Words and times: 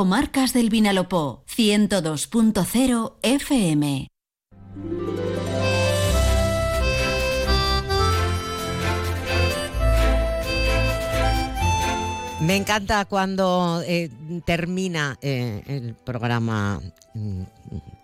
Comarcas 0.00 0.54
del 0.54 0.70
Vinalopó 0.70 1.44
102.0 1.54 3.16
FM. 3.20 4.08
Me 12.40 12.56
encanta 12.56 13.04
cuando 13.04 13.82
eh, 13.86 14.10
termina 14.46 15.18
eh, 15.20 15.62
el 15.66 15.92
programa 15.92 16.80
mm, 17.12 17.42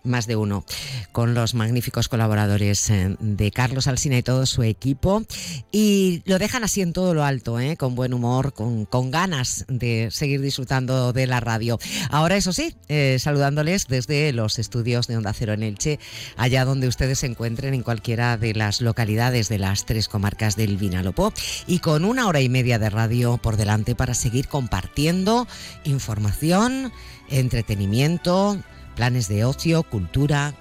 más 0.03 0.25
de 0.25 0.35
uno, 0.35 0.65
con 1.11 1.33
los 1.33 1.53
magníficos 1.53 2.07
colaboradores 2.07 2.89
eh, 2.89 3.15
de 3.19 3.51
Carlos 3.51 3.87
Alsina 3.87 4.17
y 4.17 4.23
todo 4.23 4.45
su 4.45 4.63
equipo. 4.63 5.23
Y 5.71 6.23
lo 6.25 6.39
dejan 6.39 6.63
así 6.63 6.81
en 6.81 6.93
todo 6.93 7.13
lo 7.13 7.23
alto, 7.23 7.59
eh, 7.59 7.77
con 7.77 7.95
buen 7.95 8.13
humor, 8.13 8.53
con, 8.53 8.85
con, 8.85 9.11
ganas 9.11 9.65
de 9.67 10.09
seguir 10.11 10.41
disfrutando 10.41 11.13
de 11.13 11.27
la 11.27 11.39
radio. 11.39 11.79
Ahora, 12.09 12.35
eso 12.35 12.53
sí, 12.53 12.75
eh, 12.87 13.17
saludándoles 13.19 13.87
desde 13.87 14.31
los 14.33 14.59
estudios 14.59 15.07
de 15.07 15.17
Onda 15.17 15.33
Cero 15.33 15.53
en 15.53 15.63
Elche, 15.63 15.99
allá 16.35 16.65
donde 16.65 16.87
ustedes 16.87 17.19
se 17.19 17.27
encuentren 17.27 17.73
en 17.73 17.83
cualquiera 17.83 18.37
de 18.37 18.53
las 18.53 18.81
localidades 18.81 19.49
de 19.49 19.59
las 19.59 19.85
tres 19.85 20.07
comarcas 20.07 20.55
del 20.55 20.77
Vinalopó 20.77 21.33
y 21.67 21.79
con 21.79 22.05
una 22.05 22.27
hora 22.27 22.41
y 22.41 22.49
media 22.49 22.79
de 22.79 22.89
radio 22.89 23.37
por 23.37 23.57
delante 23.57 23.95
para 23.95 24.13
seguir 24.13 24.47
compartiendo 24.47 25.47
información, 25.83 26.91
entretenimiento, 27.29 28.57
planes 28.97 29.27
de 29.27 29.45
ocio, 29.45 29.83
cultura. 29.83 30.55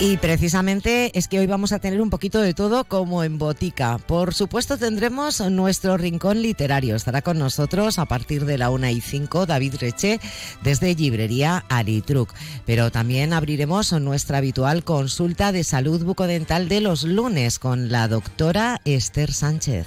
Y 0.00 0.16
precisamente 0.16 1.16
es 1.16 1.28
que 1.28 1.38
hoy 1.38 1.46
vamos 1.46 1.72
a 1.72 1.78
tener 1.78 2.00
un 2.00 2.10
poquito 2.10 2.40
de 2.40 2.52
todo 2.52 2.84
como 2.84 3.22
en 3.22 3.38
botica. 3.38 3.98
Por 3.98 4.34
supuesto 4.34 4.76
tendremos 4.76 5.40
nuestro 5.50 5.96
rincón 5.96 6.42
literario. 6.42 6.96
Estará 6.96 7.22
con 7.22 7.38
nosotros 7.38 7.98
a 7.98 8.06
partir 8.06 8.44
de 8.44 8.58
la 8.58 8.70
una 8.70 8.90
y 8.90 9.00
cinco 9.00 9.46
David 9.46 9.76
Reche 9.78 10.20
desde 10.62 10.94
Librería 10.94 11.64
Alitruc. 11.68 12.34
Pero 12.66 12.90
también 12.90 13.32
abriremos 13.32 13.92
nuestra 13.92 14.38
habitual 14.38 14.82
consulta 14.82 15.52
de 15.52 15.62
salud 15.62 16.02
bucodental 16.02 16.68
de 16.68 16.80
los 16.80 17.04
lunes 17.04 17.60
con 17.60 17.92
la 17.92 18.08
doctora 18.08 18.80
Esther 18.84 19.32
Sánchez. 19.32 19.86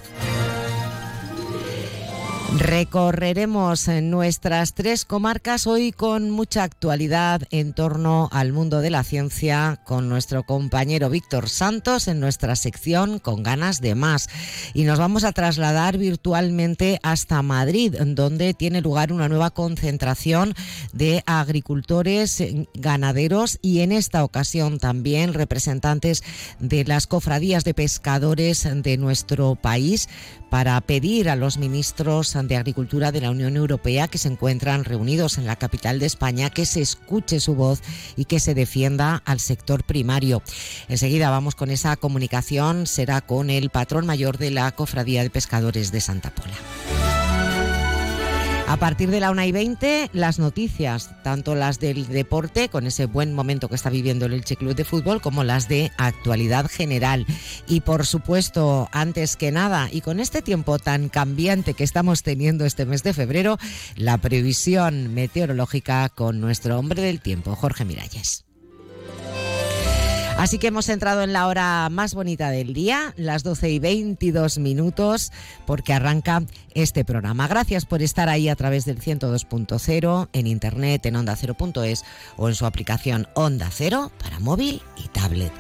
Recorreremos 2.56 3.90
nuestras 4.02 4.74
tres 4.74 5.04
comarcas 5.04 5.68
hoy 5.68 5.92
con 5.92 6.30
mucha 6.30 6.64
actualidad 6.64 7.42
en 7.52 7.74
torno 7.74 8.30
al 8.32 8.54
mundo 8.54 8.80
de 8.80 8.90
la 8.90 9.04
ciencia 9.04 9.82
con 9.86 10.08
nuestro 10.08 10.44
compañero 10.44 11.10
Víctor 11.10 11.50
Santos 11.50 12.08
en 12.08 12.22
nuestra 12.22 12.56
sección 12.56 13.20
Con 13.20 13.44
ganas 13.44 13.82
de 13.82 13.96
más. 13.96 14.30
Y 14.74 14.84
nos 14.84 14.98
vamos 14.98 15.26
a 15.26 15.34
trasladar 15.34 15.98
virtualmente 15.98 17.00
hasta 17.04 17.42
Madrid, 17.42 17.94
donde 18.00 18.54
tiene 18.54 18.80
lugar 18.80 19.12
una 19.12 19.28
nueva 19.28 19.50
concentración 19.50 20.54
de 20.94 21.24
agricultores, 21.26 22.42
ganaderos 22.74 23.60
y 23.62 23.82
en 23.82 23.92
esta 23.92 24.24
ocasión 24.24 24.80
también 24.80 25.34
representantes 25.34 26.24
de 26.60 26.86
las 26.86 27.08
cofradías 27.08 27.66
de 27.66 27.74
pescadores 27.74 28.66
de 28.74 28.98
nuestro 28.98 29.56
país 29.56 30.08
para 30.50 30.80
pedir 30.82 31.30
a 31.30 31.36
los 31.36 31.58
ministros 31.58 32.38
de 32.42 32.56
Agricultura 32.56 33.12
de 33.12 33.22
la 33.22 33.32
Unión 33.32 33.56
Europea 33.56 34.08
que 34.08 34.18
se 34.18 34.28
encuentran 34.28 34.84
reunidos 34.84 35.38
en 35.38 35.46
la 35.46 35.56
capital 35.56 36.00
de 36.00 36.06
España 36.06 36.50
que 36.50 36.66
se 36.66 36.82
escuche 36.82 37.40
su 37.40 37.56
voz 37.56 37.82
y 38.16 38.26
que 38.26 38.40
se 38.40 38.54
defienda 38.54 39.22
al 39.26 39.40
sector 39.40 39.84
primario. 39.84 40.42
Enseguida 40.88 41.30
vamos 41.30 41.56
con 41.56 41.70
esa 41.70 41.96
comunicación, 41.96 42.88
será 42.88 43.22
con 43.22 43.50
el 43.50 43.70
patrón 43.70 44.06
mayor 44.06 44.38
de 44.38 44.52
la 44.52 44.72
Cofradía 44.72 45.24
de 45.24 45.30
Pescadores 45.30 45.92
de 45.92 46.02
Santa 46.02 46.32
Pola. 46.32 46.97
A 48.68 48.76
partir 48.76 49.10
de 49.10 49.22
la 49.22 49.32
1 49.32 49.46
y 49.46 49.52
20, 49.54 50.10
las 50.12 50.40
noticias, 50.40 51.10
tanto 51.24 51.56
las 51.56 51.80
del 51.80 52.06
deporte, 52.10 52.68
con 52.68 52.86
ese 52.86 53.06
buen 53.06 53.34
momento 53.34 53.70
que 53.70 53.76
está 53.76 53.90
viviendo 53.90 54.26
el 54.26 54.34
Elche 54.34 54.58
Club 54.58 54.76
de 54.76 54.84
Fútbol, 54.84 55.22
como 55.22 55.46
las 55.46 55.70
de 55.70 55.94
actualidad 55.98 56.70
general. 56.70 57.26
Y 57.66 57.80
por 57.80 58.06
supuesto, 58.06 58.90
antes 58.92 59.38
que 59.38 59.54
nada, 59.54 59.88
y 59.90 60.02
con 60.02 60.20
este 60.20 60.42
tiempo 60.42 60.80
tan 60.80 61.08
cambiante 61.08 61.76
que 61.76 61.86
estamos 61.86 62.24
teniendo 62.24 62.66
este 62.66 62.86
mes 62.86 63.04
de 63.04 63.14
febrero, 63.14 63.58
la 63.96 64.18
previsión 64.18 65.14
meteorológica 65.14 66.10
con 66.10 66.42
nuestro 66.42 66.78
hombre 66.78 67.02
del 67.02 67.22
tiempo, 67.22 67.56
Jorge 67.56 67.86
Miralles. 67.86 68.47
Así 70.38 70.60
que 70.60 70.68
hemos 70.68 70.88
entrado 70.90 71.24
en 71.24 71.34
la 71.34 71.48
hora 71.48 71.90
más 71.90 72.14
bonita 72.14 72.52
del 72.52 72.74
día, 72.74 73.14
las 73.18 73.42
12 73.42 73.72
y 73.72 73.80
22 73.80 74.60
minutos, 74.60 75.32
porque 75.66 75.94
arranca 75.94 76.44
este 76.76 77.04
programa. 77.04 77.48
Gracias 77.48 77.86
por 77.86 78.04
estar 78.04 78.30
ahí 78.30 78.48
a 78.48 78.56
través 78.56 78.86
del 78.86 79.02
102.0, 79.02 80.30
en 80.34 80.48
internet, 80.48 81.06
en 81.08 81.16
onda 81.16 81.36
cero.es 81.36 82.06
o 82.38 82.50
en 82.50 82.56
su 82.56 82.68
aplicación 82.68 83.28
Onda 83.34 83.70
Cero 83.72 84.12
para 84.20 84.40
móvil 84.40 84.84
y 85.04 85.08
tablet. 85.08 85.52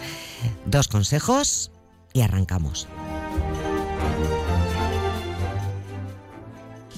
Dos 0.67 0.87
consejos 0.87 1.71
y 2.13 2.21
arrancamos. 2.21 2.87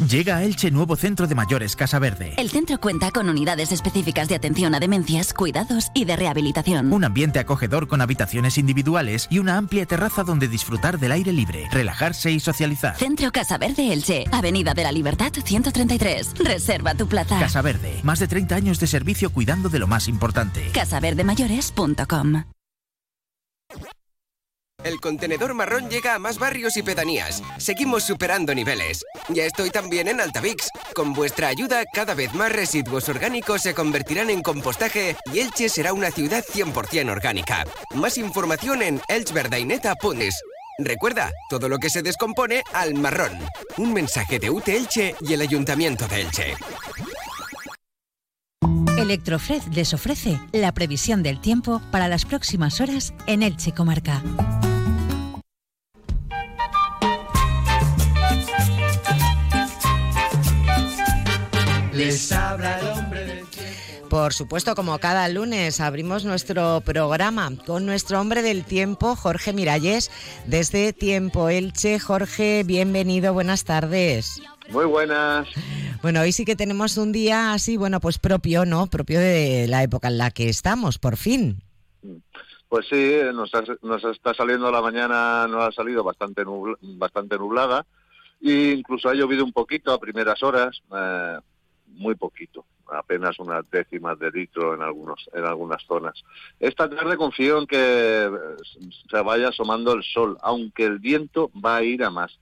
Llega 0.08 0.38
a 0.38 0.44
Elche 0.44 0.72
nuevo 0.72 0.96
centro 0.96 1.28
de 1.28 1.36
mayores 1.36 1.76
Casa 1.76 2.00
Verde. 2.00 2.34
El 2.38 2.50
centro 2.50 2.80
cuenta 2.80 3.12
con 3.12 3.28
unidades 3.28 3.74
específicas 3.74 4.30
de 4.30 4.36
atención 4.36 4.74
a 4.74 4.80
demencias, 4.80 5.34
cuidados 5.34 5.92
y 5.94 6.06
de 6.06 6.16
rehabilitación. 6.16 6.94
Un 6.94 7.04
ambiente 7.04 7.40
acogedor 7.40 7.90
con 7.90 8.00
habitaciones 8.00 8.58
individuales 8.58 9.28
y 9.30 9.40
una 9.40 9.58
amplia 9.58 9.86
terraza 9.86 10.24
donde 10.24 10.48
disfrutar 10.48 11.00
del 11.00 11.12
aire 11.12 11.34
libre, 11.34 11.68
relajarse 11.72 12.32
y 12.32 12.40
socializar. 12.40 12.96
Centro 12.96 13.32
Casa 13.32 13.58
Verde 13.58 13.92
Elche, 13.92 14.24
Avenida 14.32 14.74
de 14.74 14.84
la 14.84 14.94
Libertad 14.94 15.34
133. 15.34 16.34
Reserva 16.40 16.96
tu 16.96 17.08
plaza. 17.08 17.38
Casa 17.38 17.62
Verde, 17.62 18.00
más 18.04 18.20
de 18.20 18.30
30 18.30 18.56
años 18.56 18.80
de 18.80 18.88
servicio 18.88 19.32
cuidando 19.32 19.68
de 19.68 19.80
lo 19.80 19.88
más 19.88 20.08
importante. 20.08 20.70
casaverdemayores.com 20.72 22.44
el 24.84 25.00
contenedor 25.00 25.54
marrón 25.54 25.90
llega 25.90 26.16
a 26.16 26.20
más 26.20 26.40
barrios 26.40 26.78
y 26.78 26.84
pedanías. 26.84 27.44
Seguimos 27.58 28.04
superando 28.04 28.54
niveles. 28.54 29.06
Ya 29.30 29.46
estoy 29.46 29.70
también 29.70 30.08
en 30.08 30.22
Altavix. 30.22 30.70
Con 30.94 31.14
vuestra 31.14 31.48
ayuda, 31.48 31.84
cada 31.94 32.14
vez 32.14 32.34
más 32.34 32.52
residuos 32.52 33.10
orgánicos 33.10 33.62
se 33.62 33.74
convertirán 33.74 34.30
en 34.30 34.42
compostaje 34.42 35.16
y 35.34 35.40
Elche 35.40 35.70
será 35.70 35.94
una 35.94 36.12
ciudad 36.12 36.44
100% 36.44 37.10
orgánica. 37.10 37.66
Más 37.96 38.18
información 38.18 38.82
en 38.82 39.02
elchverdaineta.es. 39.08 40.42
Recuerda, 40.80 41.32
todo 41.50 41.68
lo 41.68 41.78
que 41.78 41.90
se 41.90 42.02
descompone 42.02 42.64
al 42.74 42.94
marrón. 42.94 43.38
Un 43.78 43.94
mensaje 43.94 44.40
de 44.40 44.50
UTE 44.50 44.78
Elche 44.78 45.16
y 45.22 45.34
el 45.34 45.42
Ayuntamiento 45.42 46.08
de 46.08 46.22
Elche. 46.22 46.56
Electrofred 48.98 49.64
les 49.74 49.94
ofrece 49.94 50.40
la 50.52 50.74
previsión 50.74 51.24
del 51.24 51.40
tiempo 51.40 51.82
para 51.92 52.08
las 52.08 52.26
próximas 52.26 52.80
horas 52.80 53.14
en 53.28 53.44
Elche 53.44 53.74
Comarca. 53.74 54.22
Les 62.00 62.32
habla 62.32 62.80
el 62.80 62.88
hombre 62.98 63.26
del 63.26 63.46
Por 64.10 64.32
supuesto, 64.32 64.74
como 64.74 64.98
cada 65.00 65.28
lunes 65.28 65.82
abrimos 65.82 66.24
nuestro 66.24 66.80
programa 66.80 67.50
con 67.66 67.86
nuestro 67.86 68.22
hombre 68.22 68.42
del 68.42 68.64
tiempo, 68.64 69.18
Jorge 69.18 69.52
Miralles, 69.52 70.10
desde 70.48 70.94
Tiempo 70.94 71.50
Elche. 71.50 72.00
Jorge, 72.00 72.64
bienvenido, 72.66 73.34
buenas 73.34 73.66
tardes. 73.66 74.42
Muy 74.70 74.86
buenas. 74.86 75.50
Bueno, 76.02 76.22
hoy 76.22 76.32
sí 76.32 76.46
que 76.46 76.56
tenemos 76.56 76.96
un 76.96 77.12
día 77.12 77.52
así, 77.52 77.76
bueno, 77.76 78.00
pues 78.00 78.18
propio, 78.18 78.64
¿no? 78.64 78.88
Propio 78.88 79.20
de 79.20 79.68
la 79.68 79.84
época 79.84 80.08
en 80.08 80.20
la 80.20 80.32
que 80.32 80.48
estamos, 80.48 81.00
por 81.00 81.18
fin. 81.18 81.62
Pues 82.70 82.88
sí, 82.90 83.18
nos, 83.34 83.52
está 84.06 84.34
saliendo 84.34 84.72
la 84.72 84.82
mañana, 84.82 85.48
nos 85.48 85.68
ha 85.68 85.72
salido 85.74 86.02
bastante, 86.06 86.46
bastante 86.82 87.38
nublada 87.38 87.86
e 88.42 88.74
incluso 88.78 89.10
ha 89.10 89.14
llovido 89.14 89.44
un 89.44 89.52
poquito 89.52 89.92
a 89.92 90.00
primeras 90.00 90.42
horas, 90.44 90.82
eh, 90.96 91.38
muy 92.00 92.16
poquito, 92.16 92.66
apenas 92.92 93.38
unas 93.40 93.70
décimas 93.70 94.18
de 94.18 94.32
litro 94.32 94.74
en 94.74 94.82
algunos 94.82 95.30
en 95.34 95.46
algunas 95.46 95.84
zonas. 95.84 96.24
Esta 96.60 96.90
tarde 96.90 97.18
confío 97.18 97.60
en 97.60 97.68
que 97.68 98.30
se 99.10 99.22
vaya 99.22 99.50
asomando 99.50 99.94
el 99.94 100.04
sol, 100.04 100.38
aunque 100.42 100.86
el 100.86 101.00
viento 101.00 101.52
va 101.54 101.78
a 101.78 101.84
ir 101.84 102.04
a 102.04 102.10
más. 102.10 102.40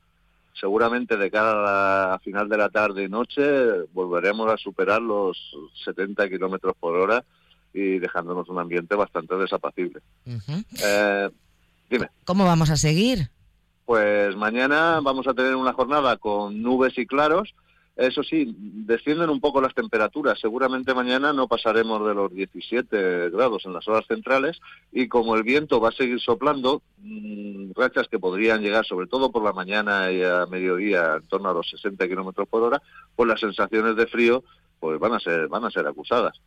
Seguramente 0.60 1.18
de 1.18 1.30
cara 1.30 2.14
a 2.14 2.20
final 2.20 2.48
de 2.48 2.58
la 2.58 2.70
tarde 2.70 3.04
y 3.04 3.10
noche 3.10 3.42
volveremos 3.94 4.52
a 4.52 4.58
superar 4.58 5.02
los 5.02 5.38
70 5.86 6.30
kilómetros 6.30 6.76
por 6.80 6.96
hora 6.96 7.24
y 7.74 8.00
dejándonos 8.00 8.48
un 8.50 8.60
ambiente 8.60 8.96
bastante 8.96 9.36
desapacible. 9.36 10.02
Eh, 10.84 11.30
dime. 11.90 12.10
¿Cómo 12.26 12.46
vamos 12.46 12.70
a 12.70 12.78
seguir? 12.78 13.30
Pues 13.86 14.36
mañana 14.36 15.00
vamos 15.02 15.28
a 15.28 15.34
tener 15.34 15.56
una 15.56 15.74
jornada 15.74 16.18
con 16.18 16.62
nubes 16.62 16.98
y 16.98 17.06
claros, 17.06 17.54
Eso 17.98 18.22
sí, 18.22 18.56
descienden 18.56 19.32
un 19.32 19.42
poco 19.42 19.60
las 19.60 19.74
temperaturas. 19.74 20.40
Seguramente 20.40 20.94
mañana 20.94 21.34
no 21.34 21.48
pasaremos 21.48 22.08
de 22.08 22.14
los 22.14 22.32
17 22.32 23.32
grados 23.32 23.66
en 23.66 23.74
las 23.74 23.88
horas 23.88 24.06
centrales 24.08 24.60
y 24.92 25.08
como 25.08 25.36
el 25.36 25.42
viento 25.42 25.82
va 25.82 25.90
a 25.90 25.94
seguir 25.94 26.20
soplando, 26.20 26.84
mm, 27.00 27.72
rachas 27.76 28.08
que 28.08 28.20
podrían 28.20 28.62
llegar 28.62 28.86
sobre 28.86 29.08
todo 29.08 29.32
por 29.32 29.44
la 29.44 29.52
mañana 29.52 30.12
y 30.12 30.22
a 30.22 30.46
mediodía 30.46 31.16
en 31.16 31.28
torno 31.28 31.50
a 31.50 31.54
los 31.54 31.68
60 31.72 32.08
kilómetros 32.08 32.48
por 32.48 32.62
hora, 32.62 32.84
pues 33.16 33.28
las 33.28 33.40
sensaciones 33.40 33.96
de 33.96 34.06
frío 34.06 34.44
pues 34.80 35.00
van 35.00 35.14
a 35.14 35.20
ser 35.20 35.48
van 35.48 35.66
a 35.66 35.72
ser 35.72 35.88
acusadas. 35.88 36.40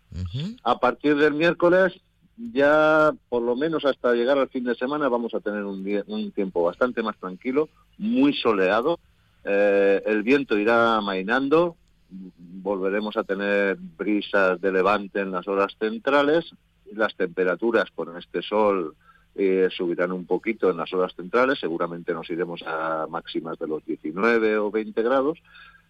A 0.63 0.79
partir 0.79 1.17
del 1.17 1.35
miércoles 1.35 2.01
ya 2.37 3.13
por 3.29 3.43
lo 3.43 3.57
menos 3.57 3.85
hasta 3.85 4.15
llegar 4.15 4.39
al 4.39 4.49
fin 4.49 4.65
de 4.65 4.77
semana 4.77 5.09
vamos 5.09 5.35
a 5.35 5.41
tener 5.41 5.65
un, 5.65 5.85
un 6.07 6.31
tiempo 6.31 6.63
bastante 6.63 7.03
más 7.03 7.19
tranquilo, 7.19 7.69
muy 7.99 8.33
soleado. 8.35 9.01
Eh, 9.45 10.03
el 10.07 10.23
viento 10.23 10.59
irá 10.59 11.01
mainando, 11.01 11.77
volveremos 12.11 13.17
a 13.17 13.25
tener 13.25 13.77
brisas 13.77 14.61
de 14.61 14.73
levante 14.73 15.21
en 15.21 15.31
las 15.31 15.49
horas 15.49 15.77
centrales, 15.79 16.53
las 16.93 17.15
temperaturas 17.15 17.91
con 17.95 18.17
este 18.17 18.43
sol 18.43 18.97
eh, 19.35 19.69
subirán 19.71 20.13
un 20.13 20.27
poquito 20.27 20.71
en 20.71 20.77
las 20.77 20.93
horas 20.93 21.15
centrales, 21.15 21.59
seguramente 21.61 22.13
nos 22.13 22.29
iremos 22.31 22.63
a 22.67 23.07
máximas 23.09 23.59
de 23.59 23.69
los 23.69 23.85
19 23.85 24.59
o 24.59 24.71
20 24.71 25.03
grados, 25.03 25.39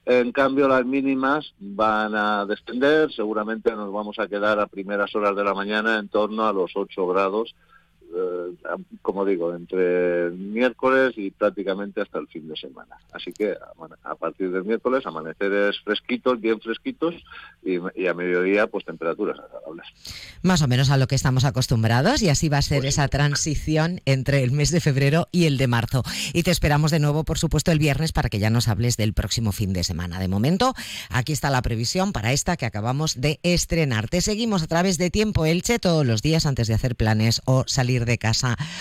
en 0.07 0.33
cambio, 0.33 0.67
las 0.67 0.85
mínimas 0.87 1.55
van 1.59 2.15
a 2.15 2.47
descender, 2.47 3.13
seguramente 3.13 3.71
nos 3.73 3.93
vamos 3.93 4.19
a 4.19 4.29
quedar 4.29 4.59
a 4.59 4.67
primeras 4.67 5.15
horas 5.15 5.37
de 5.37 5.45
la 5.45 5.55
mañana 5.55 5.99
en 5.99 6.09
torno 6.09 6.47
a 6.47 6.53
los 6.53 6.73
8 6.75 7.07
grados 7.07 7.55
como 9.03 9.25
digo, 9.25 9.55
entre 9.55 10.31
miércoles 10.31 11.15
y 11.17 11.31
prácticamente 11.31 12.01
hasta 12.01 12.19
el 12.19 12.29
fin 12.29 12.49
de 12.49 12.57
semana. 12.57 12.97
Así 13.13 13.33
que 13.33 13.55
a 14.05 14.15
partir 14.15 14.51
del 14.51 14.65
miércoles 14.65 15.07
amaneceres 15.07 15.81
fresquitos, 15.85 16.41
bien 16.41 16.61
fresquitos 16.61 17.15
y, 17.63 17.77
a 18.07 18.15
mediodía 18.15 18.67
pues 18.67 18.85
temperaturas 18.85 19.39
agradables. 19.39 19.87
Más 20.43 20.63
o 20.63 20.69
menos 20.69 20.91
a 20.91 20.97
lo 20.97 21.07
que 21.07 21.15
estamos 21.15 21.45
acostumbrados 21.45 22.23
y 22.23 22.29
así 22.29 22.49
va 22.49 22.59
a 22.59 22.63
ser 22.63 22.81
pues 22.81 22.95
esa 22.95 23.09
transición 23.09 24.01
entre 24.05 24.43
el 24.43 24.53
mes 24.53 24.71
de 24.71 24.81
febrero 24.81 25.29
y 25.33 25.47
el 25.47 25.59
de 25.59 25.67
marzo. 25.67 26.03
Y 26.33 26.43
te 26.43 26.51
esperamos 26.51 26.91
de 26.91 26.99
nuevo, 26.99 27.25
por 27.25 27.39
supuesto, 27.39 27.73
el 27.73 27.79
viernes 27.79 28.13
para 28.13 28.29
que 28.29 28.39
ya 28.39 28.51
nos 28.51 28.69
hables 28.69 28.97
del 28.97 29.13
próximo 29.13 29.53
fin 29.53 29.73
de 29.73 29.85
semana. 29.85 30.19
De 30.19 30.29
momento, 30.29 30.75
aquí 31.11 31.33
está 31.33 31.51
la 31.51 31.63
previsión 31.63 32.13
para 32.13 32.33
esta 32.33 32.57
que 32.57 32.67
acabamos 32.67 33.21
de 33.21 33.39
estrenar. 33.43 34.09
Te 34.09 34.21
seguimos 34.21 34.63
a 34.63 34.67
través 34.67 34.99
de 34.99 35.11
Tiempo 35.11 35.45
Elche 35.45 35.79
todos 35.79 36.07
los 36.07 36.23
días 36.23 36.47
antes 36.47 36.69
de 36.69 36.75
hacer 36.75 36.97
planes 36.97 37.43
o 37.45 37.65
salir 37.67 38.05
de 38.05 38.19
casa. 38.19 38.40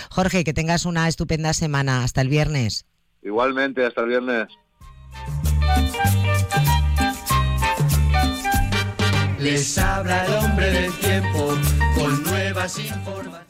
Jorge, 0.10 0.44
que 0.44 0.54
tengas 0.54 0.86
una 0.86 1.08
estupenda 1.08 1.54
semana. 1.54 2.04
Hasta 2.04 2.22
el 2.22 2.30
viernes. 2.30 2.86
Igualmente, 3.22 3.86
hasta 3.86 4.02
el 4.02 4.08
viernes. 4.08 4.48
Les 9.40 9.78
habla 9.78 10.26
el 10.26 10.34
hombre 10.34 10.70
del 10.70 10.92
tiempo 11.00 11.58
con 11.96 12.24
nuevas 12.24 12.78
informaciones. 12.78 13.50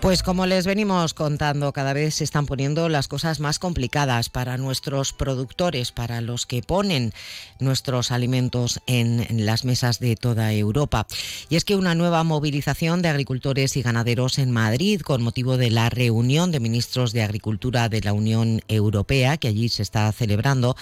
Pues 0.00 0.22
como 0.22 0.46
les 0.46 0.64
venimos 0.64 1.12
contando, 1.12 1.74
cada 1.74 1.92
vez 1.92 2.14
se 2.14 2.24
están 2.24 2.46
poniendo 2.46 2.88
las 2.88 3.06
cosas 3.06 3.38
más 3.38 3.58
complicadas 3.58 4.30
para 4.30 4.56
nuestros 4.56 5.12
productores, 5.12 5.92
para 5.92 6.22
los 6.22 6.46
que 6.46 6.62
ponen 6.62 7.12
nuestros 7.58 8.10
alimentos 8.10 8.80
en, 8.86 9.26
las 9.44 9.66
mesas 9.66 10.00
de 10.00 10.16
toda 10.16 10.54
Europa. 10.54 11.06
Y 11.50 11.56
es 11.56 11.66
que 11.66 11.76
una 11.76 11.94
nueva 11.94 12.24
movilización 12.24 13.02
de 13.02 13.10
agricultores 13.10 13.76
y 13.76 13.82
ganaderos 13.82 14.38
en 14.38 14.50
Madrid, 14.50 15.02
con 15.02 15.22
motivo 15.22 15.58
de 15.58 15.68
la 15.68 15.90
reunión 15.90 16.50
de 16.50 16.60
ministros 16.60 17.12
de 17.12 17.22
Agricultura 17.22 17.90
de 17.90 18.00
la 18.00 18.14
Unión 18.14 18.62
Europea, 18.68 19.36
que 19.36 19.48
allí 19.48 19.68
se 19.68 19.82
está 19.82 20.10
celebrando, 20.12 20.76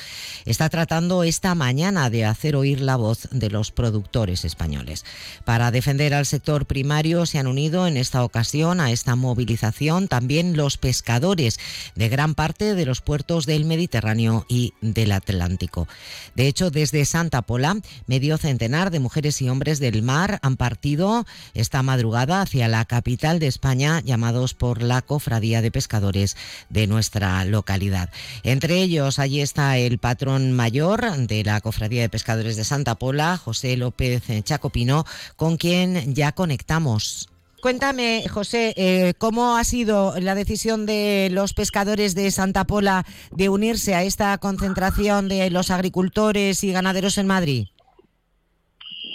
está 0.45 0.69
tratando 0.69 1.25
esta 1.25 1.57
mañana 1.57 2.09
de 2.09 2.25
hacer 2.25 2.55
oír 2.55 2.81
la 2.81 2.95
voz 2.95 3.29
de 3.33 3.51
los 3.51 3.73
productores 3.73 4.45
españoles. 4.45 5.05
Para 5.45 5.73
defender 5.73 6.15
al 6.15 6.25
sector 6.25 6.67
primario 6.67 7.27
se 7.27 7.41
han 7.41 7.49
unido 7.49 7.89
en 7.89 7.97
esta 7.97 8.23
ocasión 8.23 8.81
a 8.81 8.93
esta 8.93 9.08
movilización 9.17 10.09
también 10.09 10.57
los 10.57 10.77
pescadores 10.77 11.59
de 11.95 12.09
gran 12.09 12.35
parte 12.35 12.75
de 12.75 12.87
los 12.87 13.01
puertos 13.01 13.47
del 13.47 13.65
Mediterráneo 13.65 14.47
y 14.49 14.75
del 14.81 15.13
Atlántico. 15.13 15.89
De 16.35 16.47
hecho, 16.47 16.71
desde 16.71 17.05
Santa 17.05 17.43
Pola, 17.43 17.77
medio 18.07 18.39
centenar 18.39 18.91
de 18.91 19.01
mujeres 19.01 19.41
y 19.43 19.49
hombres 19.49 19.79
del 19.79 20.03
mar 20.03 20.39
han 20.43 20.57
partido 20.57 21.27
esta 21.55 21.83
madrugada 21.83 22.43
hacia 22.43 22.69
la 22.69 22.85
capital 22.85 23.39
de 23.39 23.47
España, 23.47 24.01
llamados 24.01 24.55
por 24.55 24.83
la 24.83 25.03
Cofradía 25.03 25.63
de 25.63 25.71
Pescadores 25.71 26.37
de 26.69 26.87
nuestra 26.87 27.45
localidad. 27.45 28.11
Entre 28.43 28.83
ellos, 28.83 29.19
allí 29.19 29.41
está 29.41 29.79
el 29.79 29.99
patrón 29.99 30.53
mayor 30.53 31.17
de 31.17 31.45
la 31.45 31.61
Cofradía 31.61 32.03
de 32.03 32.09
Pescadores 32.09 32.57
de 32.57 32.65
Santa 32.65 32.97
Pola, 32.97 33.37
José 33.37 33.77
López 33.77 34.23
Chacopino, 34.45 35.05
con 35.37 35.57
quien 35.57 36.15
ya 36.15 36.33
conectamos. 36.33 37.29
Cuéntame, 37.61 38.29
José, 38.29 38.73
eh, 38.77 39.15
¿cómo 39.19 39.57
ha 39.57 39.65
sido 39.65 40.15
la 40.21 40.37
decisión 40.37 40.87
de 40.87 41.29
los 41.33 41.55
pescadores 41.55 42.15
de 42.15 42.31
Santa 42.31 42.65
Pola 42.65 43.05
de 43.33 43.49
unirse 43.49 43.97
a 43.97 44.05
esta 44.05 44.39
concentración 44.39 45.29
de 45.29 45.51
los 45.51 45.73
agricultores 45.73 46.63
y 46.63 46.73
ganaderos 46.73 47.19
en 47.19 47.27
Madrid? 47.27 47.67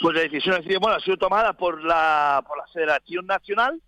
Pues 0.02 0.16
la 0.16 0.24
decisión 0.24 0.56
ha 0.56 0.64
sido, 0.64 0.82
bueno, 0.82 0.98
ha 0.98 1.00
sido 1.00 1.16
tomada 1.16 1.54
por 1.54 1.82
la, 1.86 2.44
por 2.46 2.58
la 2.58 2.68
Federación 2.68 3.26
Nacional 3.26 3.82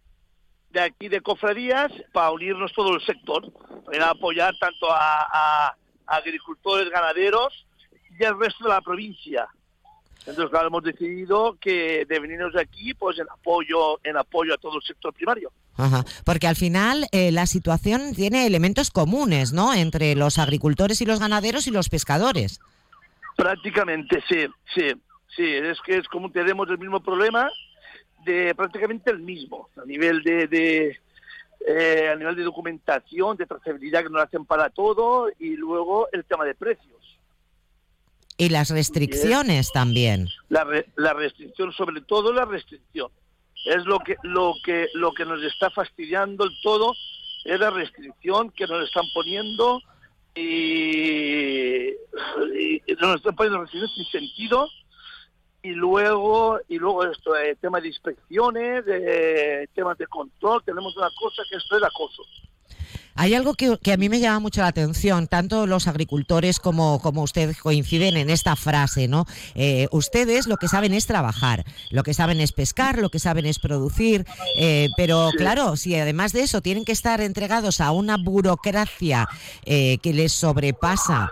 de 0.70 0.80
aquí 0.80 1.10
de 1.10 1.20
Cofradías 1.20 1.92
para 2.14 2.32
unirnos 2.32 2.72
todo 2.72 2.96
el 2.96 3.06
sector, 3.06 3.52
para 3.86 4.12
apoyar 4.12 4.54
tanto 4.58 4.90
a, 4.90 5.28
a 5.34 5.76
agricultores, 6.08 6.90
ganaderos 6.90 7.66
y 8.18 8.24
al 8.24 8.40
resto 8.40 8.64
de 8.64 8.70
la 8.70 8.82
provincia. 8.82 9.48
Entonces, 10.28 10.50
claro, 10.50 10.68
hemos 10.68 10.84
decidido 10.84 11.56
que 11.62 12.06
de 12.06 12.20
venirnos 12.20 12.56
aquí, 12.56 12.94
pues 12.96 13.20
en 13.20 13.28
apoyo, 13.30 14.00
en 14.04 14.18
apoyo 14.18 14.56
a 14.56 14.58
todo 14.58 14.78
el 14.78 14.84
sector 14.84 15.14
primario. 15.14 15.52
Ajá, 15.78 16.04
porque 16.24 16.48
al 16.48 16.56
final 16.56 17.06
eh, 17.12 17.32
la 17.32 17.46
situación 17.46 18.16
tiene 18.16 18.48
elementos 18.48 18.90
comunes, 18.90 19.54
¿no? 19.54 19.74
Entre 19.74 20.16
los 20.16 20.40
agricultores 20.40 21.02
y 21.02 21.06
los 21.06 21.20
ganaderos 21.20 21.68
y 21.68 21.72
los 21.72 21.90
pescadores. 21.90 22.60
Prácticamente, 23.36 24.24
sí, 24.28 24.48
sí, 24.74 24.94
sí. 25.36 25.46
Es 25.46 25.80
que 25.86 25.98
es 25.98 26.08
como 26.08 26.32
tenemos 26.32 26.68
el 26.70 26.80
mismo 26.80 27.02
problema, 27.02 27.50
de 28.26 28.56
prácticamente 28.56 29.12
el 29.12 29.20
mismo, 29.20 29.70
a 29.78 29.86
nivel 29.86 30.24
de, 30.24 30.48
de 30.48 31.00
eh, 31.68 32.10
a 32.10 32.16
nivel 32.16 32.36
de 32.36 32.44
documentación, 32.44 33.38
de 33.38 33.46
trazabilidad 33.46 34.04
que 34.04 34.10
nos 34.10 34.24
hacen 34.24 34.46
para 34.46 34.70
todo 34.70 35.30
y 35.40 35.56
luego 35.56 36.08
el 36.12 36.26
tema 36.26 36.46
de 36.46 36.56
precios. 36.56 36.95
Y 38.38 38.50
las 38.50 38.70
restricciones 38.70 39.72
también. 39.72 40.28
La, 40.50 40.68
la 40.96 41.14
restricción, 41.14 41.72
sobre 41.72 42.02
todo 42.02 42.34
la 42.34 42.46
restricción. 42.46 43.10
Es 43.66 43.86
lo 43.86 44.00
que, 44.00 44.18
lo, 44.24 44.54
que, 44.64 44.88
lo 44.94 45.14
que 45.14 45.26
nos 45.26 45.42
está 45.44 45.70
fastidiando 45.70 46.44
el 46.44 46.52
todo, 46.62 46.94
es 47.46 47.60
la 47.60 47.70
restricción 47.70 48.52
que 48.52 48.68
nos 48.68 48.84
están 48.84 49.06
poniendo 49.14 49.82
y, 50.36 51.92
nos 53.00 53.16
están 53.16 53.36
poniendo 53.36 53.62
restricciones 53.62 53.96
sin 53.96 54.06
sentido 54.06 54.68
y 55.64 55.70
luego 55.70 56.60
y 56.68 56.78
luego 56.78 57.06
esto 57.06 57.36
eh, 57.38 57.56
tema 57.60 57.80
de 57.80 57.88
inspecciones 57.88 58.84
eh, 58.88 59.68
temas 59.74 59.98
de 59.98 60.06
control 60.08 60.62
tenemos 60.64 60.96
una 60.98 61.10
cosa 61.20 61.42
que 61.50 61.56
esto 61.56 61.78
es 61.78 61.84
acoso 61.84 62.22
hay 63.16 63.34
algo 63.34 63.54
que, 63.54 63.80
a 63.92 63.98
mí 63.98 64.10
me 64.10 64.20
llama 64.20 64.40
mucho 64.40 64.62
la 64.62 64.68
atención, 64.68 65.28
tanto 65.28 65.68
los 65.68 65.88
agricultores 65.88 66.60
como, 66.60 67.00
como 67.02 67.24
ustedes 67.24 67.58
coinciden 67.58 68.18
en 68.18 68.30
esta 68.30 68.56
frase, 68.58 69.08
¿no? 69.08 69.26
Eh, 69.56 69.88
ustedes 69.92 70.48
lo 70.48 70.58
que 70.58 70.68
saben 70.68 70.94
es 70.94 71.08
trabajar, 71.08 71.66
lo 71.92 72.04
que 72.04 72.14
saben 72.14 72.42
es 72.42 72.52
pescar, 72.52 73.00
lo 73.00 73.10
que 73.10 73.20
saben 73.20 73.46
es 73.46 73.60
producir, 73.60 74.26
eh, 74.58 74.90
pero 74.98 75.30
claro, 75.38 75.78
si 75.78 75.96
además 75.96 76.34
de 76.34 76.42
eso 76.42 76.62
tienen 76.62 76.84
que 76.84 76.92
estar 76.92 77.22
entregados 77.22 77.80
a 77.80 77.92
una 77.92 78.18
burocracia 78.18 79.30
eh, 79.66 79.98
que 80.00 80.14
les 80.14 80.34
sobrepasa, 80.34 81.32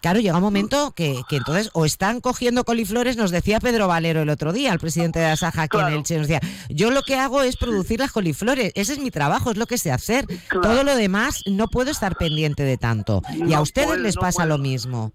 claro, 0.00 0.20
llega 0.20 0.36
un 0.36 0.42
momento 0.42 0.92
que, 0.94 1.20
que, 1.28 1.36
entonces 1.36 1.70
o 1.74 1.84
están 1.84 2.20
cogiendo 2.20 2.64
coliflores, 2.64 3.16
nos 3.16 3.30
decía 3.30 3.60
Pedro 3.60 3.88
Valero 3.88 4.22
el 4.22 4.30
otro 4.30 4.52
día, 4.52 4.72
el 4.72 4.78
presidente 4.78 5.18
de 5.18 5.26
Asaja 5.26 5.62
aquí 5.62 5.78
en 5.78 5.88
Elche, 5.88 6.18
nos 6.18 6.28
decía, 6.28 6.40
yo 6.68 6.90
lo 6.90 7.02
que 7.02 7.16
hago 7.16 7.42
es 7.42 7.56
producir 7.56 8.00
las 8.00 8.12
coliflores, 8.12 8.72
ese 8.74 8.94
es 8.94 8.98
mi 8.98 9.10
trabajo, 9.10 9.50
es 9.50 9.56
lo 9.56 9.66
que 9.66 9.78
sé 9.78 9.92
hacer. 9.92 10.26
Todo 10.50 10.84
lo 10.84 10.96
demás 10.96 11.42
no 11.46 11.68
puedo 11.68 11.90
estar 11.90 12.16
pendiente 12.16 12.62
de 12.62 12.76
tanto. 12.76 13.22
y 13.34 13.52
a 13.52 13.60
ustedes 13.60 13.98
les 13.98 14.16
pasa 14.16 14.46
lo 14.46 14.58
mismo. 14.58 15.12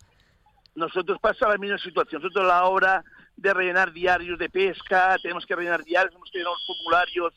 Nosotros 0.76 1.18
pasa 1.20 1.48
la 1.48 1.58
misma 1.58 1.80
situación. 1.80 2.22
Nosotros 2.22 2.46
la 2.46 2.66
hora 2.66 3.04
de 3.36 3.54
rellenar 3.54 3.94
diarios 3.94 4.38
de 4.38 4.50
pesca, 4.50 5.16
tenemos 5.22 5.46
que 5.46 5.56
rellenar 5.56 5.84
diarios, 5.84 6.12
tenemos 6.12 6.30
que 6.32 6.38
llenar 6.38 6.54
los 6.54 6.68
formularios, 6.68 7.34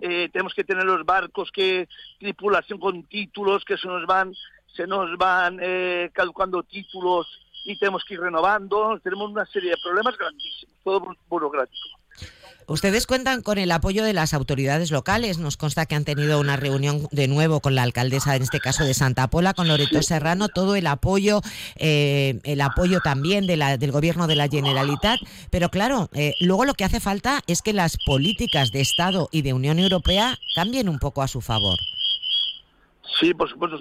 eh, 0.00 0.28
tenemos 0.32 0.54
que 0.54 0.64
tener 0.64 0.84
los 0.84 1.04
barcos 1.04 1.50
que 1.52 1.88
tripulación 2.18 2.78
con 2.78 3.02
títulos 3.04 3.64
que 3.64 3.76
se 3.76 3.86
nos 3.86 4.06
van 4.06 4.32
se 4.74 4.86
nos 4.86 5.16
van 5.18 5.58
eh, 5.60 6.10
caducando 6.12 6.62
títulos 6.62 7.26
y 7.64 7.78
tenemos 7.78 8.04
que 8.04 8.14
ir 8.14 8.20
renovando 8.20 8.98
tenemos 9.02 9.30
una 9.30 9.46
serie 9.46 9.70
de 9.70 9.76
problemas 9.82 10.16
grandísimos 10.16 10.74
todo 10.82 11.16
burocrático 11.28 12.02
Ustedes 12.66 13.06
cuentan 13.06 13.42
con 13.42 13.58
el 13.58 13.70
apoyo 13.72 14.04
de 14.04 14.12
las 14.12 14.34
autoridades 14.34 14.90
locales. 14.90 15.38
Nos 15.38 15.56
consta 15.56 15.86
que 15.86 15.94
han 15.94 16.04
tenido 16.04 16.38
una 16.40 16.56
reunión 16.56 17.08
de 17.10 17.28
nuevo 17.28 17.60
con 17.60 17.74
la 17.74 17.82
alcaldesa, 17.82 18.36
en 18.36 18.42
este 18.42 18.60
caso 18.60 18.84
de 18.84 18.94
Santa 18.94 19.28
Pola, 19.28 19.52
con 19.52 19.68
Loreto 19.68 20.00
Serrano, 20.02 20.48
todo 20.48 20.76
el 20.76 20.86
apoyo, 20.86 21.42
eh, 21.76 22.40
el 22.44 22.60
apoyo 22.60 23.00
también 23.00 23.46
de 23.46 23.56
la, 23.56 23.76
del 23.76 23.90
gobierno 23.90 24.26
de 24.26 24.36
la 24.36 24.48
Generalitat. 24.48 25.20
Pero 25.50 25.70
claro, 25.70 26.08
eh, 26.14 26.34
luego 26.40 26.64
lo 26.64 26.74
que 26.74 26.84
hace 26.84 27.00
falta 27.00 27.42
es 27.46 27.62
que 27.62 27.72
las 27.72 27.98
políticas 28.06 28.70
de 28.70 28.80
Estado 28.80 29.28
y 29.32 29.42
de 29.42 29.52
Unión 29.52 29.78
Europea 29.78 30.38
cambien 30.54 30.88
un 30.88 30.98
poco 30.98 31.22
a 31.22 31.28
su 31.28 31.40
favor. 31.40 31.78
Sí, 33.20 33.34
por 33.34 33.48
supuesto, 33.48 33.78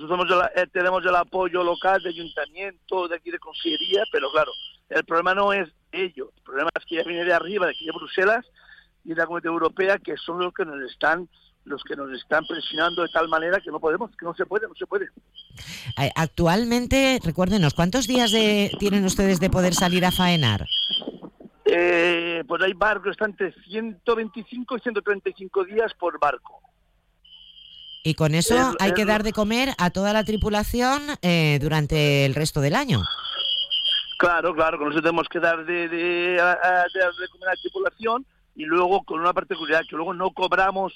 eh, 0.56 0.68
tenemos 0.72 1.06
el 1.06 1.16
apoyo 1.16 1.64
local 1.64 2.02
de 2.02 2.10
ayuntamiento, 2.10 3.08
de 3.08 3.16
aquí 3.16 3.30
de 3.30 3.40
consellería, 3.40 4.04
pero 4.12 4.32
claro, 4.32 4.52
el 4.90 5.04
problema 5.06 5.36
no 5.36 5.54
es 5.54 5.70
ello, 5.92 6.32
el 6.36 6.44
problema 6.44 6.70
es 6.78 6.86
que 6.86 6.96
ya 6.96 7.04
viene 7.04 7.24
de 7.24 7.34
arriba, 7.34 7.66
de 7.66 7.72
aquí 7.74 7.86
de 7.86 7.92
Bruselas, 7.92 8.46
y 9.06 9.14
la 9.14 9.26
Comunidad 9.26 9.54
Europea 9.54 9.98
que 9.98 10.18
son 10.18 10.40
los 10.40 10.54
que 10.54 10.66
nos 10.66 10.82
están 10.90 11.28
los 11.64 11.84
que 11.84 11.96
nos 11.96 12.12
están 12.12 12.44
presionando 12.48 13.04
de 13.04 13.10
tal 13.10 13.28
manera 13.28 13.60
que 13.60 13.70
no 13.70 13.80
podemos, 13.80 14.10
que 14.18 14.26
no 14.26 14.34
se 14.34 14.48
puede, 14.48 14.68
no 14.68 14.74
se 14.74 14.88
puede. 14.88 15.10
Eh, 16.00 16.12
actualmente, 16.16 17.20
recuérdenos, 17.24 17.76
¿cuántos 17.76 18.08
días 18.08 18.32
de, 18.32 18.72
tienen 18.80 19.06
ustedes 19.06 19.40
de 19.40 19.52
poder 19.52 19.76
salir 19.76 20.04
a 20.04 20.12
faenar? 20.12 20.66
Eh, 21.66 22.44
pues 22.48 22.64
hay 22.64 22.74
barcos, 22.74 23.12
están 23.12 23.32
entre 23.32 23.54
125 23.64 24.76
y 24.76 24.80
135 24.80 25.66
días 25.66 25.94
por 25.94 26.20
barco. 26.20 26.60
Y 28.04 28.16
con 28.16 28.34
eso 28.34 28.74
hay 28.80 28.94
que 28.94 29.06
dar 29.06 29.24
de 29.24 29.32
comer 29.32 29.70
a 29.78 29.92
toda 29.92 30.14
la 30.14 30.24
tripulación 30.24 31.02
eh, 31.22 31.60
durante 31.62 32.26
el 32.26 32.34
resto 32.34 32.62
del 32.62 32.76
año. 32.76 33.04
Claro, 34.18 34.54
claro, 34.54 34.78
con 34.78 34.92
eso 34.92 35.02
tenemos 35.02 35.28
que 35.28 35.40
dar 35.40 35.66
de, 35.66 35.88
de, 35.88 36.38
comer 37.32 37.50
a 37.50 37.52
la 37.52 37.62
tripulación 37.62 38.26
y 38.56 38.66
luego 38.66 39.04
con 39.04 39.20
una 39.20 39.34
particularidad 39.34 39.82
que 39.90 39.96
luego 39.96 40.14
no 40.14 40.32
cobramos 40.32 40.94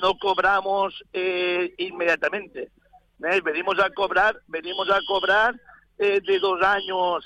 no 0.00 0.16
cobramos 0.18 1.04
eh, 1.12 1.74
inmediatamente 1.78 2.70
¿eh? 3.24 3.40
venimos 3.44 3.78
a 3.78 3.90
cobrar 3.90 4.40
venimos 4.46 4.88
a 4.90 4.98
cobrar 5.06 5.54
eh, 5.98 6.20
de 6.24 6.38
dos 6.38 6.62
años 6.62 7.24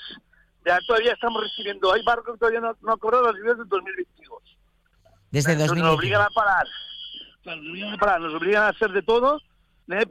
ya 0.65 0.79
todavía 0.87 1.13
estamos 1.13 1.43
recibiendo 1.43 1.93
hay 1.93 2.03
barcos 2.03 2.33
que 2.33 2.39
todavía 2.39 2.59
no, 2.59 2.75
no 2.81 2.93
han 2.93 2.99
cobrado 2.99 3.31
las 3.31 3.41
vidas 3.41 3.57
del 3.57 3.69
2022 3.69 4.57
desde 5.31 5.55
2022 5.55 5.77
nos 5.77 5.97
obligan 5.97 6.21
a 6.21 6.29
parar 6.31 6.67
nos 7.55 7.67
obligan 7.67 7.93
a 7.93 7.97
parar 7.97 8.21
nos 8.21 8.33
obligan 8.33 8.63
a 8.63 8.69
hacer 8.69 8.91
de 8.91 9.01
todo 9.01 9.41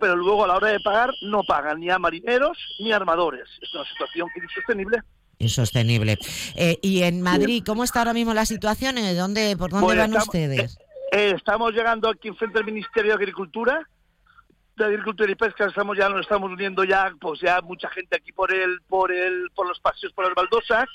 pero 0.01 0.17
luego 0.17 0.45
a 0.45 0.49
la 0.49 0.57
hora 0.57 0.69
de 0.69 0.81
pagar 0.81 1.11
no 1.23 1.43
pagan 1.43 1.81
ni 1.81 1.91
a 1.91 1.99
marineros 1.99 2.59
ni 2.81 2.93
a 2.93 2.97
armadores 2.97 3.49
es 3.61 3.75
una 3.75 3.85
situación 3.85 4.29
insostenible 4.35 5.03
insostenible. 5.39 6.17
Eh, 6.55 6.79
y 6.81 7.03
en 7.03 7.21
Madrid, 7.21 7.63
¿cómo 7.65 7.85
está 7.85 7.99
ahora 8.01 8.15
mismo 8.15 8.33
la 8.33 8.47
situación? 8.47 8.97
¿Dónde, 9.17 9.55
¿Por 9.57 9.71
dónde 9.71 9.95
van 9.95 10.17
ustedes? 10.17 10.79
Eh, 11.13 11.35
estamos 11.37 11.73
llegando 11.73 12.09
aquí 12.09 12.31
frente 12.33 12.59
al 12.59 12.65
Ministerio 12.65 13.11
de 13.13 13.17
Agricultura, 13.17 13.89
de 14.77 14.85
Agricultura 14.85 15.31
y 15.31 15.35
Pesca, 15.35 15.67
estamos 15.67 15.97
ya 15.97 16.09
nos 16.09 16.23
estamos 16.23 16.51
uniendo 16.51 16.85
ya, 16.85 17.13
pues 17.21 17.41
ya 17.41 17.61
mucha 17.61 17.89
gente 17.91 18.17
aquí 18.17 18.33
por 18.33 18.53
el, 18.53 18.81
por 18.89 19.13
el, 19.13 19.51
por 19.55 19.69
los 19.69 19.79
paseos, 19.81 20.13
por 20.13 20.27
las 20.27 20.35
baldosas, 20.35 20.87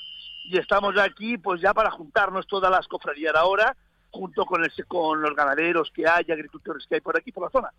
y 0.44 0.58
estamos 0.58 0.96
aquí 0.98 1.38
pues 1.38 1.60
ya 1.60 1.72
para 1.72 1.90
juntarnos 1.90 2.46
todas 2.46 2.70
las 2.70 2.86
cofradías 2.86 3.34
ahora 3.34 3.76
junto 4.12 4.44
con, 4.44 4.62
el, 4.62 4.70
con 4.86 5.22
los 5.22 5.34
ganaderos 5.34 5.90
que 5.94 6.06
hay, 6.06 6.24
agricultores 6.30 6.86
que 6.86 6.96
hay 6.96 7.00
por 7.00 7.16
aquí, 7.16 7.32
por 7.32 7.44
la 7.44 7.50
zona. 7.50 7.70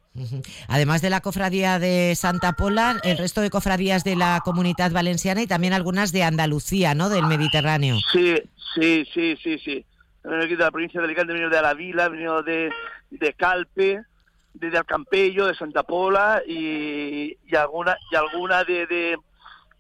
Además 0.68 1.02
de 1.04 1.12
la 1.12 1.22
cofradía 1.22 1.78
de 1.78 2.16
Santa 2.16 2.54
Pola, 2.54 3.00
el 3.04 3.20
resto 3.20 3.42
de 3.42 3.52
cofradías 3.52 4.04
de 4.04 4.16
la 4.16 4.42
comunidad 4.44 4.92
valenciana 4.92 5.44
y 5.44 5.48
también 5.48 5.74
algunas 5.74 6.12
de 6.12 6.24
Andalucía, 6.24 6.96
¿no?, 6.96 7.10
del 7.10 7.28
Mediterráneo. 7.28 7.98
Sí, 8.12 8.36
sí, 8.74 9.08
sí, 9.13 9.38
sí, 9.42 9.60
sí. 9.60 9.86
de 10.24 10.56
la 10.58 10.72
provincia 10.72 11.00
de 11.00 11.06
Alicante, 11.06 11.34
venido 11.34 11.52
de 11.52 11.62
la 11.62 11.75
Vila, 11.75 12.10
venido 12.10 12.42
de, 12.42 12.72
de 13.12 13.34
Calpe, 13.34 14.02
de, 14.56 14.78
Alcampello, 14.78 15.46
de 15.46 15.56
Santa 15.56 15.84
Pola 15.84 16.42
y, 16.48 17.38
y 17.46 17.56
alguna, 17.56 17.96
y 18.12 18.16
alguna 18.16 18.63
de, 18.63 18.88
de, 18.88 19.18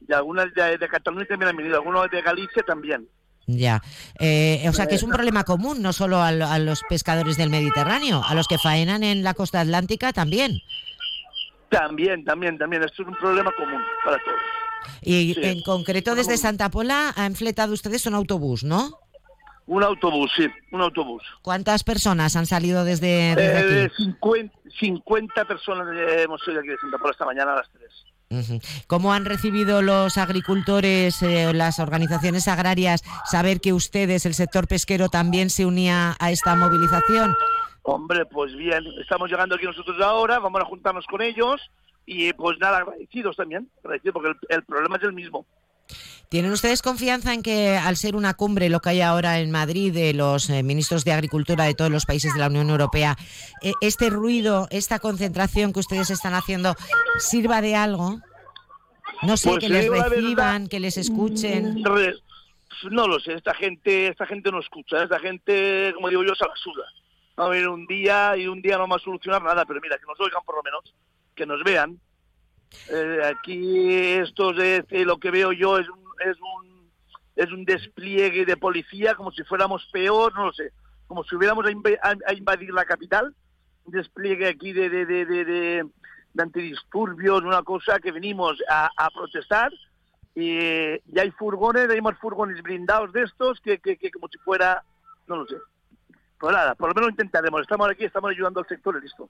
y 0.07 0.13
algunas 0.13 0.53
de, 0.53 0.77
de 0.77 0.87
Cataluña 0.87 1.25
también 1.25 1.49
han 1.49 1.57
venido, 1.57 1.77
algunos 1.77 2.11
de 2.11 2.21
Galicia 2.21 2.61
también. 2.61 3.07
Ya. 3.45 3.81
Eh, 4.19 4.65
o 4.69 4.73
sea 4.73 4.87
que 4.87 4.95
es 4.95 5.03
un 5.03 5.11
problema 5.11 5.43
común, 5.43 5.81
no 5.81 5.93
solo 5.93 6.21
a, 6.21 6.31
los 6.31 6.81
pescadores 6.87 7.37
del 7.37 7.49
Mediterráneo, 7.49 8.21
a 8.25 8.35
los 8.35 8.47
que 8.47 8.57
faenan 8.57 9.03
en 9.03 9.23
la 9.23 9.33
costa 9.33 9.61
atlántica 9.61 10.13
también. 10.13 10.61
También, 11.69 12.23
también, 12.23 12.57
también. 12.57 12.83
Es 12.83 12.97
un 12.99 13.13
problema 13.15 13.51
común 13.57 13.81
para 14.05 14.17
todos. 14.23 14.39
Y 15.01 15.35
en 15.45 15.61
concreto 15.63 16.15
desde 16.15 16.37
Santa 16.37 16.69
Pola 16.69 17.13
han 17.15 17.35
fletado 17.35 17.73
ustedes 17.73 18.05
un 18.05 18.15
autobús, 18.15 18.63
¿no? 18.63 18.99
Un 19.65 19.81
autobús, 19.81 20.29
sí, 20.35 20.45
un 20.71 20.81
autobús. 20.81 21.23
¿Cuántas 21.41 21.83
personas 21.83 22.35
han 22.35 22.45
salido 22.45 22.83
desde, 22.83 23.31
eh, 23.31 23.85
aquí? 23.85 24.03
50, 24.03 24.55
50 24.79 25.45
personas 25.45 25.87
hemos 26.19 26.41
salido 26.41 26.61
aquí 26.61 26.69
de 26.69 26.77
Santa 26.77 26.97
Pola 26.97 27.11
esta 27.11 27.25
mañana 27.25 27.53
a 27.53 27.55
las 27.57 27.69
3. 27.71 28.12
¿Cómo 28.87 29.13
han 29.13 29.25
recibido 29.25 29.81
los 29.81 30.17
agricultores, 30.17 31.21
eh, 31.21 31.53
las 31.53 31.79
organizaciones 31.79 32.47
agrarias, 32.47 33.03
saber 33.25 33.59
que 33.61 33.73
ustedes, 33.73 34.25
el 34.25 34.33
sector 34.33 34.67
pesquero, 34.67 35.09
también 35.09 35.49
se 35.49 35.65
unía 35.65 36.15
a 36.19 36.31
esta 36.31 36.55
movilización? 36.55 37.35
Hombre, 37.83 38.25
pues 38.25 38.55
bien, 38.55 38.83
estamos 39.01 39.29
llegando 39.29 39.55
aquí 39.55 39.65
nosotros 39.65 39.99
ahora, 40.01 40.39
vamos 40.39 40.61
a 40.61 40.65
juntarnos 40.65 41.05
con 41.05 41.21
ellos 41.21 41.61
y 42.05 42.31
pues 42.33 42.57
nada, 42.59 42.77
agradecidos 42.77 43.35
también, 43.35 43.69
agradecidos 43.83 44.13
porque 44.13 44.31
el, 44.49 44.63
problema 44.63 44.97
es 44.97 45.03
el 45.03 45.13
mismo. 45.13 45.45
¿Tienen 46.33 46.51
ustedes 46.51 46.81
confianza 46.81 47.31
en 47.31 47.43
que 47.43 47.77
al 47.77 47.95
ser 47.95 48.15
una 48.15 48.33
cumbre, 48.33 48.67
lo 48.67 48.79
que 48.79 48.89
hay 48.89 49.01
ahora 49.01 49.39
en 49.39 49.51
Madrid, 49.51 49.93
de 49.93 50.15
los 50.15 50.49
eh, 50.49 50.63
ministros 50.63 51.05
de 51.05 51.11
Agricultura 51.11 51.65
de 51.65 51.75
todos 51.75 51.91
los 51.91 52.07
países 52.07 52.33
de 52.33 52.39
la 52.39 52.47
Unión 52.47 52.71
Europea, 52.71 53.15
eh, 53.61 53.73
este 53.81 54.09
ruido, 54.09 54.67
esta 54.71 54.97
concentración 54.97 55.73
que 55.73 55.81
ustedes 55.81 56.09
están 56.09 56.33
haciendo, 56.33 56.73
sirva 57.19 57.61
de 57.61 57.75
algo? 57.75 58.19
No 59.21 59.37
sé, 59.37 59.49
pues 59.49 59.59
que 59.59 59.69
les 59.69 59.87
reciban, 59.87 60.67
que 60.69 60.79
les 60.79 60.97
escuchen. 60.97 61.75
Mm, 61.75 62.89
no 62.89 63.07
lo 63.07 63.19
sé, 63.19 63.33
esta 63.33 63.53
gente, 63.53 64.07
esta 64.07 64.25
gente 64.25 64.49
no 64.49 64.59
escucha, 64.59 65.03
esta 65.03 65.19
gente, 65.19 65.91
como 65.93 66.09
digo 66.09 66.23
yo, 66.23 66.33
se 66.33 66.47
la 66.47 66.55
suda. 66.55 66.85
Va 67.39 67.45
a 67.45 67.49
venir 67.49 67.67
un 67.67 67.85
día 67.85 68.35
y 68.37 68.47
un 68.47 68.59
día 68.59 68.79
no 68.79 68.87
va 68.87 68.95
a 68.95 68.99
solucionar 68.99 69.43
nada, 69.43 69.65
pero 69.65 69.79
mira, 69.79 69.99
que 69.99 70.07
nos 70.07 70.19
oigan 70.19 70.41
por 70.43 70.55
lo 70.55 70.63
menos, 70.63 70.95
que 71.35 71.45
nos 71.45 71.63
vean. 71.63 71.99
Eh, 72.89 73.19
aquí 73.23 73.93
esto 74.13 74.49
es, 74.59 74.83
lo 74.89 75.19
que 75.19 75.29
veo 75.29 75.51
yo 75.51 75.77
es 75.77 75.87
un, 75.87 76.02
es 76.25 76.37
un 76.39 76.83
es 77.35 77.51
un 77.51 77.65
despliegue 77.65 78.45
de 78.45 78.57
policía 78.57 79.15
como 79.15 79.31
si 79.31 79.43
fuéramos 79.43 79.87
peor, 79.91 80.35
no 80.35 80.45
lo 80.45 80.53
sé, 80.53 80.71
como 81.07 81.23
si 81.23 81.35
hubiéramos 81.35 81.65
a, 81.65 82.33
invadir 82.33 82.71
la 82.71 82.85
capital, 82.85 83.35
un 83.85 83.91
despliegue 83.91 84.47
aquí 84.47 84.71
de, 84.71 84.87
de, 84.89 85.05
de, 85.05 85.25
de 85.25 85.83
de 86.33 86.43
antidisturbios, 86.43 87.43
una 87.43 87.63
cosa 87.63 87.99
que 87.99 88.11
venimos 88.11 88.57
a, 88.69 89.09
protestar 89.13 89.71
y, 90.35 90.99
ya 91.13 91.21
hay 91.21 91.31
furgones, 91.31 91.89
hay 91.89 92.01
más 92.01 92.17
furgones 92.17 92.61
blindados 92.61 93.13
de 93.13 93.23
estos 93.23 93.59
que, 93.61 93.79
que, 93.79 94.11
como 94.11 94.27
si 94.27 94.37
fuera, 94.39 94.83
no 95.27 95.37
lo 95.37 95.45
sé. 95.45 95.57
Pues 96.39 96.53
nada, 96.53 96.75
por 96.75 96.89
lo 96.89 96.95
menos 96.95 97.11
intentaremos. 97.11 97.61
Estamos 97.61 97.89
aquí, 97.89 98.03
estamos 98.03 98.31
ayudando 98.31 98.59
al 98.59 98.67
sector 98.67 98.97
y 98.97 99.01
listo. 99.01 99.29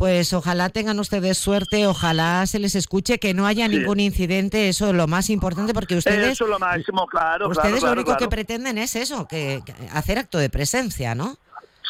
Pues 0.00 0.32
ojalá 0.32 0.70
tengan 0.70 0.98
ustedes 0.98 1.36
suerte, 1.36 1.86
ojalá 1.86 2.46
se 2.46 2.58
les 2.58 2.74
escuche, 2.74 3.18
que 3.18 3.34
no 3.34 3.46
haya 3.46 3.68
ningún 3.68 4.00
incidente, 4.00 4.70
eso 4.70 4.88
es 4.88 4.94
lo 4.94 5.06
más 5.06 5.28
importante, 5.28 5.74
porque 5.74 5.94
ustedes... 5.94 6.30
Eso 6.30 6.44
es 6.44 6.50
lo 6.50 6.58
máximo, 6.58 7.06
claro. 7.06 7.50
Ustedes 7.50 7.82
lo 7.82 7.92
único 7.92 8.16
que 8.16 8.26
pretenden 8.26 8.78
es 8.78 8.96
eso, 8.96 9.28
que 9.28 9.60
hacer 9.92 10.16
acto 10.16 10.38
de 10.38 10.48
presencia, 10.48 11.14
¿no? 11.14 11.36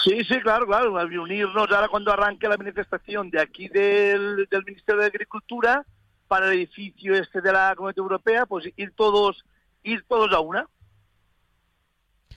Sí, 0.02 0.24
sí, 0.24 0.40
claro, 0.40 0.66
claro, 0.66 0.92
unirnos 0.92 1.70
ahora 1.70 1.86
cuando 1.86 2.12
arranque 2.12 2.48
la 2.48 2.56
manifestación 2.56 3.30
de 3.30 3.40
aquí 3.40 3.68
del, 3.68 4.48
Ministerio 4.66 5.02
de 5.02 5.06
Agricultura 5.06 5.86
para 6.26 6.48
el 6.48 6.54
edificio 6.54 7.14
este 7.14 7.40
de 7.40 7.52
la 7.52 7.76
Comunidad 7.76 7.98
Europea, 7.98 8.44
pues 8.44 8.68
ir 8.76 8.92
todos, 8.96 9.44
ir 9.84 10.04
todos 10.08 10.32
a 10.32 10.40
una. 10.40 10.66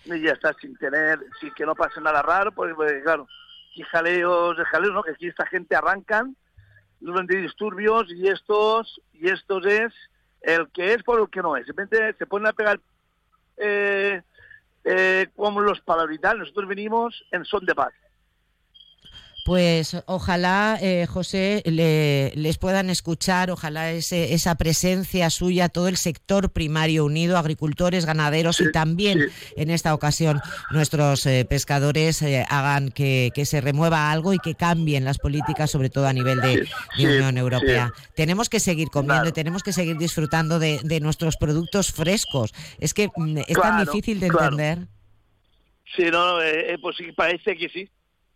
Y 0.06 0.22
ya 0.22 0.34
está, 0.34 0.53
sin 0.62 0.77
tener, 0.77 1.18
sin 1.42 1.51
que 1.56 1.65
no 1.65 1.74
pase 1.74 2.00
nada 2.00 2.22
raro, 2.22 2.51
pues, 2.51 2.75
pues 2.75 3.01
claro, 3.01 3.27
aquí 3.74 3.82
jaleos, 3.84 4.56
jaleos, 4.72 4.94
¿no? 4.94 5.03
Que 5.03 5.12
aquí 5.12 5.27
esta 5.27 5.48
gente 5.48 5.75
arrancan 5.75 6.36
los 7.01 7.20
antidisturbios 7.20 8.06
y 8.12 8.27
estos, 8.27 9.01
y 9.13 9.30
estos 9.30 9.65
es 9.65 9.94
el 10.42 10.70
que 10.70 10.94
es 10.94 11.03
por 11.03 11.20
el 11.20 11.30
que 11.30 11.42
no 11.42 11.58
es. 11.58 11.65
Simplemente 11.65 12.13
se 12.18 12.25
ponen 12.27 12.48
a 12.48 12.53
pegar 12.53 12.80
eh, 13.58 14.22
eh, 14.84 15.27
como 15.36 15.60
los 15.62 15.82
palabritales. 15.82 16.39
Nosotros 16.39 16.68
venimos 16.68 17.25
en 17.32 17.44
son 17.46 17.65
de 17.65 17.74
paz. 17.74 17.94
Pues 19.43 20.01
ojalá, 20.05 20.77
eh, 20.81 21.05
José, 21.05 21.63
les 21.65 22.57
puedan 22.57 22.89
escuchar, 22.89 23.51
ojalá 23.51 23.91
ese, 23.91 24.33
esa 24.33 24.55
presencia 24.55 25.29
suya, 25.29 25.67
todo 25.67 25.89
el 25.89 25.97
sector 25.97 26.53
primario 26.53 27.03
unido, 27.03 27.38
agricultores, 27.38 28.05
ganaderos 28.05 28.62
y 28.62 28.71
también 28.71 29.29
en 29.57 29.69
esta 29.69 29.93
ocasión 29.93 30.39
nuestros 30.71 31.25
eh, 31.25 31.45
pescadores 31.50 32.21
eh, 32.21 32.45
hagan 32.47 32.89
que, 32.89 33.31
se 33.43 33.59
remueva 33.59 34.12
algo 34.12 34.33
y 34.33 34.39
que 34.39 34.55
cambien 34.55 35.03
las 35.03 35.17
políticas, 35.17 35.69
sobre 35.69 35.89
todo 35.89 36.07
a 36.07 36.13
nivel 36.13 36.39
de, 36.39 36.65
Unión 36.97 37.38
Europea. 37.38 37.91
Tenemos 38.15 38.47
que 38.47 38.62
seguir 38.62 38.88
comiendo 38.88 39.27
y 39.27 39.33
tenemos 39.33 39.62
que 39.62 39.73
seguir 39.73 39.97
disfrutando 39.97 40.57
de, 40.57 41.00
nuestros 41.01 41.35
productos 41.35 41.91
frescos. 41.91 42.53
Es 42.79 42.93
que 42.93 43.09
mm, 43.13 43.39
es 43.39 43.59
tan 43.59 43.83
difícil 43.85 44.21
de 44.21 44.27
entender. 44.27 44.77
Sí, 45.97 46.05
no, 46.09 46.38
pues 46.81 46.95
sí, 46.95 47.12
parece 47.12 47.57
que 47.57 47.67
sí, 47.67 47.89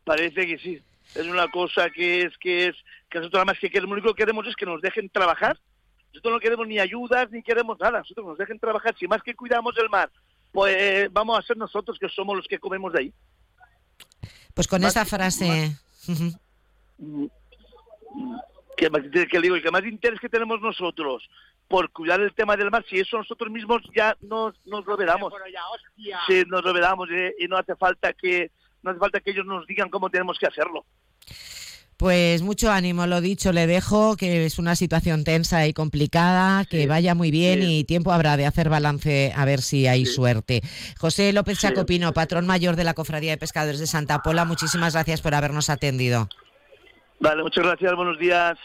parece 0.04 0.46
que 0.46 0.58
sí 0.58 0.82
es 1.16 1.26
una 1.26 1.48
cosa 1.50 1.90
que 1.90 2.24
es 2.24 2.38
que 2.38 2.68
es 2.68 2.76
que 3.10 3.20
nosotros 3.20 3.40
nada 3.40 3.46
más 3.46 3.60
que 3.60 3.70
queremos, 3.70 3.90
lo 3.90 4.02
único 4.02 4.14
que 4.14 4.24
queremos 4.24 4.48
es 4.48 4.56
que 4.56 4.66
nos 4.66 4.82
dejen 4.82 5.10
trabajar. 5.10 5.58
Nosotros 6.10 6.34
no 6.34 6.40
queremos 6.40 6.68
ni 6.68 6.80
ayudas 6.80 7.30
ni 7.32 7.44
queremos 7.44 7.80
nada. 7.80 8.00
Nosotros 8.00 8.28
nos 8.28 8.38
dejen 8.38 8.60
trabajar. 8.60 8.96
Si 8.98 9.08
más 9.08 9.22
que 9.22 9.36
cuidamos 9.36 9.76
el 9.78 9.90
mar, 9.90 10.10
pues 10.52 11.12
vamos 11.12 11.38
a 11.38 11.42
ser 11.42 11.58
nosotros 11.58 11.98
que 12.00 12.10
somos 12.10 12.36
los 12.36 12.48
que 12.48 12.60
comemos 12.60 12.94
de 12.94 13.00
ahí. 13.00 13.14
Pues 14.54 14.68
con 14.68 14.84
esa 14.84 15.06
frase. 15.06 15.78
que, 18.76 19.28
que 19.28 19.42
digo, 19.42 19.56
el 19.56 19.62
que 19.62 19.72
más 19.72 19.86
interés 19.86 20.20
que 20.20 20.30
tenemos 20.30 20.60
nosotros 20.62 21.30
por 21.68 21.92
cuidar 21.92 22.22
el 22.22 22.34
tema 22.34 22.56
del 22.56 22.72
mar, 22.72 22.86
si 22.90 23.00
eso 23.00 23.18
nosotros 23.18 23.52
mismos 23.52 23.82
ya 23.96 24.16
nos, 24.22 24.56
nos 24.66 24.86
lo 24.86 24.98
vedamos. 24.98 25.34
Sí, 26.28 26.44
nos 26.48 26.64
lo 26.64 26.74
vedamos 26.74 27.10
eh, 27.12 27.36
y 27.40 27.48
no 27.48 27.58
hace 27.58 27.76
falta 27.76 28.14
que 28.14 28.52
no 28.84 28.92
hace 28.92 29.00
falta 29.00 29.20
que 29.20 29.32
ellos 29.32 29.46
nos 29.46 29.66
digan 29.68 29.90
cómo 29.90 30.10
tenemos 30.10 30.38
que 30.40 30.48
hacerlo. 30.48 30.86
Pues 31.98 32.44
mucho 32.44 32.72
ánimo, 32.72 33.08
lo 33.08 33.22
dicho, 33.22 33.52
le 33.52 33.66
dejo, 33.66 34.18
que 34.18 34.46
es 34.46 34.60
una 34.60 34.76
situación 34.76 35.24
tensa 35.24 35.66
y 35.66 35.74
complicada, 35.74 36.64
que 36.66 36.86
vaya 36.86 37.16
muy 37.16 37.32
bien 37.32 37.64
y 37.64 37.86
tiempo 37.86 38.12
habrá 38.12 38.38
de 38.38 38.46
hacer 38.46 38.70
balance 38.70 39.34
a 39.36 39.46
ver 39.46 39.64
si 39.64 39.88
hay 39.88 40.06
suerte. 40.06 40.62
José 41.00 41.34
López 41.34 41.60
Chacopino, 41.60 42.14
patrón 42.14 42.46
mayor 42.46 42.76
de 42.76 42.84
la 42.84 42.94
Cofradía 42.94 43.32
de 43.32 43.38
Pescadores 43.38 43.80
de 43.80 43.88
Santa 43.88 44.22
Pola, 44.22 44.46
muchísimas 44.46 44.94
gracias 44.94 45.22
por 45.22 45.34
habernos 45.34 45.72
atendido. 45.72 46.30
Vale, 47.20 47.42
muchas 47.42 47.66
gracias, 47.66 47.96
buenos 47.96 48.20
días. 48.20 48.60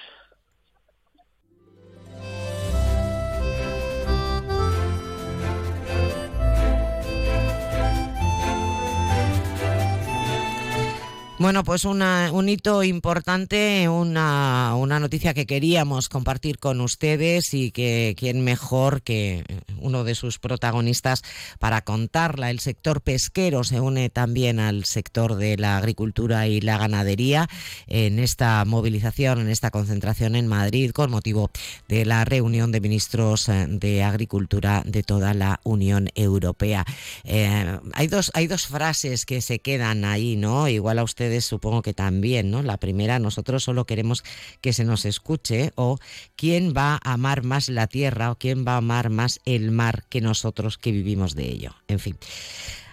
Bueno, 11.42 11.64
pues 11.64 11.84
un 11.84 12.48
hito 12.48 12.84
importante, 12.84 13.88
una, 13.88 14.76
una, 14.76 15.00
noticia 15.00 15.34
que 15.34 15.44
queríamos 15.44 16.08
compartir 16.08 16.60
con 16.60 16.80
ustedes 16.80 17.52
y 17.52 17.72
que 17.72 18.14
quién 18.16 18.44
mejor 18.44 19.02
que 19.02 19.42
uno 19.78 20.04
de 20.04 20.14
sus 20.14 20.38
protagonistas 20.38 21.24
para 21.58 21.80
contarla. 21.80 22.48
El 22.50 22.60
sector 22.60 23.00
pesquero 23.00 23.64
se 23.64 23.80
une 23.80 24.08
también 24.08 24.60
al 24.60 24.84
sector 24.84 25.34
de 25.34 25.56
la 25.56 25.78
agricultura 25.78 26.46
y 26.46 26.60
la 26.60 26.78
ganadería 26.78 27.48
en 27.88 28.20
esta 28.20 28.64
movilización, 28.64 29.40
en 29.40 29.48
esta 29.48 29.72
concentración 29.72 30.36
en 30.36 30.46
Madrid 30.46 30.92
con 30.92 31.10
motivo 31.10 31.50
de 31.88 32.04
la 32.04 32.24
reunión 32.24 32.70
de 32.70 32.80
ministros 32.80 33.48
eh, 33.48 33.66
de 33.68 34.04
Agricultura 34.04 34.84
de 34.86 35.02
toda 35.02 35.34
la 35.34 35.58
Unión 35.64 36.08
Europea. 36.14 36.84
Eh, 37.24 37.80
hay, 37.94 38.06
dos, 38.06 38.30
hay 38.34 38.46
dos 38.46 38.68
frases 38.68 39.26
que 39.26 39.40
se 39.40 39.58
quedan 39.58 40.04
ahí, 40.04 40.36
¿no? 40.36 40.68
Igual 40.68 41.00
a 41.00 41.02
ustedes 41.02 41.31
supongo 41.40 41.82
que 41.82 41.94
también, 41.94 42.50
¿no? 42.50 42.62
La 42.62 42.76
primera, 42.76 43.18
nosotros 43.18 43.64
solo 43.64 43.86
queremos 43.86 44.22
que 44.60 44.72
se 44.72 44.84
nos 44.84 45.04
escuche 45.04 45.72
o 45.74 45.98
quién 46.36 46.74
va 46.76 47.00
a 47.02 47.12
amar 47.12 47.42
más 47.42 47.68
la 47.68 47.86
tierra 47.86 48.30
o 48.30 48.36
quién 48.36 48.66
va 48.66 48.74
a 48.74 48.78
amar 48.78 49.10
más 49.10 49.40
el 49.44 49.70
mar 49.70 50.04
que 50.08 50.20
nosotros 50.20 50.78
que 50.78 50.92
vivimos 50.92 51.34
de 51.34 51.48
ello. 51.48 51.74
En 51.88 51.98
fin. 51.98 52.16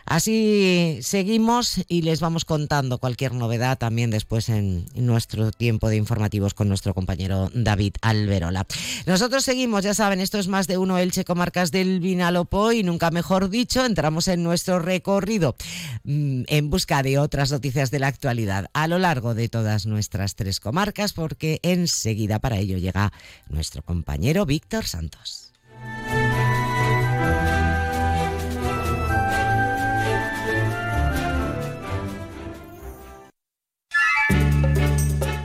Así 0.10 0.98
seguimos 1.04 1.82
y 1.88 2.02
les 2.02 2.20
vamos 2.20 2.44
contando 2.44 2.98
cualquier 2.98 3.34
novedad 3.36 3.78
también 3.78 4.10
después 4.10 4.50
en 4.50 4.88
nuestro 4.96 5.52
tiempo 5.52 5.88
de 5.88 5.98
informativos 5.98 6.56
con 6.56 6.68
nuestro 6.68 6.96
compañero 6.96 7.52
David 7.54 7.94
Alberola. 8.02 8.66
Nosotros 9.06 9.44
seguimos, 9.44 9.84
ya 9.84 9.94
saben, 9.94 10.20
esto 10.20 10.40
es 10.40 10.48
más 10.48 10.66
de 10.66 10.80
uno 10.80 10.98
Elche 10.98 11.26
Comarcas 11.26 11.72
del 11.72 12.00
Vinalopó 12.00 12.72
y 12.72 12.82
nunca 12.82 13.12
mejor 13.12 13.52
dicho, 13.52 13.86
entramos 13.86 14.28
en 14.28 14.42
nuestro 14.42 14.80
recorrido 14.80 15.56
mm, 16.06 16.42
en 16.48 16.70
busca 16.72 17.04
de 17.04 17.20
otras 17.20 17.52
noticias 17.52 17.92
de 17.92 18.00
la 18.00 18.08
actualidad 18.08 18.72
a 18.74 18.88
lo 18.88 18.98
largo 18.98 19.36
de 19.36 19.48
todas 19.48 19.86
nuestras 19.86 20.34
tres 20.34 20.60
comarcas 20.60 21.14
porque 21.14 21.60
enseguida 21.62 22.40
para 22.40 22.58
ello 22.58 22.80
llega 22.80 23.14
nuestro 23.48 23.84
compañero 23.84 24.48
Víctor 24.48 24.86
Santos. 24.86 25.54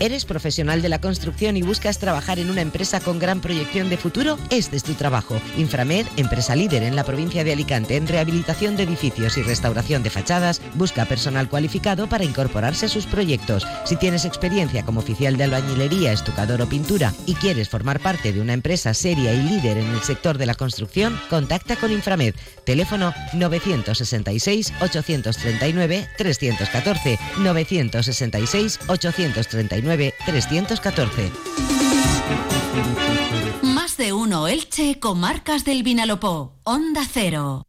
¿Eres 0.05 0.27
profesional 0.27 0.83
de 0.83 0.91
la 0.91 1.01
construcción 1.01 1.57
y 1.57 1.63
buscas 1.63 1.99
trabajar 1.99 2.39
en 2.39 2.51
una 2.51 2.61
empresa 2.61 3.01
con 3.01 3.19
gran 3.19 3.41
proyección 3.41 3.89
de 3.89 3.97
futuro? 3.97 4.39
Este 4.51 4.77
es 4.77 4.83
tu 4.83 4.93
trabajo. 4.93 5.41
Inframed, 5.57 6.05
empresa 6.19 6.55
líder 6.55 6.83
en 6.83 6.95
la 6.95 7.05
provincia 7.05 7.43
de 7.43 7.55
Alicante 7.55 7.97
en 7.97 8.07
rehabilitación 8.07 8.77
de 8.77 8.83
edificios 8.83 9.39
y 9.39 9.43
restauración 9.43 10.03
de 10.03 10.11
fachadas, 10.11 10.61
busca 10.75 11.07
personal 11.07 11.49
cualificado 11.49 12.07
para 12.07 12.23
incorporarse 12.23 12.85
a 12.85 12.91
sus 12.91 13.07
proyectos. 13.07 13.67
Si 13.87 13.97
tienes 13.97 14.27
experiencia 14.27 14.83
como 14.83 15.01
oficial 15.01 15.39
de 15.39 15.45
albañilería, 15.45 16.13
estucador 16.13 16.61
o 16.61 16.69
pintura 16.69 17.15
y 17.25 17.33
quieres 17.37 17.71
formar 17.71 17.99
parte 17.99 18.35
de 18.35 18.43
una 18.43 18.53
empresa 18.53 18.93
seria 18.93 19.33
y 19.33 19.43
líder 19.43 19.79
en 19.79 19.87
el 19.87 20.03
sector 20.03 20.37
de 20.37 20.45
la 20.45 20.55
construcción, 20.55 21.19
contacta 21.31 21.77
con 21.77 21.91
Inframed. 21.91 22.35
Teléfono 22.67 23.15
966 23.33 24.71
839 24.83 26.09
314 26.19 27.19
966 27.39 28.81
839 28.87 29.94
314. 29.97 31.31
Más 33.63 33.97
de 33.97 34.13
uno 34.13 34.49
Elche, 34.49 34.99
comarcas 34.99 35.65
del 35.65 35.83
Vinalopó. 35.83 36.53
Onda 36.65 37.03
Cero. 37.11 37.63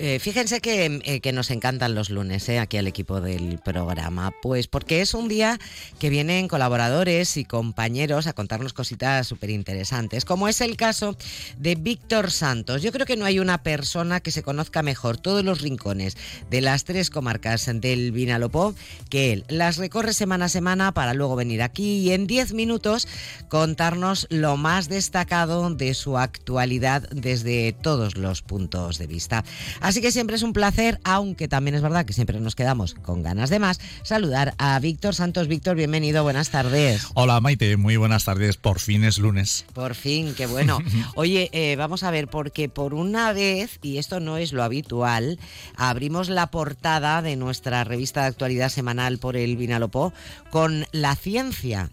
Eh, 0.00 0.20
fíjense 0.20 0.60
eh, 0.62 1.20
que, 1.20 1.32
nos 1.32 1.50
encantan 1.50 1.96
los 1.96 2.08
lunes 2.08 2.48
eh, 2.48 2.60
aquí 2.60 2.76
al 2.76 2.86
equipo 2.86 3.20
del 3.20 3.58
programa, 3.58 4.32
pues 4.40 4.68
porque 4.68 5.00
es 5.00 5.12
un 5.12 5.26
día 5.26 5.58
que 5.98 6.08
vienen 6.08 6.46
colaboradores 6.46 7.36
y 7.36 7.44
compañeros 7.44 8.28
a 8.28 8.32
contarnos 8.32 8.72
cositas 8.72 9.26
súper 9.26 9.50
interesantes, 9.50 10.24
como 10.24 10.46
es 10.46 10.60
el 10.60 10.76
caso 10.76 11.16
de 11.56 11.74
Víctor 11.74 12.30
Santos. 12.30 12.80
Yo 12.80 12.92
creo 12.92 13.06
que 13.06 13.16
no 13.16 13.24
hay 13.24 13.40
una 13.40 13.64
persona 13.64 14.20
que 14.20 14.30
se 14.30 14.44
conozca 14.44 14.84
mejor 14.84 15.16
todos 15.16 15.44
los 15.44 15.62
rincones 15.62 16.16
de 16.48 16.60
las 16.60 16.84
tres 16.84 17.10
comarcas 17.10 17.68
del 17.68 18.12
Vinalopó 18.12 18.76
que 19.10 19.32
él. 19.32 19.44
Las 19.48 19.78
recorre 19.78 20.12
semana 20.12 20.44
a 20.44 20.48
semana 20.48 20.92
para 20.92 21.12
luego 21.12 21.34
venir 21.34 21.60
aquí 21.60 21.98
y 21.98 22.12
en 22.12 22.28
10 22.28 22.52
minutos 22.52 23.08
contarnos 23.48 24.28
lo 24.30 24.56
más 24.56 24.88
destacado 24.88 25.68
de 25.74 25.92
su 25.94 26.18
actualidad 26.18 27.08
desde 27.10 27.72
todos 27.72 28.16
los 28.16 28.42
puntos 28.42 28.98
de 28.98 29.08
vista. 29.08 29.44
Así 29.88 30.02
que 30.02 30.12
siempre 30.12 30.36
es 30.36 30.42
un 30.42 30.52
placer, 30.52 31.00
aunque 31.02 31.48
también 31.48 31.74
es 31.74 31.80
verdad 31.80 32.04
que 32.04 32.12
siempre 32.12 32.38
nos 32.40 32.54
quedamos 32.54 32.92
con 32.92 33.22
ganas 33.22 33.48
de 33.48 33.58
más, 33.58 33.80
saludar 34.02 34.52
a 34.58 34.78
Víctor 34.80 35.14
Santos. 35.14 35.48
Víctor, 35.48 35.76
bienvenido, 35.76 36.22
buenas 36.22 36.50
tardes. 36.50 37.06
Hola 37.14 37.40
Maite, 37.40 37.78
muy 37.78 37.96
buenas 37.96 38.26
tardes, 38.26 38.58
por 38.58 38.80
fin 38.80 39.02
es 39.02 39.16
lunes. 39.16 39.64
Por 39.72 39.94
fin, 39.94 40.34
qué 40.36 40.44
bueno. 40.44 40.78
Oye, 41.14 41.48
eh, 41.52 41.74
vamos 41.76 42.02
a 42.02 42.10
ver, 42.10 42.28
porque 42.28 42.68
por 42.68 42.92
una 42.92 43.32
vez, 43.32 43.78
y 43.80 43.96
esto 43.96 44.20
no 44.20 44.36
es 44.36 44.52
lo 44.52 44.62
habitual, 44.62 45.38
abrimos 45.74 46.28
la 46.28 46.48
portada 46.48 47.22
de 47.22 47.36
nuestra 47.36 47.82
revista 47.84 48.20
de 48.20 48.26
actualidad 48.26 48.68
semanal 48.68 49.16
por 49.16 49.38
el 49.38 49.56
Vinalopó 49.56 50.12
con 50.50 50.84
la 50.92 51.16
ciencia 51.16 51.88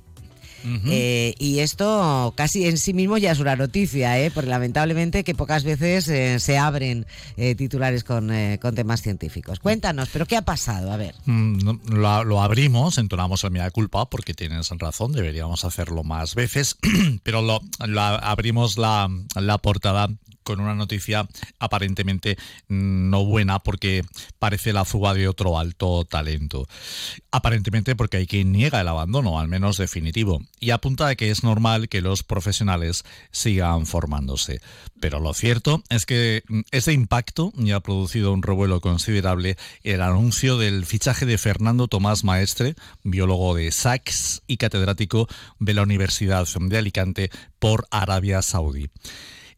eh, 0.88 1.36
y 1.40 1.60
esto 1.60 2.34
casi 2.36 2.66
en 2.66 2.78
sí 2.78 2.94
mismo 2.94 3.18
ya 3.18 3.32
es 3.32 3.40
una 3.40 3.56
noticia, 3.56 4.20
¿eh? 4.20 4.32
porque 4.32 4.50
lamentablemente 4.50 5.24
que 5.24 5.36
pocas 5.36 5.64
veces 5.64 6.08
eh, 6.08 6.40
se 6.40 6.58
abren 6.58 7.06
eh, 7.38 7.56
titulares 7.56 8.04
con, 8.04 8.32
temas 8.76 9.02
científicos. 9.02 9.60
Cuéntanos, 9.60 10.10
¿pero 10.12 10.26
qué 10.26 10.38
ha 10.38 10.42
pasado? 10.42 10.92
A 10.92 10.98
ver. 10.98 11.16
Mm, 11.26 11.94
lo, 11.94 12.42
abrimos, 12.42 12.98
entonamos 12.98 13.44
el 13.44 13.52
mea 13.52 13.70
culpa, 13.72 14.10
porque 14.10 14.34
tienes 14.34 14.70
razón, 14.78 15.12
deberíamos 15.12 15.66
hacerlo 15.66 16.04
más 16.04 16.36
veces, 16.36 16.78
pero 17.24 17.42
lo, 17.42 17.62
abrimos 18.22 18.78
la, 18.78 19.10
la 19.36 19.58
portada 19.60 20.10
con 20.46 20.62
una 20.62 20.76
noticia 20.76 21.28
aparentemente 21.60 22.38
no 22.70 23.26
buena 23.26 23.60
porque 23.60 24.04
parece 24.40 24.72
la 24.72 24.86
fuga 24.86 25.14
de 25.14 25.28
otro 25.28 25.60
alto 25.60 26.06
talento. 26.06 26.68
Aparentemente 27.32 27.96
porque 27.96 28.18
hay 28.18 28.28
quien 28.28 28.54
niega 28.54 28.80
el 28.80 28.88
abandono, 28.88 29.40
al 29.40 29.50
menos 29.50 29.78
definitivo, 29.78 30.42
y 30.62 30.70
apunta 30.70 31.08
a 31.08 31.16
que 31.16 31.32
es 31.32 31.44
normal 31.44 31.90
que 31.90 32.00
los 32.00 32.24
profesionales 32.24 33.04
sigan 33.32 33.86
formándose. 33.86 34.62
Pero 35.02 35.20
lo 35.20 35.34
cierto 35.34 35.84
es 35.90 36.06
que 36.06 36.44
ese 36.72 36.94
impacto 36.94 37.52
ya 37.58 37.78
ha 37.78 37.80
producido 37.82 38.32
un 38.32 38.44
revuelo 38.44 38.80
considerable 38.80 39.58
el 39.84 40.02
anuncio 40.02 40.58
del 40.58 40.86
fichaje 40.86 41.26
de 41.26 41.38
Fernando 41.38 41.88
Tomás 41.88 42.24
Maestre, 42.24 42.76
biólogo 43.04 43.56
de 43.56 43.72
SACS 43.72 44.44
y 44.48 44.58
catedrático 44.58 45.28
de 45.60 45.74
la 45.74 45.82
Universidad 45.82 46.48
de 46.48 46.78
Alicante 46.78 47.30
por 47.60 47.88
Arabia 47.90 48.42
Saudí. 48.42 48.90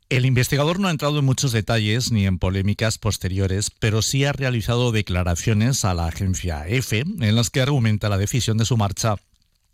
El 0.10 0.26
investigador 0.26 0.80
no 0.80 0.88
ha 0.88 0.91
entrado 0.91 1.20
en 1.20 1.26
muchos 1.26 1.52
detalles 1.52 2.13
ni 2.13 2.26
en 2.26 2.39
polémicas 2.39 2.98
posteriores, 2.98 3.72
pero 3.78 4.02
sí 4.02 4.24
ha 4.24 4.32
realizado 4.32 4.93
declaraciones 4.93 5.84
a 5.84 5.93
la 5.93 6.08
agencia 6.08 6.65
EFE 6.65 7.00
en 7.02 7.36
las 7.36 7.50
que 7.50 7.60
argumenta 7.60 8.08
la 8.08 8.17
decisión 8.17 8.58
de 8.58 8.63
su 8.63 8.78
marcha 8.78 9.17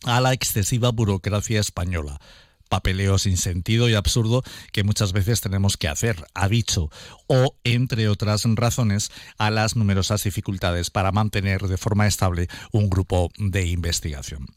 a 0.05 0.21
la 0.21 0.33
excesiva 0.33 0.89
burocracia 0.89 1.59
española. 1.59 2.19
Papeleo 2.67 3.19
sin 3.19 3.37
sentido 3.37 3.89
y 3.89 3.93
absurdo 3.93 4.41
que 4.71 4.83
muchas 4.83 5.13
veces 5.13 5.39
tenemos 5.39 5.77
que 5.77 5.87
hacer, 5.87 6.25
ha 6.33 6.49
dicho, 6.49 6.89
o, 7.27 7.55
entre 7.63 8.09
otras 8.09 8.43
razones, 8.55 9.11
a 9.37 9.51
las 9.51 9.75
numerosas 9.75 10.23
dificultades 10.23 10.89
para 10.89 11.11
mantener 11.11 11.61
de 11.61 11.77
forma 11.77 12.07
estable 12.07 12.47
un 12.71 12.89
grupo 12.89 13.29
de 13.37 13.67
investigación. 13.67 14.47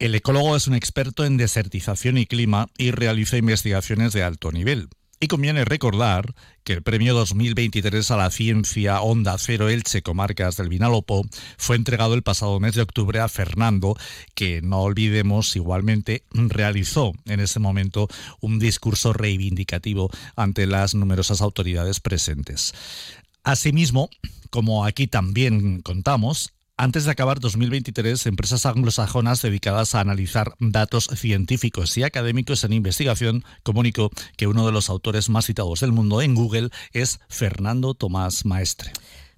El 0.00 0.16
ecólogo 0.16 0.56
es 0.56 0.66
un 0.66 0.74
experto 0.74 1.24
en 1.24 1.36
desertización 1.36 2.18
y 2.18 2.26
clima 2.26 2.66
y 2.76 2.90
realiza 2.90 3.36
investigaciones 3.36 4.12
de 4.12 4.24
alto 4.24 4.50
nivel. 4.50 4.88
Y 5.24 5.26
conviene 5.26 5.64
recordar 5.64 6.34
que 6.64 6.74
el 6.74 6.82
premio 6.82 7.14
2023 7.14 8.10
a 8.10 8.18
la 8.18 8.30
ciencia 8.30 9.00
Onda 9.00 9.38
Cero 9.38 9.70
Elche 9.70 10.02
Comarcas 10.02 10.58
del 10.58 10.68
Vinalopó 10.68 11.26
fue 11.56 11.76
entregado 11.76 12.12
el 12.12 12.22
pasado 12.22 12.60
mes 12.60 12.74
de 12.74 12.82
octubre 12.82 13.20
a 13.20 13.28
Fernando, 13.30 13.96
que 14.34 14.60
no 14.60 14.82
olvidemos 14.82 15.56
igualmente 15.56 16.24
realizó 16.34 17.14
en 17.24 17.40
ese 17.40 17.58
momento 17.58 18.06
un 18.42 18.58
discurso 18.58 19.14
reivindicativo 19.14 20.10
ante 20.36 20.66
las 20.66 20.94
numerosas 20.94 21.40
autoridades 21.40 22.00
presentes. 22.00 22.74
Asimismo, 23.44 24.10
como 24.50 24.84
aquí 24.84 25.06
también 25.06 25.80
contamos, 25.80 26.52
antes 26.76 27.04
de 27.04 27.12
acabar 27.12 27.38
2023, 27.38 28.26
empresas 28.26 28.66
anglosajonas 28.66 29.42
dedicadas 29.42 29.94
a 29.94 30.00
analizar 30.00 30.54
datos 30.58 31.08
científicos 31.14 31.96
y 31.96 32.02
académicos 32.02 32.64
en 32.64 32.72
investigación 32.72 33.44
comunicó 33.62 34.10
que 34.36 34.48
uno 34.48 34.66
de 34.66 34.72
los 34.72 34.90
autores 34.90 35.28
más 35.28 35.46
citados 35.46 35.80
del 35.80 35.92
mundo 35.92 36.20
en 36.20 36.34
Google 36.34 36.70
es 36.92 37.20
Fernando 37.28 37.94
Tomás 37.94 38.44
Maestre. 38.44 38.92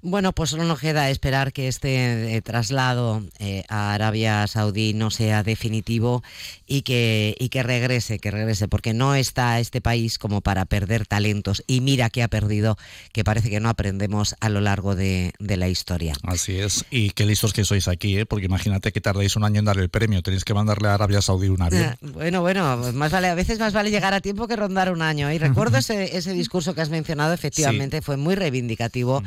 Bueno, 0.09 0.33
pues 0.33 0.51
solo 0.51 0.63
nos 0.63 0.79
queda 0.79 1.11
esperar 1.11 1.53
que 1.53 1.67
este 1.67 2.37
eh, 2.37 2.41
traslado 2.41 3.25
eh, 3.41 3.65
a 3.69 3.93
Arabia 3.93 4.47
Saudí 4.47 4.95
no 4.95 5.11
sea 5.11 5.43
definitivo 5.43 6.23
y 6.65 6.83
que, 6.83 7.35
y 7.41 7.49
que 7.49 7.65
regrese, 7.65 8.21
que 8.21 8.31
regrese, 8.31 8.69
porque 8.69 8.95
no 8.95 9.17
está 9.17 9.59
este 9.59 9.81
país 9.81 10.19
como 10.19 10.43
para 10.43 10.65
perder 10.65 11.07
talentos. 11.07 11.65
Y 11.67 11.81
mira 11.81 12.09
que 12.09 12.23
ha 12.23 12.29
perdido, 12.29 12.79
que 13.13 13.25
parece 13.25 13.51
que 13.51 13.59
no 13.59 13.69
aprendemos 13.69 14.37
a 14.39 14.49
lo 14.49 14.61
largo 14.61 14.95
de, 14.95 15.33
la 15.41 15.69
historia. 15.69 16.15
Así 16.23 16.57
es. 16.57 16.85
Y 16.89 17.11
qué 17.11 17.27
listos 17.27 17.53
que 17.53 17.65
sois 17.65 17.89
aquí, 17.89 18.17
¿eh? 18.17 18.27
porque 18.27 18.47
imagínate 18.47 18.93
que 18.93 19.01
tardéis 19.01 19.35
un 19.35 19.43
año 19.43 19.59
en 19.59 19.65
dar 19.65 19.79
el 19.79 19.89
premio. 19.89 20.23
Tenéis 20.23 20.45
que 20.45 20.55
mandarle 20.55 20.87
a 20.87 20.95
Arabia 20.95 21.21
Saudí 21.21 21.49
un 21.49 21.63
avión. 21.63 21.83
Ah, 21.85 21.97
bueno, 22.01 22.43
bueno, 22.43 22.93
más 22.93 23.11
vale, 23.11 23.27
a 23.27 23.35
veces 23.35 23.59
más 23.59 23.73
vale 23.73 23.91
llegar 23.91 24.15
a 24.15 24.21
tiempo 24.21 24.47
que 24.47 24.55
rondar 24.55 24.93
un 24.93 25.03
año. 25.03 25.33
Y 25.33 25.39
recuerdo 25.39 25.79
ese, 25.79 26.17
ese 26.17 26.33
discurso 26.33 26.77
que 26.77 26.81
has 26.81 26.91
mencionado, 26.91 27.35
efectivamente, 27.35 28.03
fue 28.03 28.17
muy 28.17 28.37
reivindicativo. 28.37 29.25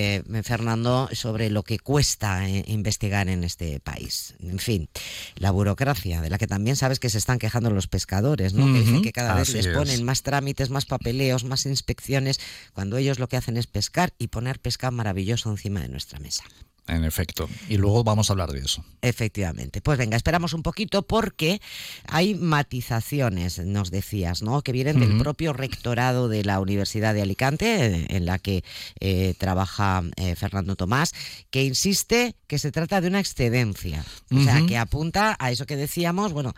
Eh, 0.00 0.42
Fernando, 0.42 1.08
sobre 1.12 1.50
lo 1.50 1.62
que 1.62 1.78
cuesta 1.78 2.48
eh, 2.48 2.64
investigar 2.68 3.28
en 3.28 3.44
este 3.44 3.80
país. 3.80 4.34
En 4.40 4.58
fin, 4.58 4.88
la 5.36 5.50
burocracia, 5.50 6.22
de 6.22 6.30
la 6.30 6.38
que 6.38 6.46
también 6.46 6.76
sabes 6.76 6.98
que 6.98 7.10
se 7.10 7.18
están 7.18 7.38
quejando 7.38 7.70
los 7.70 7.86
pescadores, 7.86 8.54
¿no? 8.54 8.66
que 8.72 8.80
dicen 8.80 9.02
que 9.02 9.12
cada 9.12 9.34
vez 9.34 9.52
les 9.52 9.68
ponen 9.68 10.02
más 10.04 10.22
trámites, 10.22 10.70
más 10.70 10.86
papeleos, 10.86 11.44
más 11.44 11.66
inspecciones, 11.66 12.40
cuando 12.72 12.96
ellos 12.96 13.18
lo 13.18 13.28
que 13.28 13.36
hacen 13.36 13.56
es 13.56 13.66
pescar 13.66 14.14
y 14.18 14.28
poner 14.28 14.58
pescado 14.58 14.92
maravilloso 14.92 15.50
encima 15.50 15.80
de 15.80 15.88
nuestra 15.88 16.18
mesa. 16.18 16.44
En 16.86 17.04
efecto. 17.04 17.48
Y 17.68 17.76
luego 17.76 18.02
vamos 18.02 18.30
a 18.30 18.32
hablar 18.32 18.50
de 18.50 18.60
eso. 18.60 18.84
Efectivamente. 19.02 19.80
Pues 19.80 19.96
venga, 19.96 20.16
esperamos 20.16 20.54
un 20.54 20.62
poquito 20.62 21.02
porque 21.02 21.60
hay 22.08 22.34
matizaciones, 22.34 23.58
nos 23.64 23.90
decías, 23.90 24.42
¿no? 24.42 24.62
Que 24.62 24.72
vienen 24.72 24.98
del 24.98 25.18
propio 25.18 25.52
rectorado 25.52 26.28
de 26.28 26.44
la 26.44 26.58
Universidad 26.60 27.14
de 27.14 27.22
Alicante, 27.22 28.06
en 28.14 28.26
la 28.26 28.38
que 28.38 28.64
eh, 28.98 29.34
trabaja 29.38 30.02
eh, 30.16 30.34
Fernando 30.34 30.76
Tomás, 30.76 31.12
que 31.50 31.64
insiste 31.64 32.34
que 32.46 32.58
se 32.58 32.72
trata 32.72 33.00
de 33.00 33.08
una 33.08 33.20
excedencia. 33.20 34.04
O 34.32 34.42
sea, 34.42 34.66
que 34.66 34.76
apunta 34.76 35.36
a 35.38 35.50
eso 35.50 35.66
que 35.66 35.76
decíamos, 35.76 36.32
bueno, 36.32 36.54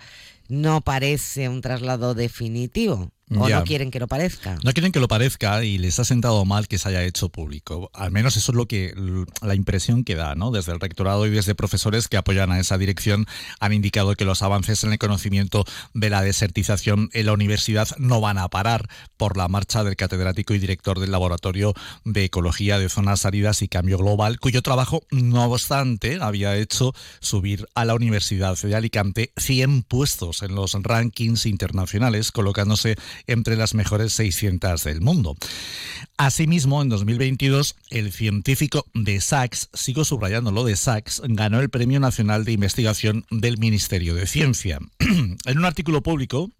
no 0.48 0.80
parece 0.80 1.48
un 1.48 1.60
traslado 1.60 2.14
definitivo. 2.14 3.10
¿O 3.38 3.48
no 3.48 3.64
quieren 3.64 3.90
que 3.90 4.00
lo 4.00 4.08
parezca? 4.08 4.58
No 4.62 4.72
quieren 4.72 4.92
que 4.92 5.00
lo 5.00 5.08
parezca 5.08 5.64
y 5.64 5.78
les 5.78 5.98
ha 5.98 6.04
sentado 6.04 6.44
mal 6.44 6.68
que 6.68 6.78
se 6.78 6.88
haya 6.88 7.02
hecho 7.04 7.28
público. 7.28 7.90
Al 7.94 8.10
menos 8.10 8.36
eso 8.36 8.52
es 8.52 8.56
lo 8.56 8.66
que 8.66 8.94
la 9.42 9.54
impresión 9.54 10.04
que 10.04 10.14
da, 10.14 10.34
¿no? 10.34 10.50
Desde 10.50 10.72
el 10.72 10.80
rectorado 10.80 11.26
y 11.26 11.30
desde 11.30 11.54
profesores 11.54 12.08
que 12.08 12.16
apoyan 12.16 12.52
a 12.52 12.60
esa 12.60 12.78
dirección 12.78 13.26
han 13.60 13.72
indicado 13.72 14.14
que 14.14 14.24
los 14.24 14.42
avances 14.42 14.84
en 14.84 14.92
el 14.92 14.98
conocimiento 14.98 15.64
de 15.94 16.10
la 16.10 16.22
desertización 16.22 17.10
en 17.12 17.26
la 17.26 17.32
universidad 17.32 17.88
no 17.98 18.20
van 18.20 18.38
a 18.38 18.48
parar 18.48 18.88
por 19.16 19.36
la 19.36 19.48
marcha 19.48 19.84
del 19.84 19.96
catedrático 19.96 20.54
y 20.54 20.58
director 20.58 20.98
del 21.00 21.12
Laboratorio 21.12 21.74
de 22.04 22.24
Ecología 22.24 22.78
de 22.78 22.88
Zonas 22.88 23.24
Áridas 23.24 23.62
y 23.62 23.68
Cambio 23.68 23.98
Global, 23.98 24.40
cuyo 24.40 24.62
trabajo, 24.62 25.02
no 25.10 25.44
obstante, 25.44 26.18
había 26.20 26.56
hecho 26.56 26.94
subir 27.20 27.66
a 27.74 27.84
la 27.84 27.94
Universidad 27.94 28.58
de 28.58 28.74
Alicante 28.74 29.32
100 29.36 29.82
puestos 29.82 30.42
en 30.42 30.54
los 30.54 30.74
rankings 30.74 31.46
internacionales, 31.46 32.32
colocándose 32.32 32.96
entre 33.26 33.56
las 33.56 33.74
mejores 33.74 34.12
600 34.14 34.84
del 34.84 35.00
mundo. 35.00 35.36
Asimismo, 36.16 36.82
en 36.82 36.88
2022, 36.88 37.76
el 37.90 38.12
científico 38.12 38.86
de 38.94 39.20
Sachs, 39.20 39.68
sigo 39.72 40.04
subrayando 40.04 40.52
lo 40.52 40.64
de 40.64 40.76
Sachs, 40.76 41.22
ganó 41.24 41.60
el 41.60 41.70
Premio 41.70 42.00
Nacional 42.00 42.44
de 42.44 42.52
Investigación 42.52 43.24
del 43.30 43.58
Ministerio 43.58 44.14
de 44.14 44.26
Ciencia. 44.26 44.78
en 44.98 45.58
un 45.58 45.64
artículo 45.64 46.02
público, 46.02 46.50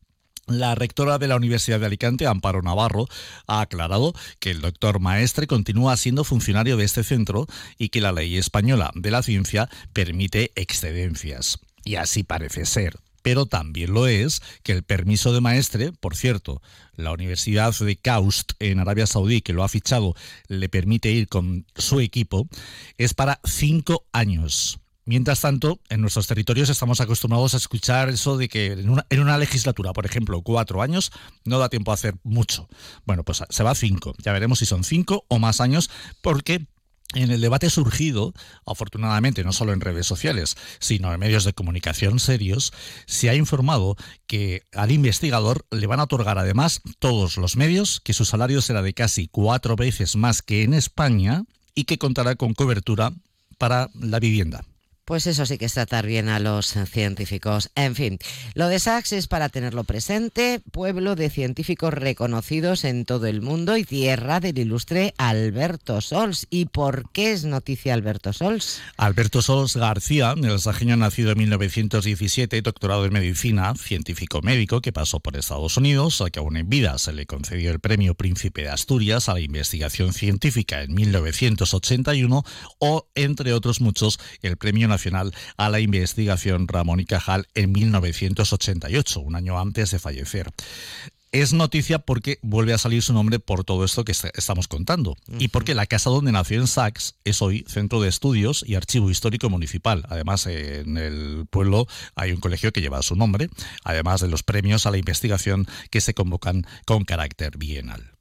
la 0.47 0.75
rectora 0.75 1.19
de 1.19 1.29
la 1.29 1.37
Universidad 1.37 1.79
de 1.79 1.87
Alicante, 1.87 2.27
Amparo 2.27 2.63
Navarro, 2.63 3.07
ha 3.47 3.61
aclarado 3.61 4.13
que 4.41 4.51
el 4.51 4.61
doctor 4.61 4.99
Maestre 4.99 5.47
continúa 5.47 5.97
siendo 5.97 6.25
funcionario 6.25 6.77
de 6.77 6.85
este 6.85 7.05
centro 7.05 7.47
y 7.79 7.91
que 7.91 8.01
la 8.01 8.13
ley 8.13 8.37
española 8.37 8.91
de 8.95 9.11
la 9.13 9.23
ciencia 9.23 9.69
permite 9.93 10.51
excedencias. 10.57 11.59
Y 11.85 11.95
así 11.95 12.25
parece 12.25 12.67
ser 12.67 12.99
pero 13.23 13.47
también 13.47 13.95
lo 13.95 14.07
es 14.07 14.43
que 14.63 14.73
el 14.73 14.83
permiso 14.83 15.33
de 15.33 15.41
maestre, 15.41 15.93
por 15.93 16.17
cierto, 16.17 16.61
la 16.95 17.13
Universidad 17.13 17.75
de 17.79 17.97
Kaust 17.97 18.53
en 18.59 18.79
Arabia 18.79 19.07
Saudí, 19.07 19.41
que 19.41 19.53
lo 19.53 19.65
ha 19.65 19.69
fichado, 19.69 20.15
le 20.49 20.69
permite 20.69 21.11
ir 21.11 21.29
con 21.29 21.67
su 21.75 22.01
equipo, 22.01 22.49
es 22.99 23.15
para 23.15 23.41
cinco 23.45 24.05
años. 24.13 24.79
Mientras 25.05 25.41
tanto, 25.41 25.81
en 25.89 26.01
nuestros 26.01 26.29
territorios 26.29 26.69
estamos 26.69 27.01
acostumbrados 27.01 27.55
a 27.55 27.57
escuchar 27.57 28.09
eso 28.09 28.37
de 28.37 28.49
que 28.49 28.67
en 28.67 28.89
una, 28.89 29.05
en 29.11 29.21
una, 29.21 29.37
legislatura, 29.37 29.93
por 29.93 30.07
ejemplo, 30.07 30.41
cuatro 30.43 30.81
años, 30.81 31.11
no 31.45 31.59
da 31.59 31.69
tiempo 31.69 31.91
a 31.91 31.95
hacer 31.95 32.15
mucho. 32.23 32.69
Bueno, 33.05 33.25
pues 33.25 33.43
se 33.49 33.63
va 33.65 33.73
a 33.73 33.75
cinco. 33.75 34.15
Ya 34.19 34.33
veremos 34.33 34.61
si 34.61 34.67
son 34.67 34.85
cinco 34.85 35.25
o 35.27 35.41
más 35.41 35.61
años, 35.61 35.91
porque 36.21 36.67
en 37.15 37.31
el 37.31 37.41
debate 37.41 37.71
surgido, 37.71 38.33
afortunadamente 38.67 39.45
no 39.45 39.53
solo 39.53 39.73
en 39.73 39.81
redes 39.81 40.07
sociales, 40.07 40.57
sino 40.79 41.13
en 41.13 41.21
medios 41.21 41.45
de 41.45 41.53
comunicación 41.53 42.19
serios, 42.19 42.73
se 43.07 43.31
ha 43.31 43.35
informado 43.35 43.97
que 44.27 44.63
al 44.73 44.91
investigador 44.91 45.67
le 45.71 45.87
van 45.87 46.01
a 46.01 46.05
otorgar 46.05 46.39
además 46.39 46.81
todos 46.99 47.37
los 47.37 47.57
medios, 47.57 48.01
que 48.01 48.15
su 48.15 48.25
salario 48.25 48.63
será 48.63 48.83
de 48.83 48.95
casi 48.95 49.29
cuatro 49.29 49.77
veces 49.77 50.17
más 50.17 50.43
que 50.43 50.63
en 50.63 50.75
España 50.75 51.45
y 51.75 51.85
que 51.85 51.99
contará 51.99 52.35
con 52.37 52.55
cobertura 52.55 53.13
para 53.59 53.91
la 53.95 54.19
vivienda. 54.19 54.65
Pues 55.13 55.27
eso 55.27 55.45
sí 55.45 55.59
que 55.59 55.67
es 55.67 55.75
tratar 55.75 56.07
bien 56.07 56.31
a 56.31 56.39
los 56.39 56.75
científicos. 56.91 57.69
En 57.75 57.95
fin, 57.95 58.19
lo 58.55 58.69
de 58.69 58.79
Sachs 58.79 59.13
es 59.13 59.27
para 59.27 59.51
tenerlo 59.51 59.85
presente, 59.85 60.63
pueblo 60.71 61.17
de 61.17 61.29
científicos 61.29 61.93
reconocidos 61.93 62.85
en 62.85 63.05
todo 63.05 63.27
el 63.27 63.43
mundo 63.43 63.77
y 63.77 63.85
tierra 63.85 64.41
del 64.41 64.59
ilustre 64.59 65.13
Alberto 65.19 66.01
Sols. 66.01 66.47
¿Y 66.49 66.65
por 66.65 67.11
qué 67.13 67.33
es 67.33 67.45
noticia 67.45 67.93
Alberto 67.93 68.33
Sols? 68.33 68.81
Alberto 68.97 69.43
Sols 69.43 69.77
García, 69.77 70.35
el 70.35 70.59
sajeño 70.59 70.97
nacido 70.97 71.33
en 71.33 71.39
1917, 71.41 72.63
doctorado 72.63 73.05
en 73.05 73.13
medicina, 73.13 73.75
científico 73.75 74.41
médico 74.41 74.81
que 74.81 74.95
pasó 74.95 75.21
por 75.21 75.37
Estados 75.37 75.77
Unidos, 75.77 76.23
a 76.23 76.31
que 76.31 76.39
aún 76.39 76.57
en 76.57 76.71
vida 76.71 76.97
se 76.97 77.13
le 77.13 77.27
concedió 77.27 77.71
el 77.71 77.81
premio 77.81 78.15
Príncipe 78.15 78.63
de 78.63 78.71
Asturias 78.71 79.29
a 79.29 79.35
la 79.35 79.41
investigación 79.41 80.15
científica 80.15 80.83
en 80.83 80.95
1981 80.95 82.45
o, 82.79 83.09
entre 83.15 83.53
otros 83.53 83.83
muchos, 83.83 84.19
el 84.41 84.57
premio 84.57 84.89
Nacional 84.89 85.02
a 85.57 85.69
la 85.69 85.81
Investigación 85.81 86.69
Ramón 86.69 87.01
y 87.01 87.07
Cajal 87.07 87.47
en 87.55 87.73
1988, 87.73 89.21
un 89.21 89.37
año 89.37 89.59
antes 89.59 89.91
de 89.91 89.99
fallecer. 89.99 90.51
Es 91.33 91.55
noticia 91.55 91.99
porque 91.99 92.39
vuelve 92.43 92.75
a 92.75 92.79
salir 92.79 93.03
su 93.03 93.15
nombre 93.15 93.39
por 93.39 93.65
todo 93.65 93.85
esto 93.85 94.05
que 94.05 94.13
estamos 94.13 94.69
contando. 94.69 95.17
Y 95.39 95.49
porque 95.49 95.75
la 95.75 95.87
casa 95.87 96.11
donde 96.11 96.31
nació 96.31 96.61
en 96.61 96.67
Sachs 96.67 97.17
es 97.25 97.41
hoy 97.41 97.65
centro 97.67 98.03
de 98.03 98.11
estudios 98.11 98.65
y 98.67 98.75
archivo 98.75 99.11
histórico 99.11 99.49
municipal. 99.49 100.05
Además, 100.11 100.47
en 100.47 100.99
el 100.99 101.47
pueblo 101.49 101.87
hay 102.15 102.33
un 102.33 102.41
colegio 102.41 102.73
que 102.73 102.83
lleva 102.83 103.03
su 103.03 103.17
nombre, 103.17 103.49
además 103.83 104.21
de 104.21 104.29
los 104.29 104.43
premios 104.43 104.87
a 104.87 104.91
la 104.91 104.99
investigación 104.99 105.67
que 105.91 106.03
se 106.03 106.15
convocan 106.15 106.67
con 106.85 107.05
carácter 107.05 107.57
bienal. 107.57 108.13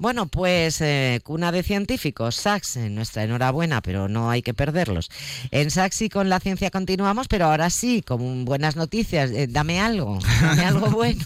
Bueno, 0.00 0.28
pues 0.28 0.80
eh, 0.80 1.20
cuna 1.24 1.52
de 1.52 1.62
científicos, 1.62 2.34
Sax, 2.34 2.78
nuestra 2.78 3.22
enhorabuena, 3.22 3.82
pero 3.82 4.08
no 4.08 4.30
hay 4.30 4.40
que 4.40 4.54
perderlos. 4.54 5.10
En 5.50 5.70
Sax 5.70 6.00
y 6.00 6.08
con 6.08 6.30
la 6.30 6.40
ciencia 6.40 6.70
continuamos, 6.70 7.28
pero 7.28 7.44
ahora 7.44 7.68
sí, 7.68 8.00
con 8.00 8.46
buenas 8.46 8.76
noticias, 8.76 9.30
eh, 9.30 9.46
dame 9.46 9.78
algo, 9.78 10.18
dame 10.40 10.64
algo 10.64 10.90
bueno. 10.90 11.22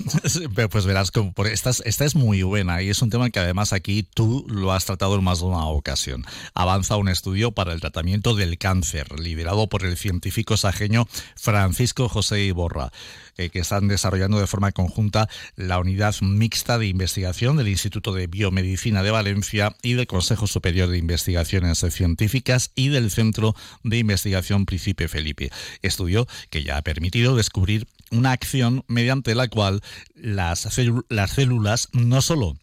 pues 0.68 0.87
verás, 0.87 1.12
esta 1.51 2.05
es 2.05 2.15
muy 2.15 2.43
buena 2.43 2.83
y 2.83 2.91
es 2.91 3.01
un 3.03 3.11
tema 3.11 3.31
que 3.31 3.39
además 3.39 3.73
aquí 3.73 4.03
tú 4.03 4.45
lo 4.49 4.73
has 4.73 4.85
tratado 4.85 5.17
en 5.17 5.25
más 5.25 5.41
de 5.41 5.47
una 5.47 5.67
ocasión. 5.67 6.25
Avanza 6.55 6.97
un 6.97 7.09
estudio 7.09 7.53
para 7.53 7.73
el 7.73 7.81
tratamiento 7.81 8.35
del 8.35 8.59
cáncer, 8.59 9.19
liderado 9.19 9.69
por 9.69 9.85
el 9.85 9.97
científico 9.97 10.57
sajeño 10.57 11.07
Francisco 11.37 12.09
José 12.09 12.43
Iborra. 12.43 12.91
Eh, 13.37 13.51
que 13.51 13.59
están 13.59 13.89
desarrollando 13.89 14.39
de 14.39 14.47
forma 14.47 14.71
conjunta 14.71 15.29
la 15.57 15.81
unidad 15.81 16.15
mixta 16.21 16.79
de 16.79 16.87
investigación 16.87 17.57
del 17.57 17.67
Instituto 17.67 18.13
de 18.13 18.29
Biomedicina 18.29 19.03
de 19.03 19.11
Valencia 19.11 19.75
y 19.83 19.95
del 19.95 20.07
Consejo 20.07 20.47
Superior 20.47 20.89
de 20.89 20.99
Investigaciones 20.99 21.85
Científicas 21.91 22.71
y 22.77 22.91
del 22.91 23.11
Centro 23.11 23.57
de 23.83 23.99
Investigación 23.99 24.67
Príncipe 24.67 25.09
Felipe. 25.09 25.51
Estudio 25.83 26.29
que 26.49 26.63
ya 26.63 26.77
ha 26.77 26.83
permitido 26.83 27.35
descubrir 27.35 27.89
una 28.11 28.33
acción 28.33 28.85
mediante 28.88 29.35
la 29.35 29.49
cual 29.49 29.81
las, 30.14 30.69
las 31.09 31.31
células 31.31 31.88
no 31.93 32.23
solo 32.23 32.55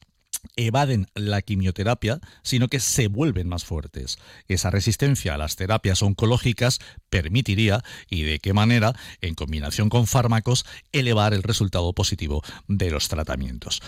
evaden 0.56 1.08
la 1.16 1.42
quimioterapia, 1.42 2.20
sino 2.44 2.68
que 2.68 2.80
se 2.80 3.08
vuelven 3.08 3.48
más 3.48 3.64
fuertes. 3.64 4.18
Esa 4.48 4.70
resistencia 4.70 5.36
a 5.36 5.38
las 5.38 5.56
terapias 5.56 6.02
oncológicas 6.02 6.80
permitiría, 7.10 7.84
y 8.10 8.24
de 8.24 8.40
qué 8.40 8.54
manera, 8.54 8.94
en 9.22 9.36
combinación 9.36 9.90
con 9.90 10.08
fármacos, 10.08 10.66
elevar 10.92 11.34
el 11.34 11.44
resultado 11.44 11.94
positivo 11.94 12.42
de 12.68 12.92
los 12.92 13.08
tratamientos. 13.08 13.82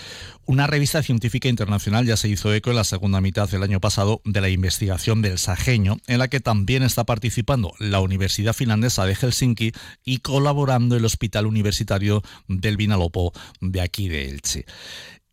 Una 0.46 0.68
revista 0.68 1.04
científica 1.04 1.48
internacional 1.48 2.06
ya 2.06 2.18
se 2.18 2.30
hizo 2.30 2.54
eco 2.54 2.70
en 2.70 2.76
la 2.78 2.84
segunda 2.84 3.22
mitad 3.22 3.50
del 3.50 3.64
año 3.64 3.80
pasado 3.80 4.22
de 4.26 4.42
la 4.42 4.50
investigación 4.50 5.22
del 5.22 5.38
Sajeño, 5.38 5.98
en 6.08 6.20
la 6.20 6.28
que 6.28 6.40
también 6.40 6.84
está 6.84 7.06
participando 7.06 7.74
la 7.80 8.00
Universidad 8.00 8.54
Finlandesa 8.54 9.06
de 9.06 9.16
Helsinki 9.16 9.72
y 10.04 10.20
colaborando 10.20 10.96
el 10.96 11.06
Hospital 11.06 11.46
Universitario 11.46 12.22
del 12.48 12.78
Vinalopó 12.78 13.34
de 13.62 13.82
aquí 13.82 14.10
de 14.10 14.30
Elche. 14.30 14.66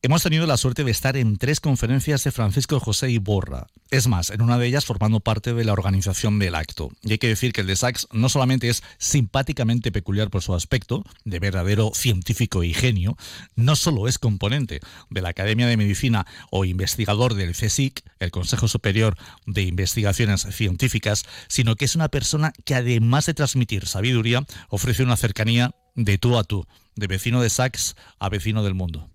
Hemos 0.03 0.23
tenido 0.23 0.47
la 0.47 0.57
suerte 0.57 0.83
de 0.83 0.91
estar 0.91 1.19
en 1.19 1.37
tres 1.37 1.61
conferencias 1.61 2.25
de 2.25 2.31
Francisco 2.31 2.81
José 2.81 3.11
Iborra. 3.11 3.67
Es 3.91 4.07
más, 4.07 4.31
en 4.31 4.41
una 4.41 4.57
de 4.57 4.67
ellas 4.67 4.87
formando 4.87 5.21
parte 5.21 5.53
de 5.53 5.63
la 5.63 5.75
organización 5.75 6.39
del 6.39 6.55
acto. 6.55 6.89
Y 7.03 7.13
hay 7.13 7.19
que 7.19 7.29
decir 7.29 7.53
que 7.53 7.61
el 7.61 7.67
de 7.67 7.77
Sachs 7.77 8.09
no 8.11 8.31
solamente 8.31 8.71
es 8.71 8.83
simpáticamente 8.97 9.93
peculiar 9.93 10.31
por 10.31 10.41
su 10.41 10.55
aspecto, 10.55 11.05
de 11.27 11.39
verdadero 11.39 11.91
científico 11.93 12.65
y 12.65 12.73
genio, 12.73 13.19
no 13.57 13.77
solo 13.77 14.09
es 14.09 14.19
componente 14.19 14.81
de 15.11 15.21
la 15.21 15.29
Academia 15.29 15.67
de 15.67 15.77
Medicina 15.77 16.27
o 16.51 16.65
investigador 16.65 17.35
del 17.35 17.53
CSIC, 17.53 18.03
el 18.21 18.31
Consejo 18.31 18.69
Superior 18.69 19.19
de 19.45 19.65
Investigaciones 19.65 20.47
Científicas, 20.51 21.25
sino 21.47 21.77
que 21.77 21.85
es 21.85 21.95
una 21.95 22.09
persona 22.09 22.55
que 22.65 22.75
además 22.75 23.27
de 23.27 23.35
transmitir 23.35 23.85
sabiduría, 23.85 24.47
ofrece 24.71 25.03
una 25.03 25.19
cercanía 25.19 25.73
de 25.95 26.17
tú 26.17 26.39
a 26.39 26.45
tú, 26.45 26.67
de 26.97 27.07
vecino 27.07 27.43
de 27.43 27.51
Sachs 27.51 27.97
a 28.19 28.31
vecino 28.31 28.63
del 28.63 28.73
mundo. 28.73 29.11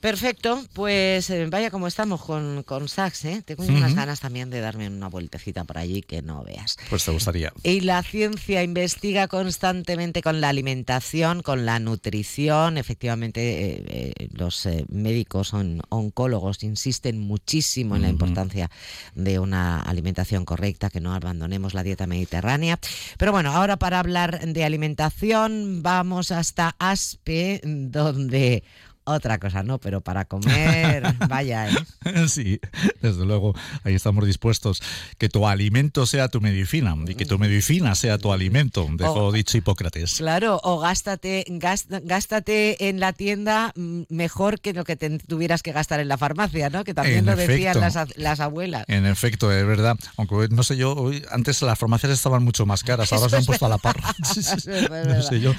Perfecto, 0.00 0.62
pues 0.72 1.30
eh, 1.30 1.46
vaya 1.46 1.70
como 1.70 1.86
estamos 1.86 2.22
con, 2.22 2.62
con 2.62 2.88
Sax, 2.88 3.24
¿eh? 3.24 3.42
Tengo 3.44 3.64
unas 3.64 3.94
ganas 3.94 4.20
también 4.20 4.50
de 4.50 4.60
darme 4.60 4.88
una 4.88 5.08
vueltecita 5.08 5.64
por 5.64 5.78
allí 5.78 6.02
que 6.02 6.22
no 6.22 6.44
veas. 6.44 6.76
Pues 6.90 7.04
te 7.04 7.12
gustaría. 7.12 7.52
Y 7.62 7.80
la 7.80 8.02
ciencia 8.02 8.62
investiga 8.62 9.28
constantemente 9.28 10.22
con 10.22 10.40
la 10.40 10.50
alimentación, 10.50 11.42
con 11.42 11.64
la 11.66 11.78
nutrición. 11.78 12.78
Efectivamente, 12.78 13.40
eh, 13.40 14.12
eh, 14.18 14.28
los 14.32 14.68
médicos 14.88 15.48
son 15.48 15.80
oncólogos 15.88 16.58
insisten 16.66 17.18
muchísimo 17.18 17.96
en 17.96 18.02
la 18.02 18.08
importancia 18.08 18.70
de 19.14 19.38
una 19.38 19.80
alimentación 19.80 20.44
correcta, 20.44 20.90
que 20.90 21.00
no 21.00 21.14
abandonemos 21.14 21.74
la 21.74 21.82
dieta 21.82 22.06
mediterránea. 22.06 22.78
Pero 23.18 23.32
bueno, 23.32 23.52
ahora 23.52 23.76
para 23.76 23.98
hablar 23.98 24.46
de 24.46 24.64
alimentación 24.64 25.82
vamos 25.82 26.30
hasta 26.30 26.76
Aspe, 26.78 27.60
donde 27.64 28.62
otra 29.06 29.38
cosa 29.38 29.62
no, 29.62 29.78
pero 29.78 30.00
para 30.00 30.24
comer, 30.24 31.02
vaya, 31.28 31.68
¿eh? 31.68 32.28
Sí, 32.28 32.60
desde 33.00 33.24
luego, 33.24 33.54
ahí 33.84 33.94
estamos 33.94 34.26
dispuestos. 34.26 34.82
Que 35.18 35.28
tu 35.28 35.46
alimento 35.46 36.06
sea 36.06 36.28
tu 36.28 36.40
medicina 36.40 36.94
y 37.06 37.14
que 37.14 37.24
tu 37.24 37.38
medicina 37.38 37.94
sea 37.94 38.18
tu 38.18 38.32
alimento, 38.32 38.86
dejó 38.92 39.32
dicho 39.32 39.56
Hipócrates. 39.56 40.16
Claro, 40.16 40.60
o 40.62 40.78
gástate, 40.78 41.44
gástate 41.48 42.88
en 42.88 43.00
la 43.00 43.12
tienda 43.12 43.72
mm, 43.76 44.02
mejor 44.08 44.60
que 44.60 44.72
lo 44.72 44.84
que 44.84 44.96
tuvieras 44.96 45.62
que 45.62 45.72
gastar 45.72 46.00
en 46.00 46.08
la 46.08 46.18
farmacia, 46.18 46.70
¿no? 46.70 46.84
Que 46.84 46.94
también 46.94 47.24
lo 47.24 47.36
decían 47.36 47.78
las, 48.16 48.40
abuelas. 48.40 48.84
En 48.88 49.06
efecto, 49.06 49.52
es 49.52 49.66
verdad. 49.66 49.96
Aunque 50.16 50.48
no 50.50 50.62
sé 50.62 50.76
yo, 50.76 51.10
antes 51.30 51.62
las 51.62 51.78
farmacias 51.78 52.12
estaban 52.12 52.42
mucho 52.42 52.66
más 52.66 52.82
caras, 52.82 53.12
ahora 53.12 53.28
se 53.30 53.36
han 53.36 53.44
puesto 53.44 53.66
a 53.66 53.68
la 53.68 53.78
parra. 53.78 54.14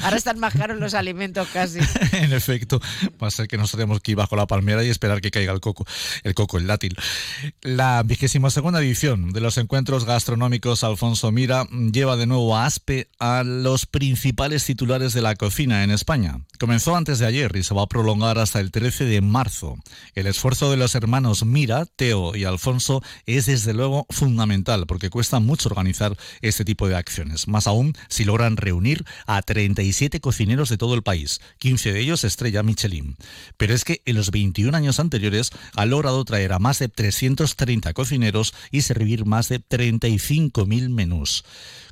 Ahora 0.03 0.17
están 0.17 0.39
más 0.39 0.53
caros 0.53 0.79
los 0.79 0.93
alimentos 0.93 1.47
casi. 1.53 1.79
en 2.13 2.33
efecto, 2.33 2.81
más 3.19 3.36
ser 3.37 3.47
que 3.47 3.57
nos 3.57 3.71
tenemos 3.71 4.01
que 4.01 4.11
ir 4.11 4.17
bajo 4.17 4.35
la 4.35 4.47
palmera 4.47 4.83
y 4.83 4.89
esperar 4.89 5.21
que 5.21 5.31
caiga 5.31 5.53
el 5.53 5.61
coco, 5.61 5.85
el 6.23 6.33
coco, 6.33 6.57
el 6.57 6.67
dátil. 6.67 6.95
La 7.61 8.03
vigésima 8.03 8.49
segunda 8.49 8.79
edición 8.79 9.31
de 9.31 9.41
los 9.41 9.57
encuentros 9.57 10.05
gastronómicos 10.05 10.83
Alfonso 10.83 11.31
Mira 11.31 11.67
lleva 11.91 12.17
de 12.17 12.27
nuevo 12.27 12.55
a 12.55 12.65
Aspe 12.65 13.07
a 13.19 13.43
los 13.43 13.85
principales 13.85 14.65
titulares 14.65 15.13
de 15.13 15.21
la 15.21 15.35
cocina 15.35 15.83
en 15.83 15.91
España. 15.91 16.41
Comenzó 16.59 16.95
antes 16.95 17.19
de 17.19 17.25
ayer 17.25 17.55
y 17.55 17.63
se 17.63 17.73
va 17.73 17.83
a 17.83 17.87
prolongar 17.87 18.39
hasta 18.39 18.59
el 18.59 18.71
13 18.71 19.05
de 19.05 19.21
marzo. 19.21 19.77
El 20.15 20.27
esfuerzo 20.27 20.71
de 20.71 20.77
los 20.77 20.95
hermanos 20.95 21.45
Mira, 21.45 21.85
Teo 21.85 22.35
y 22.35 22.43
Alfonso 22.43 23.01
es 23.25 23.45
desde 23.45 23.73
luego 23.73 24.05
fundamental 24.09 24.85
porque 24.87 25.09
cuesta 25.09 25.39
mucho 25.39 25.69
organizar 25.69 26.17
este 26.41 26.65
tipo 26.65 26.87
de 26.87 26.95
acciones. 26.95 27.47
Más 27.47 27.67
aún 27.67 27.93
si 28.09 28.25
logran 28.25 28.57
reunir 28.57 29.05
a 29.25 29.41
37 29.41 30.19
cocineros 30.19 30.69
de 30.69 30.77
todo 30.77 30.95
el 30.95 31.03
país, 31.03 31.39
15 31.59 31.93
de 31.93 31.99
ellos 31.99 32.23
estrella 32.23 32.63
Michelin. 32.63 33.17
Pero 33.57 33.73
es 33.73 33.83
que 33.83 34.01
en 34.05 34.15
los 34.15 34.31
21 34.31 34.75
años 34.75 34.99
anteriores 34.99 35.51
ha 35.75 35.85
logrado 35.85 36.23
traer 36.25 36.53
a 36.53 36.59
más 36.59 36.79
de 36.79 36.89
330 36.89 37.93
cocineros 37.93 38.53
y 38.71 38.81
servir 38.81 39.25
más 39.25 39.49
de 39.49 39.59
35.000 39.59 40.89
menús 40.89 41.43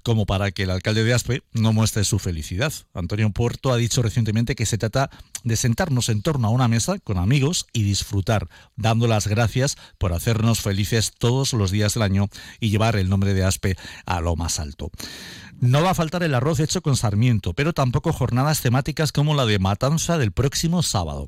como 0.05 0.27
para 0.27 0.51
que 0.51 0.63
el 0.63 0.69
alcalde 0.69 1.03
de 1.03 1.15
Aspe 1.15 1.41
no 1.51 1.73
muestre 1.73 2.03
su 2.03 2.19
felicidad. 2.19 2.71
Antonio 2.93 3.31
Puerto 3.31 3.73
ha 3.73 3.77
dicho 3.77 4.03
recientemente 4.03 4.53
que 4.53 4.67
se 4.67 4.77
trata 4.77 5.09
de 5.43 5.55
sentarnos 5.55 6.09
en 6.09 6.21
torno 6.21 6.47
a 6.47 6.51
una 6.51 6.67
mesa 6.67 6.99
con 6.99 7.17
amigos 7.17 7.65
y 7.73 7.81
disfrutar, 7.81 8.47
dando 8.75 9.07
las 9.07 9.25
gracias 9.25 9.77
por 9.97 10.13
hacernos 10.13 10.61
felices 10.61 11.11
todos 11.17 11.53
los 11.53 11.71
días 11.71 11.95
del 11.95 12.03
año 12.03 12.27
y 12.59 12.69
llevar 12.69 12.97
el 12.97 13.09
nombre 13.09 13.33
de 13.33 13.45
Aspe 13.45 13.77
a 14.05 14.21
lo 14.21 14.35
más 14.35 14.59
alto. 14.59 14.91
No 15.61 15.81
va 15.81 15.91
a 15.91 15.95
faltar 15.95 16.23
el 16.23 16.35
arroz 16.35 16.59
hecho 16.59 16.81
con 16.81 16.97
sarmiento, 16.97 17.53
pero 17.53 17.73
tampoco 17.73 18.11
jornadas 18.11 18.61
temáticas 18.61 19.11
como 19.11 19.33
la 19.33 19.45
de 19.45 19.59
Matanza 19.59 20.17
del 20.17 20.31
próximo 20.31 20.83
sábado. 20.83 21.27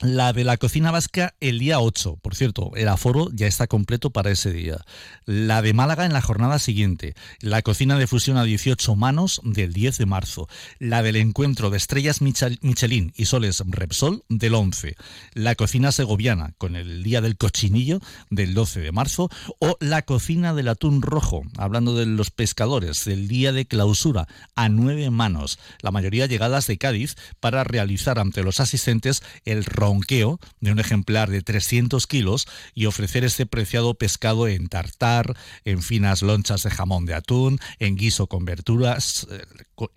La 0.00 0.32
de 0.32 0.42
la 0.42 0.56
cocina 0.56 0.90
vasca 0.90 1.34
el 1.38 1.60
día 1.60 1.78
8, 1.78 2.18
por 2.20 2.34
cierto, 2.34 2.72
el 2.74 2.88
aforo 2.88 3.28
ya 3.32 3.46
está 3.46 3.68
completo 3.68 4.10
para 4.10 4.32
ese 4.32 4.52
día. 4.52 4.84
La 5.24 5.62
de 5.62 5.72
Málaga 5.72 6.04
en 6.04 6.12
la 6.12 6.20
jornada 6.20 6.58
siguiente. 6.58 7.14
La 7.40 7.62
cocina 7.62 7.96
de 7.96 8.08
fusión 8.08 8.36
a 8.36 8.42
18 8.42 8.96
manos 8.96 9.40
del 9.44 9.72
10 9.72 9.98
de 9.98 10.06
marzo. 10.06 10.48
La 10.80 11.04
del 11.04 11.14
encuentro 11.14 11.70
de 11.70 11.76
estrellas 11.76 12.22
Michelin 12.22 13.12
y 13.14 13.26
soles 13.26 13.62
Repsol 13.64 14.24
del 14.28 14.54
11. 14.54 14.96
La 15.32 15.54
cocina 15.54 15.92
segoviana 15.92 16.54
con 16.58 16.74
el 16.74 17.04
día 17.04 17.20
del 17.20 17.36
cochinillo 17.36 18.00
del 18.30 18.52
12 18.52 18.80
de 18.80 18.92
marzo. 18.92 19.30
O 19.60 19.76
la 19.78 20.02
cocina 20.02 20.54
del 20.54 20.68
atún 20.68 21.02
rojo, 21.02 21.42
hablando 21.56 21.94
de 21.94 22.06
los 22.06 22.32
pescadores, 22.32 23.04
del 23.04 23.28
día 23.28 23.52
de 23.52 23.66
clausura 23.66 24.26
a 24.56 24.68
9 24.68 25.10
manos. 25.10 25.60
La 25.82 25.92
mayoría 25.92 26.26
llegadas 26.26 26.66
de 26.66 26.78
Cádiz 26.78 27.14
para 27.38 27.62
realizar 27.62 28.18
ante 28.18 28.42
los 28.42 28.58
asistentes 28.58 29.22
el 29.44 29.64
ronqueo 29.84 30.40
de 30.60 30.72
un 30.72 30.78
ejemplar 30.78 31.30
de 31.30 31.42
300 31.42 32.06
kilos 32.06 32.46
y 32.74 32.86
ofrecer 32.86 33.22
este 33.24 33.44
preciado 33.44 33.94
pescado 33.94 34.48
en 34.48 34.68
tartar, 34.68 35.36
en 35.64 35.82
finas 35.82 36.22
lonchas 36.22 36.62
de 36.62 36.70
jamón 36.70 37.04
de 37.04 37.14
atún, 37.14 37.58
en 37.78 37.96
guiso 37.96 38.26
con 38.26 38.46
verduras, 38.46 39.26
eh, 39.30 39.42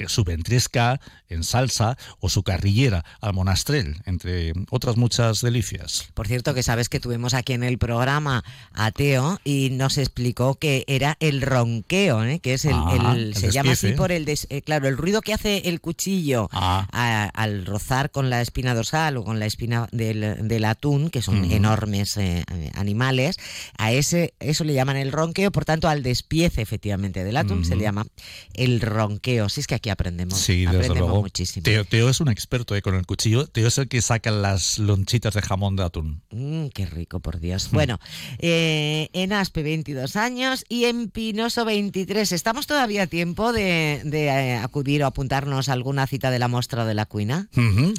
su 0.07 0.23
ventresca, 0.23 0.99
en 1.29 1.43
salsa 1.43 1.97
o 2.19 2.29
su 2.29 2.43
carrillera 2.43 3.03
al 3.21 3.33
monastrel, 3.33 3.97
entre 4.05 4.53
otras 4.69 4.97
muchas 4.97 5.41
delicias. 5.41 6.07
Por 6.13 6.27
cierto, 6.27 6.53
que 6.53 6.63
sabes 6.63 6.89
que 6.89 6.99
tuvimos 6.99 7.33
aquí 7.33 7.53
en 7.53 7.63
el 7.63 7.77
programa 7.77 8.43
a 8.73 8.91
Teo 8.91 9.39
y 9.43 9.69
nos 9.71 9.97
explicó 9.97 10.55
que 10.55 10.83
era 10.87 11.17
el 11.19 11.41
ronqueo, 11.41 12.23
¿eh? 12.23 12.39
que 12.39 12.53
es 12.53 12.65
el, 12.65 12.73
Ah, 12.75 13.13
el- 13.13 13.27
el 13.29 13.35
se 13.35 13.51
llama 13.51 13.71
así 13.73 13.91
por 13.93 14.11
el 14.11 14.25
des- 14.25 14.47
eh, 14.49 14.61
claro, 14.61 14.87
el 14.87 14.97
ruido 14.97 15.21
que 15.21 15.33
hace 15.33 15.67
el 15.69 15.81
cuchillo 15.81 16.49
Ah. 16.51 16.87
a- 16.91 17.29
al 17.33 17.65
rozar 17.65 18.09
con 18.11 18.29
la 18.29 18.41
espina 18.41 18.73
dorsal 18.73 19.17
o 19.17 19.23
con 19.23 19.39
la 19.39 19.45
espina 19.45 19.87
del, 19.91 20.47
del 20.47 20.65
atún, 20.65 21.09
que 21.09 21.21
son 21.21 21.43
enormes 21.51 22.17
eh, 22.17 22.43
eh, 22.51 22.71
animales, 22.75 23.37
a 23.77 23.91
ese 23.91 24.33
eso 24.39 24.63
le 24.63 24.73
llaman 24.73 24.97
el 24.97 25.11
ronqueo, 25.11 25.51
por 25.51 25.65
tanto 25.65 25.89
al 25.89 26.03
despiece 26.03 26.61
efectivamente 26.61 27.23
del 27.23 27.37
atún 27.37 27.65
se 27.65 27.75
le 27.75 27.83
llama 27.83 28.05
el 28.53 28.79
ronqueo. 28.81 29.49
Si 29.49 29.59
es 29.67 29.69
que 29.69 29.75
aquí 29.75 29.89
aprendemos, 29.89 30.39
Sí, 30.39 30.65
aprendemos 30.65 30.97
luego. 30.97 31.21
muchísimo. 31.23 31.63
Teo, 31.63 31.83
Teo 31.83 32.09
es 32.09 32.21
un 32.21 32.29
experto 32.29 32.73
eh, 32.73 32.81
con 32.81 32.95
el 32.95 33.05
cuchillo. 33.05 33.47
Teo 33.47 33.67
es 33.67 33.77
el 33.77 33.89
que 33.89 34.01
saca 34.01 34.31
las 34.31 34.79
lonchitas 34.79 35.33
de 35.33 35.41
jamón 35.41 35.75
de 35.75 35.83
atún. 35.83 36.21
Mm, 36.31 36.67
qué 36.67 36.85
rico, 36.85 37.19
por 37.19 37.39
Dios. 37.39 37.69
Bueno, 37.77 37.99
eh, 38.39 39.09
en 39.13 39.33
Aspe 39.33 39.61
22 39.61 40.15
años 40.15 40.63
y 40.69 40.85
en 40.85 41.09
Pinoso 41.09 41.63
23. 41.65 42.31
¿Estamos 42.31 42.65
todavía 42.65 43.03
a 43.03 43.07
tiempo 43.07 43.53
de, 43.53 44.01
de, 44.03 44.25
eh, 44.27 44.55
acudir 44.55 45.03
o 45.03 45.05
apuntarnos 45.05 45.69
a 45.69 45.73
alguna 45.73 46.07
cita 46.07 46.31
de 46.31 46.39
la 46.39 46.47
muestra 46.47 46.85
de 46.85 46.93
la 46.95 47.05
cuina? 47.05 47.49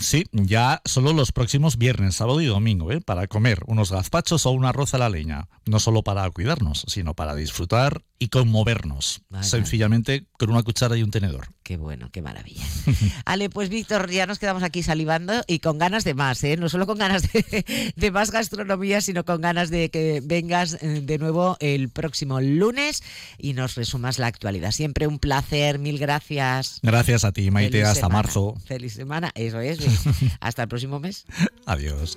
Sí, 0.00 0.24
ya 0.32 0.80
solo 0.84 1.12
los 1.12 1.30
próximos 1.32 1.76
viernes, 1.76 2.16
sábado 2.16 2.40
y 2.40 2.46
domingo, 2.46 2.90
¿eh? 2.90 3.00
para 3.00 3.28
comer 3.28 3.60
unos 3.66 3.92
gazpachos 3.92 4.46
o 4.46 4.50
un 4.50 4.64
arroz 4.64 4.94
a 4.94 4.98
la 4.98 5.10
leña. 5.10 5.48
No 5.66 5.78
solo 5.78 6.02
para 6.02 6.28
cuidarnos, 6.30 6.84
sino 6.88 7.14
para 7.14 7.34
disfrutar 7.34 8.02
y 8.18 8.28
conmovernos. 8.28 9.22
Sencillamente 9.42 10.26
con 10.38 10.50
una 10.50 10.62
cuchara 10.62 10.96
y 10.96 11.02
un 11.02 11.10
tenedor. 11.10 11.48
Qué 11.68 11.76
bueno, 11.76 12.08
qué 12.10 12.22
maravilla. 12.22 12.64
Ale, 13.26 13.50
pues 13.50 13.68
Víctor, 13.68 14.10
ya 14.10 14.24
nos 14.24 14.38
quedamos 14.38 14.62
aquí 14.62 14.82
salivando 14.82 15.42
y 15.46 15.58
con 15.58 15.76
ganas 15.76 16.02
de 16.02 16.14
más, 16.14 16.42
¿eh? 16.42 16.56
No 16.56 16.70
solo 16.70 16.86
con 16.86 16.96
ganas 16.96 17.30
de, 17.30 17.92
de 17.94 18.10
más 18.10 18.30
gastronomía, 18.30 19.02
sino 19.02 19.22
con 19.26 19.42
ganas 19.42 19.68
de 19.68 19.90
que 19.90 20.22
vengas 20.24 20.78
eh, 20.80 21.02
de 21.02 21.18
nuevo 21.18 21.58
el 21.60 21.90
próximo 21.90 22.40
lunes 22.40 23.02
y 23.36 23.52
nos 23.52 23.74
resumas 23.74 24.18
la 24.18 24.28
actualidad. 24.28 24.70
Siempre 24.70 25.06
un 25.06 25.18
placer, 25.18 25.78
mil 25.78 25.98
gracias. 25.98 26.80
Gracias 26.82 27.24
a 27.24 27.32
ti, 27.32 27.50
Maite. 27.50 27.72
Feliz 27.72 27.84
Hasta 27.88 28.00
semana. 28.00 28.14
marzo. 28.14 28.54
Feliz 28.64 28.94
semana, 28.94 29.30
eso 29.34 29.60
es. 29.60 29.78
Hasta 30.40 30.62
el 30.62 30.68
próximo 30.68 31.00
mes. 31.00 31.26
Adiós. 31.66 32.16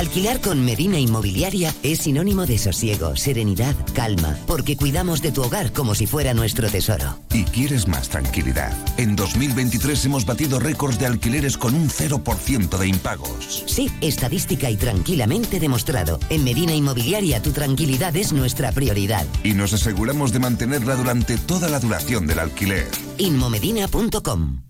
Alquilar 0.00 0.40
con 0.40 0.64
Medina 0.64 0.98
Inmobiliaria 0.98 1.74
es 1.82 1.98
sinónimo 1.98 2.46
de 2.46 2.56
sosiego, 2.56 3.16
serenidad, 3.16 3.76
calma, 3.92 4.34
porque 4.46 4.74
cuidamos 4.74 5.20
de 5.20 5.30
tu 5.30 5.42
hogar 5.42 5.74
como 5.74 5.94
si 5.94 6.06
fuera 6.06 6.32
nuestro 6.32 6.70
tesoro. 6.70 7.18
Y 7.34 7.44
quieres 7.44 7.86
más 7.86 8.08
tranquilidad. 8.08 8.72
En 8.96 9.14
2023 9.14 10.02
hemos 10.06 10.24
batido 10.24 10.58
récords 10.58 10.98
de 10.98 11.04
alquileres 11.04 11.58
con 11.58 11.74
un 11.74 11.90
0% 11.90 12.78
de 12.78 12.88
impagos. 12.88 13.62
Sí, 13.66 13.90
estadística 14.00 14.70
y 14.70 14.78
tranquilamente 14.78 15.60
demostrado. 15.60 16.18
En 16.30 16.44
Medina 16.44 16.74
Inmobiliaria 16.74 17.42
tu 17.42 17.50
tranquilidad 17.50 18.16
es 18.16 18.32
nuestra 18.32 18.72
prioridad. 18.72 19.26
Y 19.44 19.52
nos 19.52 19.74
aseguramos 19.74 20.32
de 20.32 20.38
mantenerla 20.38 20.96
durante 20.96 21.36
toda 21.36 21.68
la 21.68 21.78
duración 21.78 22.26
del 22.26 22.38
alquiler. 22.38 22.88
Inmomedina.com 23.18 24.69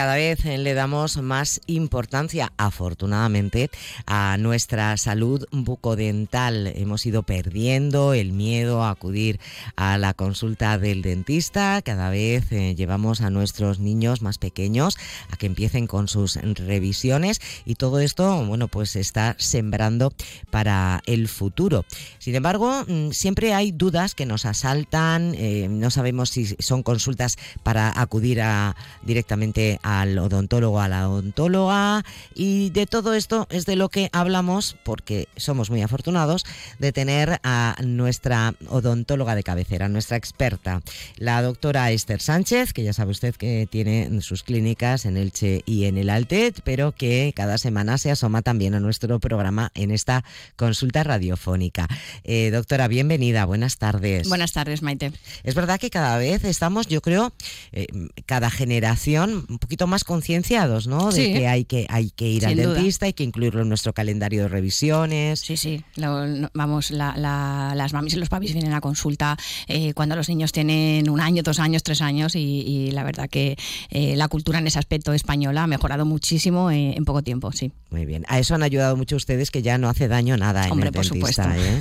Cada 0.00 0.14
vez 0.14 0.46
eh, 0.46 0.56
le 0.56 0.72
damos 0.72 1.18
más 1.18 1.60
importancia, 1.66 2.54
afortunadamente, 2.56 3.70
a 4.06 4.38
nuestra 4.38 4.96
salud 4.96 5.46
bucodental. 5.52 6.68
Hemos 6.68 7.04
ido 7.04 7.22
perdiendo 7.22 8.14
el 8.14 8.32
miedo 8.32 8.82
a 8.82 8.88
acudir 8.88 9.40
a 9.76 9.98
la 9.98 10.14
consulta 10.14 10.78
del 10.78 11.02
dentista. 11.02 11.82
Cada 11.82 12.08
vez 12.08 12.50
eh, 12.50 12.74
llevamos 12.74 13.20
a 13.20 13.28
nuestros 13.28 13.78
niños 13.78 14.22
más 14.22 14.38
pequeños 14.38 14.96
a 15.30 15.36
que 15.36 15.44
empiecen 15.44 15.86
con 15.86 16.08
sus 16.08 16.36
revisiones 16.36 17.42
y 17.66 17.74
todo 17.74 18.00
esto, 18.00 18.42
bueno, 18.46 18.68
pues 18.68 18.96
está 18.96 19.36
sembrando 19.38 20.14
para 20.50 21.02
el 21.04 21.28
futuro. 21.28 21.84
Sin 22.18 22.34
embargo, 22.36 22.86
mm, 22.88 23.10
siempre 23.10 23.52
hay 23.52 23.70
dudas 23.70 24.14
que 24.14 24.24
nos 24.24 24.46
asaltan. 24.46 25.34
eh, 25.36 25.68
no 25.68 25.90
sabemos 25.90 26.30
si 26.30 26.46
son 26.58 26.82
consultas 26.82 27.36
para 27.62 28.00
acudir 28.00 28.40
a, 28.40 28.76
directamente 29.02 29.78
al 29.90 30.18
odontólogo, 30.18 30.80
a 30.80 30.88
la 30.88 31.08
odontóloga. 31.08 32.04
Y 32.34 32.70
de 32.70 32.86
todo 32.86 33.14
esto 33.14 33.46
es 33.50 33.66
de 33.66 33.76
lo 33.76 33.88
que 33.88 34.08
hablamos 34.12 34.76
porque 34.84 35.28
somos 35.36 35.70
muy 35.70 35.82
afortunados 35.82 36.44
de 36.78 36.92
tener 36.92 37.40
a 37.42 37.76
nuestra 37.82 38.54
odontóloga 38.68 39.34
de 39.34 39.42
cabecera, 39.42 39.88
nuestra 39.88 40.16
experta, 40.16 40.80
la 41.16 41.42
doctora 41.42 41.90
Esther 41.90 42.20
Sánchez, 42.20 42.72
que 42.72 42.84
ya 42.84 42.92
sabe 42.92 43.10
usted 43.10 43.34
que 43.34 43.66
tiene 43.70 44.20
sus 44.20 44.42
clínicas 44.42 45.06
en 45.06 45.16
Elche 45.16 45.62
y 45.66 45.84
en 45.84 45.98
el 45.98 46.10
Altet, 46.10 46.60
pero 46.64 46.92
que 46.92 47.32
cada 47.34 47.58
semana 47.58 47.98
se 47.98 48.10
asoma 48.10 48.42
también 48.42 48.74
a 48.74 48.80
nuestro 48.80 49.18
programa 49.18 49.72
en 49.74 49.90
esta 49.90 50.24
consulta 50.56 51.02
radiofónica. 51.02 51.88
Eh, 52.24 52.50
doctora, 52.50 52.88
bienvenida, 52.88 53.44
buenas 53.44 53.78
tardes. 53.78 54.28
Buenas 54.28 54.52
tardes, 54.52 54.82
Maite. 54.82 55.12
Es 55.42 55.54
verdad 55.54 55.80
que 55.80 55.90
cada 55.90 56.16
vez 56.18 56.44
estamos, 56.44 56.86
yo 56.86 57.00
creo, 57.00 57.32
eh, 57.72 57.86
cada 58.26 58.50
generación 58.50 59.46
un 59.48 59.58
poquito 59.58 59.79
más 59.86 60.04
concienciados, 60.04 60.86
¿no? 60.86 61.10
De 61.12 61.32
que 61.32 61.46
hay 61.48 61.64
que 61.64 61.86
hay 61.88 62.10
que 62.10 62.28
ir 62.28 62.40
Sin 62.42 62.50
al 62.50 62.56
duda. 62.56 62.74
dentista, 62.74 63.06
hay 63.06 63.12
que 63.12 63.24
incluirlo 63.24 63.62
en 63.62 63.68
nuestro 63.68 63.92
calendario 63.92 64.42
de 64.42 64.48
revisiones. 64.48 65.40
Sí, 65.40 65.56
sí. 65.56 65.84
Lo- 65.96 66.26
no- 66.26 66.50
vamos, 66.54 66.90
la- 66.90 67.14
la- 67.16 67.72
las 67.74 67.92
mamis 67.92 68.14
y 68.14 68.16
los 68.16 68.28
papis 68.28 68.52
vienen 68.52 68.72
a 68.72 68.80
consulta 68.80 69.36
eh, 69.68 69.92
cuando 69.94 70.16
los 70.16 70.28
niños 70.28 70.52
tienen 70.52 71.08
un 71.08 71.20
año, 71.20 71.42
dos 71.42 71.58
años, 71.58 71.82
tres 71.82 72.00
años 72.02 72.34
y, 72.34 72.40
y 72.40 72.90
la 72.92 73.04
verdad 73.04 73.28
que 73.28 73.56
eh, 73.90 74.16
la 74.16 74.28
cultura 74.28 74.58
en 74.58 74.66
ese 74.66 74.78
aspecto 74.78 75.12
española 75.12 75.64
ha 75.64 75.66
mejorado 75.66 76.04
muchísimo 76.04 76.70
eh, 76.70 76.94
en 76.96 77.04
poco 77.04 77.22
tiempo, 77.22 77.52
sí. 77.52 77.72
Muy 77.90 78.06
bien. 78.06 78.24
A 78.28 78.38
eso 78.38 78.54
han 78.54 78.62
ayudado 78.62 78.96
mucho 78.96 79.16
ustedes 79.16 79.50
que 79.50 79.62
ya 79.62 79.78
no 79.78 79.88
hace 79.88 80.08
daño 80.08 80.36
nada 80.36 80.64
en 80.66 80.72
Hombre, 80.72 80.88
el 80.88 80.94
por 80.94 81.04
dentista, 81.08 81.44
supuesto. 81.44 81.76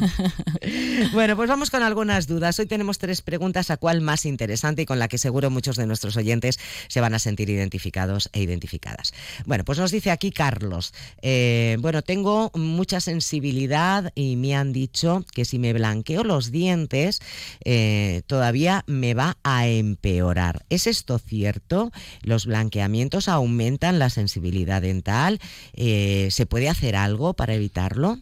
¿eh? 0.62 1.10
Bueno, 1.14 1.36
pues 1.36 1.50
vamos 1.50 1.70
con 1.70 1.82
algunas 1.84 2.28
dudas. 2.28 2.60
Hoy 2.60 2.66
tenemos 2.66 2.98
tres 2.98 3.22
preguntas, 3.22 3.70
a 3.72 3.78
cuál 3.78 4.02
más 4.02 4.26
interesante 4.26 4.82
y 4.82 4.86
con 4.86 5.00
la 5.00 5.08
que 5.08 5.18
seguro 5.18 5.50
muchos 5.50 5.76
de 5.78 5.86
nuestros 5.88 6.18
oyentes 6.18 6.60
se 6.88 7.02
van 7.02 7.14
a 7.14 7.20
sentir 7.20 7.50
identificados 7.50 7.79
e 8.34 8.42
identificadas. 8.42 9.14
Bueno, 9.46 9.64
pues 9.64 9.80
nos 9.80 9.92
dice 9.92 10.12
aquí 10.12 10.32
Carlos, 10.32 10.94
eh, 11.22 11.78
bueno, 11.80 12.02
tengo 12.02 12.52
mucha 12.54 13.00
sensibilidad 13.00 14.12
y 14.16 14.36
me 14.36 14.56
han 14.56 14.74
dicho 14.74 15.26
que 15.34 15.46
si 15.46 15.60
me 15.60 15.74
blanqueo 15.74 16.24
los 16.24 16.52
dientes 16.52 17.22
eh, 17.64 18.22
todavía 18.28 18.84
me 18.88 19.14
va 19.14 19.38
a 19.44 19.68
empeorar. 19.68 20.66
¿Es 20.70 20.88
esto 20.88 21.20
cierto? 21.20 21.92
¿Los 22.22 22.46
blanqueamientos 22.46 23.28
aumentan 23.28 24.00
la 24.00 24.10
sensibilidad 24.10 24.82
dental? 24.82 25.40
Eh, 25.74 26.30
¿Se 26.32 26.46
puede 26.46 26.70
hacer 26.70 26.96
algo 26.96 27.34
para 27.34 27.54
evitarlo? 27.54 28.20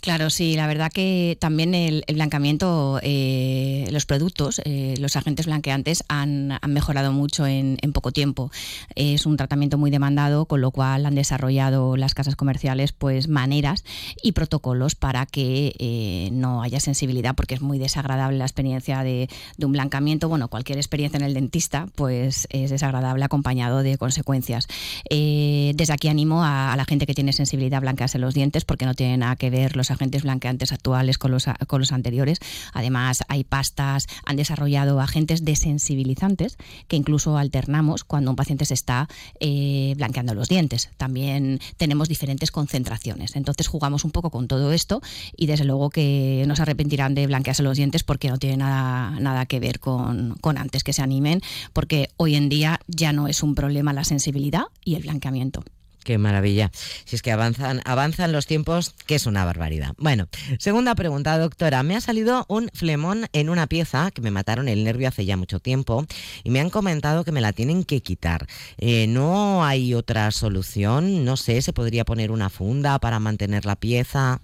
Claro, 0.00 0.30
sí, 0.30 0.56
la 0.56 0.66
verdad 0.66 0.90
que 0.90 1.36
también 1.40 1.74
el, 1.74 2.04
el 2.06 2.14
blanqueamiento, 2.14 3.00
eh, 3.02 3.86
los 3.90 4.06
productos, 4.06 4.62
eh, 4.64 4.94
los 4.98 5.14
agentes 5.14 5.44
blanqueantes 5.44 6.04
han, 6.08 6.58
mejorado 6.66 7.12
mucho 7.12 7.46
en, 7.46 7.76
poco 7.92 8.10
tiempo. 8.10 8.50
Es 8.94 9.26
un 9.26 9.36
tratamiento 9.36 9.76
muy 9.76 9.90
demandado, 9.90 10.46
con 10.46 10.62
lo 10.62 10.70
cual 10.70 11.04
han 11.04 11.14
desarrollado 11.14 11.98
las 11.98 12.14
casas 12.14 12.34
comerciales 12.34 12.92
pues 12.92 13.28
maneras 13.28 13.84
y 14.22 14.32
protocolos 14.32 14.94
para 14.94 15.26
que 15.26 15.74
eh, 15.78 16.30
no 16.32 16.62
haya 16.62 16.80
sensibilidad, 16.80 17.34
porque 17.34 17.54
es 17.54 17.60
muy 17.60 17.78
desagradable 17.78 18.38
la 18.38 18.44
experiencia 18.44 19.02
de, 19.02 19.28
un 19.60 19.72
blancamiento. 19.72 20.30
Bueno, 20.30 20.48
cualquier 20.48 20.78
experiencia 20.78 21.18
en 21.18 21.24
el 21.24 21.34
dentista 21.34 21.88
pues 21.94 22.46
es 22.50 22.70
desagradable 22.70 23.22
acompañado 23.22 23.82
de 23.82 23.98
consecuencias. 23.98 24.66
Eh, 25.10 25.72
desde 25.74 25.92
aquí 25.92 26.08
animo 26.08 26.42
a, 26.42 26.72
a 26.72 26.76
la 26.76 26.86
gente 26.86 27.04
que 27.04 27.14
tiene 27.14 27.34
sensibilidad 27.34 27.78
a 27.78 27.80
blanquearse 27.80 28.18
los 28.18 28.32
dientes 28.32 28.64
porque 28.64 28.86
no 28.86 28.94
tiene 28.94 29.18
nada 29.18 29.36
que 29.40 29.50
ver 29.50 29.74
los 29.74 29.90
agentes 29.90 30.22
blanqueantes 30.22 30.70
actuales 30.70 31.18
con 31.18 31.32
los, 31.32 31.46
con 31.66 31.80
los 31.80 31.92
anteriores. 31.92 32.38
Además, 32.74 33.24
hay 33.26 33.42
pastas, 33.42 34.06
han 34.26 34.36
desarrollado 34.36 35.00
agentes 35.00 35.44
desensibilizantes 35.44 36.58
que 36.86 36.96
incluso 36.96 37.38
alternamos 37.38 38.04
cuando 38.04 38.30
un 38.30 38.36
paciente 38.36 38.66
se 38.66 38.74
está 38.74 39.08
eh, 39.40 39.94
blanqueando 39.96 40.34
los 40.34 40.48
dientes. 40.48 40.90
También 40.98 41.58
tenemos 41.78 42.08
diferentes 42.08 42.50
concentraciones. 42.50 43.34
Entonces 43.34 43.66
jugamos 43.66 44.04
un 44.04 44.10
poco 44.10 44.30
con 44.30 44.46
todo 44.46 44.72
esto 44.72 45.00
y 45.34 45.46
desde 45.46 45.64
luego 45.64 45.88
que 45.88 46.44
no 46.46 46.54
se 46.54 46.62
arrepentirán 46.62 47.14
de 47.14 47.26
blanquearse 47.26 47.62
los 47.62 47.78
dientes 47.78 48.04
porque 48.04 48.28
no 48.28 48.38
tiene 48.38 48.58
nada, 48.58 49.18
nada 49.18 49.46
que 49.46 49.58
ver 49.58 49.80
con, 49.80 50.36
con 50.42 50.58
antes 50.58 50.84
que 50.84 50.92
se 50.92 51.00
animen, 51.00 51.40
porque 51.72 52.10
hoy 52.18 52.34
en 52.34 52.50
día 52.50 52.80
ya 52.86 53.14
no 53.14 53.26
es 53.26 53.42
un 53.42 53.54
problema 53.54 53.94
la 53.94 54.04
sensibilidad 54.04 54.64
y 54.84 54.96
el 54.96 55.02
blanqueamiento. 55.02 55.64
Qué 56.10 56.18
maravilla. 56.18 56.72
Si 57.04 57.14
es 57.14 57.22
que 57.22 57.30
avanzan, 57.30 57.82
avanzan 57.84 58.32
los 58.32 58.44
tiempos, 58.44 58.96
que 59.06 59.14
es 59.14 59.26
una 59.26 59.44
barbaridad. 59.44 59.94
Bueno, 59.96 60.26
segunda 60.58 60.96
pregunta, 60.96 61.38
doctora. 61.38 61.84
Me 61.84 61.94
ha 61.94 62.00
salido 62.00 62.46
un 62.48 62.68
flemón 62.74 63.28
en 63.32 63.48
una 63.48 63.68
pieza 63.68 64.10
que 64.10 64.20
me 64.20 64.32
mataron 64.32 64.66
el 64.66 64.82
nervio 64.82 65.06
hace 65.06 65.24
ya 65.24 65.36
mucho 65.36 65.60
tiempo 65.60 66.04
y 66.42 66.50
me 66.50 66.58
han 66.58 66.68
comentado 66.68 67.22
que 67.22 67.30
me 67.30 67.40
la 67.40 67.52
tienen 67.52 67.84
que 67.84 68.00
quitar. 68.00 68.48
Eh, 68.78 69.06
¿No 69.06 69.64
hay 69.64 69.94
otra 69.94 70.32
solución? 70.32 71.24
No 71.24 71.36
sé, 71.36 71.62
¿se 71.62 71.72
podría 71.72 72.04
poner 72.04 72.32
una 72.32 72.50
funda 72.50 72.98
para 72.98 73.20
mantener 73.20 73.64
la 73.64 73.76
pieza? 73.76 74.40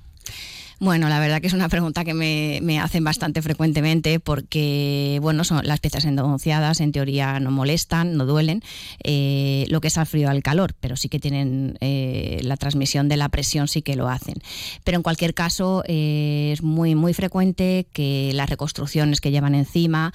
Bueno, 0.78 1.08
la 1.08 1.18
verdad 1.20 1.40
que 1.40 1.46
es 1.46 1.54
una 1.54 1.70
pregunta 1.70 2.04
que 2.04 2.12
me, 2.12 2.78
hacen 2.80 3.02
bastante 3.02 3.40
frecuentemente 3.40 4.20
porque, 4.20 5.18
bueno, 5.22 5.42
son 5.42 5.66
las 5.66 5.80
piezas 5.80 6.04
endonciadas 6.04 6.82
en 6.82 6.92
teoría 6.92 7.40
no 7.40 7.50
molestan, 7.50 8.14
no 8.18 8.26
duelen, 8.26 8.60
eh, 9.02 9.64
lo 9.70 9.80
que 9.80 9.88
es 9.88 9.96
al 9.96 10.04
frío 10.04 10.28
al 10.28 10.42
calor, 10.42 10.74
pero 10.78 10.96
sí 10.96 11.08
que 11.08 11.18
tienen 11.18 11.78
eh, 11.80 12.40
la 12.42 12.58
transmisión 12.58 13.08
de 13.08 13.16
la 13.16 13.30
presión, 13.30 13.68
sí 13.68 13.80
que 13.80 13.96
lo 13.96 14.10
hacen. 14.10 14.34
Pero 14.84 14.96
en 14.96 15.02
cualquier 15.02 15.32
caso 15.32 15.82
eh, 15.86 16.50
es 16.52 16.62
muy, 16.62 16.94
muy 16.94 17.14
frecuente 17.14 17.86
que 17.94 18.32
las 18.34 18.50
reconstrucciones 18.50 19.22
que 19.22 19.30
llevan 19.30 19.54
encima 19.54 20.12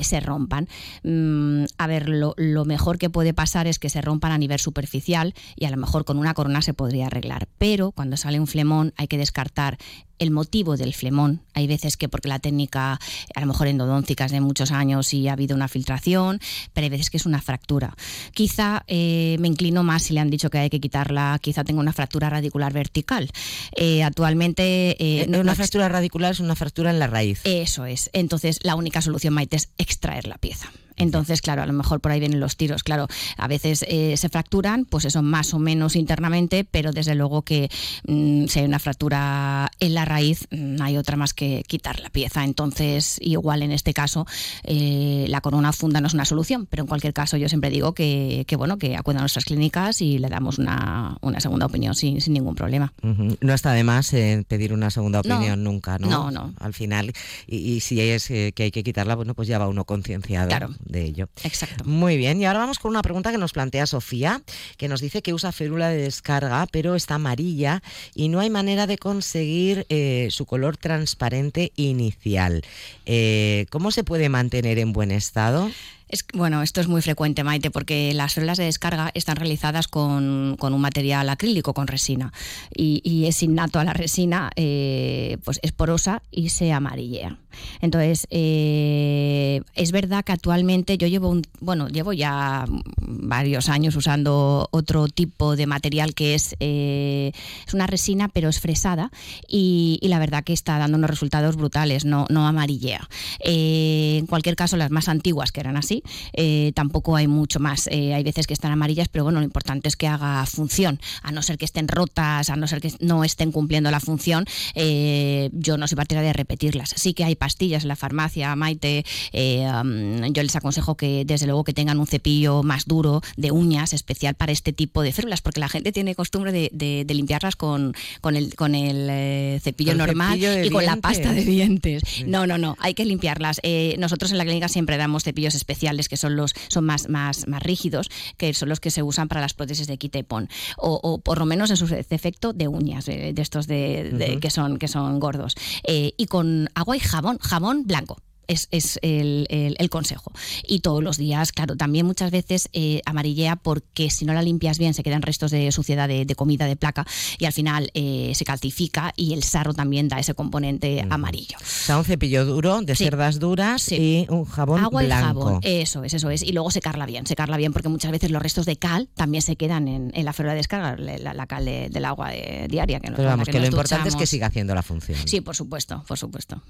se 0.00 0.20
rompan. 0.20 0.68
Mm, 1.02 1.64
a 1.76 1.86
ver, 1.86 2.08
lo, 2.08 2.34
lo 2.38 2.64
mejor 2.64 2.96
que 2.96 3.10
puede 3.10 3.34
pasar 3.34 3.66
es 3.66 3.78
que 3.78 3.90
se 3.90 4.00
rompan 4.00 4.32
a 4.32 4.38
nivel 4.38 4.58
superficial 4.58 5.34
y 5.54 5.66
a 5.66 5.70
lo 5.70 5.76
mejor 5.76 6.06
con 6.06 6.18
una 6.18 6.32
corona 6.32 6.62
se 6.62 6.72
podría 6.72 7.06
arreglar, 7.08 7.46
pero 7.58 7.92
cuando 7.92 8.16
sale 8.16 8.40
un 8.40 8.46
flemón 8.46 8.94
hay 8.96 9.06
que 9.06 9.18
descartar 9.18 9.76
el 10.18 10.30
motivo 10.30 10.76
del 10.76 10.94
flemón. 10.94 11.42
Hay 11.54 11.66
veces 11.66 11.96
que 11.96 12.08
porque 12.08 12.28
la 12.28 12.38
técnica, 12.38 12.98
a 13.34 13.40
lo 13.40 13.46
mejor 13.46 13.68
endodóntica 13.68 14.24
es 14.24 14.32
de 14.32 14.40
muchos 14.40 14.72
años 14.72 15.12
y 15.14 15.28
ha 15.28 15.32
habido 15.32 15.54
una 15.54 15.68
filtración, 15.68 16.40
pero 16.72 16.84
hay 16.84 16.90
veces 16.90 17.10
que 17.10 17.16
es 17.16 17.26
una 17.26 17.40
fractura. 17.40 17.94
Quizá 18.34 18.82
eh, 18.86 19.36
me 19.38 19.48
inclino 19.48 19.82
más 19.84 20.04
si 20.04 20.14
le 20.14 20.20
han 20.20 20.30
dicho 20.30 20.50
que 20.50 20.58
hay 20.58 20.70
que 20.70 20.80
quitarla, 20.80 21.38
quizá 21.40 21.64
tenga 21.64 21.80
una 21.80 21.92
fractura 21.92 22.30
radicular 22.30 22.72
vertical. 22.72 23.30
Eh, 23.76 24.02
actualmente... 24.02 24.96
Eh, 24.98 25.26
no, 25.28 25.40
una 25.40 25.54
fractura 25.54 25.88
radicular 25.88 26.32
es 26.32 26.40
una 26.40 26.56
fractura 26.56 26.90
en 26.90 26.98
la 26.98 27.06
raíz. 27.06 27.40
Eso 27.44 27.86
es. 27.86 28.10
Entonces 28.12 28.58
la 28.62 28.74
única 28.74 29.00
solución, 29.02 29.34
Maite, 29.34 29.56
es 29.56 29.68
extraer 29.78 30.26
la 30.26 30.38
pieza. 30.38 30.70
Entonces, 30.98 31.40
claro, 31.40 31.62
a 31.62 31.66
lo 31.66 31.72
mejor 31.72 32.00
por 32.00 32.12
ahí 32.12 32.20
vienen 32.20 32.40
los 32.40 32.56
tiros. 32.56 32.82
Claro, 32.82 33.06
a 33.36 33.48
veces 33.48 33.84
eh, 33.88 34.16
se 34.16 34.28
fracturan, 34.28 34.84
pues 34.84 35.04
eso 35.04 35.22
más 35.22 35.54
o 35.54 35.58
menos 35.58 35.96
internamente, 35.96 36.64
pero 36.64 36.92
desde 36.92 37.14
luego 37.14 37.42
que 37.42 37.70
mm, 38.06 38.46
si 38.46 38.58
hay 38.58 38.64
una 38.64 38.78
fractura 38.78 39.70
en 39.80 39.94
la 39.94 40.04
raíz, 40.04 40.46
no 40.50 40.82
mm, 40.82 40.86
hay 40.86 40.96
otra 40.96 41.16
más 41.16 41.34
que 41.34 41.64
quitar 41.66 42.00
la 42.00 42.10
pieza. 42.10 42.44
Entonces, 42.44 43.18
igual 43.20 43.62
en 43.62 43.72
este 43.72 43.94
caso, 43.94 44.26
eh, 44.64 45.26
la 45.28 45.40
corona 45.40 45.72
funda 45.72 46.00
no 46.00 46.08
es 46.08 46.14
una 46.14 46.24
solución, 46.24 46.66
pero 46.66 46.82
en 46.82 46.88
cualquier 46.88 47.14
caso 47.14 47.36
yo 47.36 47.48
siempre 47.48 47.70
digo 47.70 47.94
que, 47.94 48.44
bueno, 48.56 48.78
que 48.78 48.96
acudan 48.96 49.18
a 49.18 49.20
nuestras 49.20 49.44
clínicas 49.44 50.02
y 50.02 50.18
le 50.18 50.28
damos 50.28 50.58
una, 50.58 51.16
segunda 51.38 51.66
opinión 51.66 51.94
sin, 51.94 52.18
ningún 52.28 52.54
problema. 52.54 52.92
No 53.02 53.54
está 53.54 53.72
de 53.72 53.84
más 53.84 54.12
eh, 54.12 54.44
pedir 54.48 54.72
una 54.72 54.90
segunda 54.90 55.20
opinión 55.20 55.62
nunca, 55.62 55.98
¿no? 55.98 56.08
No, 56.08 56.30
no. 56.30 56.54
Al 56.58 56.74
final, 56.74 57.12
y, 57.46 57.80
si 57.80 58.00
es 58.00 58.26
que 58.28 58.52
hay 58.58 58.70
que 58.70 58.82
quitarla, 58.82 59.14
bueno, 59.14 59.34
pues 59.34 59.46
ya 59.46 59.58
va 59.58 59.68
uno 59.68 59.84
concienciado. 59.84 60.48
Claro 60.48 60.70
de 60.88 61.04
ello. 61.04 61.28
Exacto. 61.44 61.84
Muy 61.84 62.16
bien, 62.16 62.40
y 62.40 62.46
ahora 62.46 62.60
vamos 62.60 62.78
con 62.78 62.90
una 62.90 63.02
pregunta 63.02 63.30
que 63.30 63.38
nos 63.38 63.52
plantea 63.52 63.86
Sofía, 63.86 64.42
que 64.76 64.88
nos 64.88 65.00
dice 65.00 65.22
que 65.22 65.34
usa 65.34 65.52
férula 65.52 65.88
de 65.88 66.02
descarga, 66.02 66.66
pero 66.70 66.94
está 66.94 67.14
amarilla 67.14 67.82
y 68.14 68.28
no 68.28 68.40
hay 68.40 68.50
manera 68.50 68.86
de 68.86 68.98
conseguir 68.98 69.86
eh, 69.88 70.28
su 70.30 70.46
color 70.46 70.76
transparente 70.76 71.72
inicial. 71.76 72.62
Eh, 73.06 73.66
¿Cómo 73.70 73.90
se 73.90 74.04
puede 74.04 74.28
mantener 74.28 74.78
en 74.78 74.92
buen 74.92 75.10
estado? 75.10 75.70
Es, 76.08 76.24
bueno, 76.32 76.62
esto 76.62 76.80
es 76.80 76.88
muy 76.88 77.02
frecuente, 77.02 77.44
Maite, 77.44 77.70
porque 77.70 78.14
las 78.14 78.32
células 78.32 78.56
de 78.56 78.64
descarga 78.64 79.10
están 79.12 79.36
realizadas 79.36 79.88
con, 79.88 80.56
un 80.58 80.80
material 80.80 81.28
acrílico, 81.28 81.74
con 81.74 81.86
resina, 81.86 82.32
y, 82.74 83.26
es 83.26 83.42
innato 83.42 83.78
a 83.78 83.84
la 83.84 83.92
resina, 83.92 84.50
eh, 84.56 85.36
pues 85.44 85.60
es 85.62 85.72
porosa 85.72 86.22
y 86.30 86.48
se 86.48 86.72
amarillea. 86.72 87.38
Entonces, 87.80 88.26
eh, 88.30 89.62
es 89.74 89.92
verdad 89.92 90.24
que 90.24 90.32
actualmente 90.32 90.98
yo 90.98 91.06
llevo 91.06 91.28
un, 91.28 91.42
bueno, 91.60 91.88
llevo 91.88 92.12
ya 92.12 92.64
varios 93.00 93.68
años 93.68 93.96
usando 93.96 94.68
otro 94.70 95.08
tipo 95.08 95.56
de 95.56 95.66
material 95.66 96.14
que 96.14 96.34
es, 96.34 96.56
eh, 96.60 97.32
es 97.66 97.74
una 97.74 97.86
resina, 97.86 98.28
pero 98.28 98.48
es 98.48 98.60
fresada, 98.60 99.10
y, 99.46 99.98
la 100.08 100.18
verdad 100.18 100.42
que 100.42 100.54
está 100.54 100.78
dando 100.78 100.96
unos 100.96 101.10
resultados 101.10 101.56
brutales, 101.56 102.06
no, 102.06 102.24
no 102.30 102.46
amarillea. 102.46 103.06
en 103.40 104.26
cualquier 104.26 104.56
caso, 104.56 104.78
las 104.78 104.90
más 104.90 105.08
antiguas 105.08 105.52
que 105.52 105.60
eran 105.60 105.76
así, 105.76 106.02
eh, 106.32 106.72
tampoco 106.74 107.16
hay 107.16 107.26
mucho 107.26 107.60
más. 107.60 107.88
Eh, 107.90 108.14
hay 108.14 108.22
veces 108.22 108.46
que 108.46 108.54
están 108.54 108.72
amarillas, 108.72 109.08
pero 109.08 109.24
bueno, 109.24 109.40
lo 109.40 109.44
importante 109.44 109.88
es 109.88 109.96
que 109.96 110.06
haga 110.06 110.44
función, 110.46 111.00
a 111.22 111.32
no 111.32 111.42
ser 111.42 111.58
que 111.58 111.64
estén 111.64 111.88
rotas, 111.88 112.50
a 112.50 112.56
no 112.56 112.66
ser 112.66 112.80
que 112.80 112.92
no 113.00 113.24
estén 113.24 113.52
cumpliendo 113.52 113.90
la 113.90 114.00
función, 114.00 114.44
eh, 114.74 115.50
yo 115.52 115.76
no 115.76 115.88
soy 115.88 115.96
partidaria 115.96 116.28
de 116.28 116.32
repetirlas. 116.34 116.94
Sí 116.96 117.14
que 117.14 117.24
hay 117.24 117.34
pastillas 117.38 117.84
en 117.84 117.88
la 117.88 117.96
farmacia, 117.96 118.54
Maite, 118.56 119.04
um, 119.32 120.32
yo 120.32 120.42
les 120.42 120.56
aconsejo 120.56 120.96
que 120.96 121.24
desde 121.24 121.46
luego 121.46 121.64
que 121.64 121.72
tengan 121.72 121.98
un 121.98 122.06
cepillo 122.06 122.62
más 122.62 122.86
duro 122.86 123.22
de 123.36 123.50
uñas 123.50 123.92
especial 123.92 124.34
para 124.34 124.52
este 124.52 124.72
tipo 124.72 125.02
de 125.02 125.12
células, 125.12 125.40
porque 125.40 125.60
la 125.60 125.68
gente 125.68 125.92
tiene 125.92 126.14
costumbre 126.14 126.52
de, 126.52 127.06
limpiarlas 127.08 127.56
con, 127.56 127.94
con 128.20 128.36
el, 128.36 128.54
con 128.54 128.74
el 128.74 129.60
cepillo 129.60 129.94
normal 129.94 130.38
y 130.64 130.70
con 130.70 130.84
la 130.84 130.96
pasta 130.96 131.32
de 131.32 131.44
dientes. 131.44 132.02
No, 132.26 132.46
no, 132.46 132.58
no, 132.58 132.76
hay 132.78 132.94
que 132.94 133.04
limpiarlas. 133.04 133.60
nosotros 133.98 134.30
en 134.32 134.38
la 134.38 134.44
clínica 134.44 134.68
siempre 134.68 134.96
damos 134.96 135.24
cepillos 135.24 135.54
especiales 135.54 136.08
que 136.08 136.16
son 136.16 136.36
los 136.36 136.54
son 136.68 136.84
más, 136.84 137.08
más, 137.08 137.46
más 137.48 137.62
rígidos, 137.62 138.10
que 138.36 138.52
son 138.54 138.68
los 138.68 138.80
que 138.80 138.90
se 138.90 139.02
usan 139.02 139.28
para 139.28 139.40
las 139.40 139.54
prótesis 139.54 139.86
de 139.86 139.96
quita 139.98 140.18
y 140.18 140.22
pon, 140.22 140.48
o, 140.76 141.18
por 141.18 141.38
lo 141.38 141.46
menos 141.46 141.70
en 141.70 141.76
su 141.76 141.86
defecto 141.86 142.52
de 142.52 142.68
uñas, 142.68 143.06
de, 143.06 143.34
estos 143.36 143.66
de, 143.66 144.38
que, 144.40 144.50
son, 144.50 144.78
que 144.78 144.88
son 144.88 145.20
gordos. 145.20 145.54
Eh, 145.84 146.12
y 146.16 146.26
con 146.26 146.68
agua 146.74 146.96
y 146.96 147.00
jabón, 147.00 147.27
jabón 147.36 147.84
blanco 147.84 148.16
es, 148.48 148.98
el, 149.02 149.88
consejo. 149.90 150.32
Y 150.66 150.80
todos 150.80 151.02
los 151.02 151.16
días, 151.16 151.52
claro, 151.52 151.76
también 151.76 152.06
muchas 152.06 152.30
veces 152.30 152.68
eh, 152.72 153.00
amarillea 153.06 153.56
porque 153.56 154.10
si 154.10 154.24
no 154.24 154.32
la 154.32 154.42
limpias 154.42 154.78
bien 154.78 154.94
se 154.94 155.02
quedan 155.02 155.22
restos 155.22 155.50
de 155.50 155.70
suciedad 155.72 156.08
de, 156.08 156.26
comida, 156.34 156.66
de 156.66 156.76
placa, 156.76 157.06
y 157.38 157.44
al 157.44 157.52
final 157.52 157.90
eh, 157.94 158.32
se 158.34 158.44
calcifica 158.44 159.12
y 159.16 159.34
el 159.34 159.42
sarro 159.42 159.74
también 159.74 160.08
da 160.08 160.18
ese 160.18 160.34
componente 160.34 161.06
amarillo. 161.10 161.56
O 161.58 161.64
sea, 161.64 161.98
un 161.98 162.04
cepillo 162.04 162.44
duro, 162.44 162.80
de 162.82 162.96
cerdas 162.96 163.38
duras 163.38 163.90
y 163.92 164.26
un 164.28 164.44
jabón 164.44 164.82
Agua 164.82 165.02
blanco. 165.02 165.24
y 165.24 165.26
jabón, 165.26 165.60
eso 165.62 166.04
es, 166.04 166.14
eso 166.14 166.30
es. 166.30 166.42
Y 166.42 166.52
luego 166.52 166.70
secarla 166.70 167.06
bien, 167.06 167.26
secarla 167.26 167.56
bien 167.56 167.72
porque 167.72 167.88
muchas 167.88 168.10
veces 168.10 168.30
los 168.30 168.42
restos 168.42 168.66
de 168.66 168.76
cal 168.76 169.08
también 169.14 169.42
se 169.42 169.56
quedan 169.56 169.88
en, 169.88 170.24
la 170.24 170.32
férula 170.32 170.52
de 170.52 170.58
descarga, 170.58 170.96
la, 170.96 171.46
cal 171.46 171.64
del 171.64 172.04
agua 172.04 172.30
diaria. 172.68 173.00
Que 173.00 173.10
Pero 173.12 173.28
vamos, 173.28 173.48
que, 173.48 173.58
lo 173.58 173.66
importante 173.66 174.08
es 174.08 174.16
que 174.16 174.26
siga 174.26 174.46
haciendo 174.46 174.74
la 174.74 174.82
función. 174.82 175.18
Sí, 175.26 175.40
por 175.40 175.56
supuesto, 175.56 176.04
por 176.06 176.18
supuesto. 176.18 176.62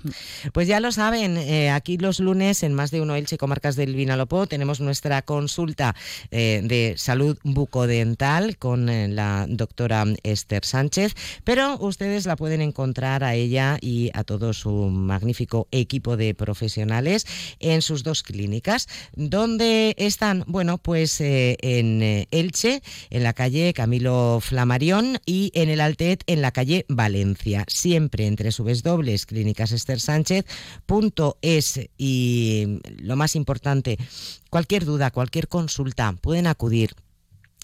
Pues 0.52 0.68
ya 0.68 0.80
lo 0.80 0.92
saben, 0.92 1.36
eh, 1.36 1.67
aquí 1.70 1.98
los 1.98 2.20
lunes 2.20 2.62
en 2.62 2.74
más 2.74 2.90
de 2.90 3.00
uno 3.00 3.16
Elche 3.16 3.38
Comarcas 3.38 3.76
del 3.76 3.94
Vinalopó 3.94 4.46
tenemos 4.46 4.80
nuestra 4.80 5.22
consulta 5.22 5.94
eh, 6.30 6.60
de 6.64 6.94
salud 6.96 7.38
bucodental 7.42 8.56
con 8.58 8.88
eh, 8.88 9.08
la 9.08 9.46
doctora 9.48 10.04
Esther 10.22 10.64
Sánchez, 10.64 11.14
pero 11.44 11.78
ustedes 11.78 12.26
la 12.26 12.36
pueden 12.36 12.60
encontrar 12.60 13.24
a 13.24 13.34
ella 13.34 13.78
y 13.80 14.10
a 14.14 14.24
todo 14.24 14.52
su 14.52 14.70
magnífico 14.70 15.68
equipo 15.70 16.16
de 16.16 16.34
profesionales 16.34 17.26
en 17.60 17.82
sus 17.82 18.02
dos 18.02 18.22
clínicas, 18.22 18.88
donde 19.14 19.94
están, 19.98 20.44
bueno, 20.46 20.78
pues 20.78 21.20
eh, 21.20 21.56
en 21.60 22.26
Elche, 22.30 22.82
en 23.10 23.22
la 23.22 23.32
calle 23.32 23.72
Camilo 23.74 24.40
Flamarión 24.40 25.18
y 25.26 25.50
en 25.54 25.68
el 25.68 25.80
Altet 25.80 26.22
en 26.26 26.42
la 26.42 26.52
calle 26.52 26.84
Valencia, 26.88 27.64
siempre 27.68 28.26
entre 28.26 28.52
subes 28.52 28.82
dobles 28.82 29.26
clínicas 29.26 29.72
Esther 29.72 30.00
Sánchez 30.00 30.44
y 31.96 32.80
lo 32.98 33.16
más 33.16 33.36
importante, 33.36 33.98
cualquier 34.50 34.84
duda, 34.84 35.10
cualquier 35.10 35.48
consulta, 35.48 36.12
pueden 36.20 36.46
acudir. 36.46 36.94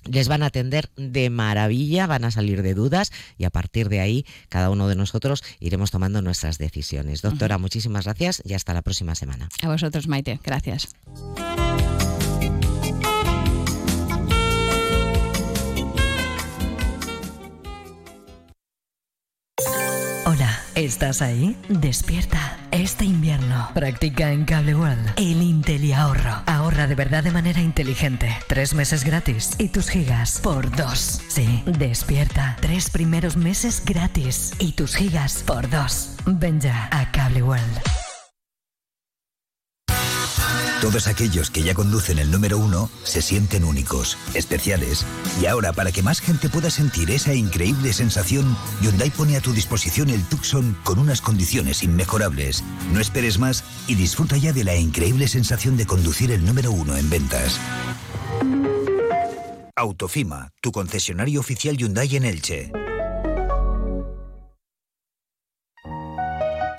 Les 0.04 0.28
van 0.28 0.42
a 0.42 0.46
atender 0.46 0.90
de 0.96 1.30
maravilla, 1.30 2.06
van 2.06 2.24
a 2.26 2.30
salir 2.30 2.62
de 2.62 2.74
dudas 2.74 3.10
y 3.38 3.44
a 3.44 3.50
partir 3.50 3.88
de 3.88 4.00
ahí 4.00 4.26
cada 4.50 4.68
uno 4.68 4.86
de 4.86 4.96
nosotros 4.96 5.42
iremos 5.60 5.90
tomando 5.90 6.20
nuestras 6.20 6.58
decisiones. 6.58 7.22
Doctora, 7.22 7.56
muchísimas 7.56 8.04
gracias 8.04 8.42
y 8.44 8.52
hasta 8.52 8.74
la 8.74 8.82
próxima 8.82 9.14
semana. 9.14 9.48
A 9.62 9.68
vosotros, 9.68 10.06
Maite. 10.06 10.40
Gracias. 10.44 10.88
¿Estás 20.74 21.22
ahí? 21.22 21.56
Despierta. 21.68 22.58
Este 22.72 23.04
invierno 23.04 23.70
practica 23.74 24.32
en 24.32 24.44
Cable 24.44 24.74
World 24.74 25.12
el 25.16 25.40
Intel 25.40 25.84
y 25.84 25.92
ahorro. 25.92 26.42
Ahorra 26.46 26.88
de 26.88 26.96
verdad 26.96 27.22
de 27.22 27.30
manera 27.30 27.60
inteligente. 27.60 28.36
Tres 28.48 28.74
meses 28.74 29.04
gratis 29.04 29.52
y 29.58 29.68
tus 29.68 29.88
gigas 29.88 30.40
por 30.42 30.74
dos. 30.74 31.22
Sí, 31.28 31.62
despierta. 31.64 32.56
Tres 32.60 32.90
primeros 32.90 33.36
meses 33.36 33.82
gratis 33.84 34.52
y 34.58 34.72
tus 34.72 34.96
gigas 34.96 35.44
por 35.46 35.70
dos. 35.70 36.16
Ven 36.26 36.60
ya 36.60 36.88
a 36.90 37.08
Cable 37.12 37.44
World. 37.44 37.93
Todos 40.84 41.06
aquellos 41.06 41.50
que 41.50 41.62
ya 41.62 41.72
conducen 41.72 42.18
el 42.18 42.30
número 42.30 42.58
uno 42.58 42.90
se 43.04 43.22
sienten 43.22 43.64
únicos, 43.64 44.18
especiales. 44.34 45.06
Y 45.40 45.46
ahora, 45.46 45.72
para 45.72 45.90
que 45.92 46.02
más 46.02 46.20
gente 46.20 46.50
pueda 46.50 46.68
sentir 46.68 47.10
esa 47.10 47.32
increíble 47.32 47.94
sensación, 47.94 48.54
Hyundai 48.82 49.08
pone 49.08 49.38
a 49.38 49.40
tu 49.40 49.54
disposición 49.54 50.10
el 50.10 50.22
Tucson 50.24 50.76
con 50.84 50.98
unas 50.98 51.22
condiciones 51.22 51.82
inmejorables. 51.82 52.62
No 52.92 53.00
esperes 53.00 53.38
más 53.38 53.64
y 53.88 53.94
disfruta 53.94 54.36
ya 54.36 54.52
de 54.52 54.62
la 54.62 54.76
increíble 54.76 55.26
sensación 55.26 55.78
de 55.78 55.86
conducir 55.86 56.30
el 56.30 56.44
número 56.44 56.70
uno 56.70 56.98
en 56.98 57.08
ventas. 57.08 57.58
Autofima, 59.76 60.50
tu 60.60 60.70
concesionario 60.70 61.40
oficial 61.40 61.78
Hyundai 61.78 62.14
en 62.14 62.26
Elche. 62.26 62.72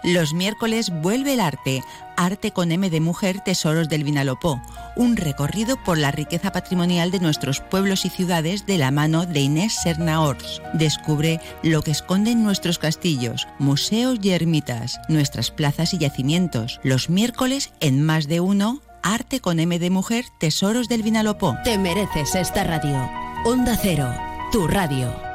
Los 0.05 0.35
miércoles 0.35 0.91
vuelve 1.01 1.33
el 1.33 1.39
arte, 1.39 1.83
Arte 2.17 2.51
con 2.51 2.71
M 2.71 2.89
de 2.89 2.99
Mujer 2.99 3.41
Tesoros 3.41 3.89
del 3.89 4.03
Vinalopó, 4.03 4.61
un 4.95 5.17
recorrido 5.17 5.81
por 5.83 5.97
la 5.97 6.11
riqueza 6.11 6.51
patrimonial 6.51 7.11
de 7.11 7.19
nuestros 7.19 7.59
pueblos 7.59 8.05
y 8.05 8.09
ciudades 8.09 8.65
de 8.65 8.77
la 8.77 8.91
mano 8.91 9.25
de 9.25 9.41
Inés 9.41 9.73
Sernaors. 9.81 10.61
Descubre 10.73 11.39
lo 11.63 11.81
que 11.81 11.91
esconden 11.91 12.43
nuestros 12.43 12.79
castillos, 12.79 13.47
museos 13.59 14.19
y 14.21 14.31
ermitas, 14.31 14.99
nuestras 15.09 15.51
plazas 15.51 15.93
y 15.93 15.97
yacimientos. 15.97 16.79
Los 16.83 17.09
miércoles 17.09 17.71
en 17.79 18.03
más 18.03 18.27
de 18.27 18.39
uno, 18.39 18.81
Arte 19.03 19.39
con 19.39 19.59
M 19.59 19.77
de 19.77 19.89
Mujer 19.89 20.25
Tesoros 20.39 20.87
del 20.87 21.03
Vinalopó. 21.03 21.55
Te 21.63 21.77
mereces 21.77 22.35
esta 22.35 22.63
radio. 22.63 23.09
Onda 23.45 23.77
Cero, 23.79 24.11
tu 24.51 24.67
radio. 24.67 25.34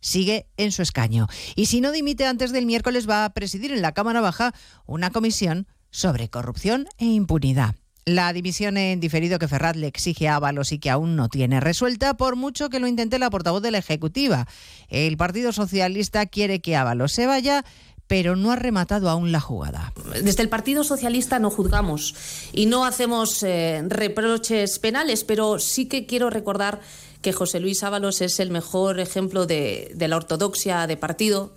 sigue 0.00 0.46
en 0.56 0.72
su 0.72 0.82
escaño. 0.82 1.26
Y 1.54 1.66
si 1.66 1.80
no 1.80 1.92
dimite 1.92 2.26
antes 2.26 2.52
del 2.52 2.66
miércoles, 2.66 3.08
va 3.08 3.24
a 3.24 3.30
presidir 3.30 3.72
en 3.72 3.82
la 3.82 3.92
Cámara 3.92 4.20
Baja 4.20 4.54
una 4.86 5.10
comisión 5.10 5.66
sobre 5.90 6.28
corrupción 6.28 6.88
e 6.98 7.06
impunidad. 7.06 7.74
La 8.04 8.32
división 8.32 8.76
en 8.76 9.00
diferido 9.00 9.40
que 9.40 9.48
Ferraz 9.48 9.74
le 9.74 9.88
exige 9.88 10.28
a 10.28 10.36
Ábalos 10.36 10.70
y 10.70 10.78
que 10.78 10.90
aún 10.90 11.16
no 11.16 11.28
tiene 11.28 11.58
resuelta, 11.58 12.16
por 12.16 12.36
mucho 12.36 12.70
que 12.70 12.78
lo 12.78 12.86
intente 12.86 13.18
la 13.18 13.30
portavoz 13.30 13.62
de 13.62 13.72
la 13.72 13.78
Ejecutiva. 13.78 14.46
El 14.88 15.16
Partido 15.16 15.52
Socialista 15.52 16.26
quiere 16.26 16.60
que 16.60 16.76
Ábalos 16.76 17.10
se 17.10 17.26
vaya, 17.26 17.64
pero 18.06 18.36
no 18.36 18.52
ha 18.52 18.56
rematado 18.56 19.10
aún 19.10 19.32
la 19.32 19.40
jugada. 19.40 19.92
Desde 20.22 20.42
el 20.42 20.48
Partido 20.48 20.84
Socialista 20.84 21.40
no 21.40 21.50
juzgamos 21.50 22.14
y 22.52 22.66
no 22.66 22.84
hacemos 22.84 23.42
eh, 23.42 23.82
reproches 23.88 24.78
penales, 24.78 25.24
pero 25.24 25.58
sí 25.58 25.86
que 25.86 26.06
quiero 26.06 26.30
recordar 26.30 26.80
que 27.26 27.32
José 27.32 27.58
Luis 27.58 27.82
Ábalos 27.82 28.20
es 28.20 28.38
el 28.38 28.52
mejor 28.52 29.00
ejemplo 29.00 29.46
de, 29.46 29.92
la 29.98 30.16
ortodoxia 30.16 30.86
de 30.86 30.96
partido, 30.96 31.52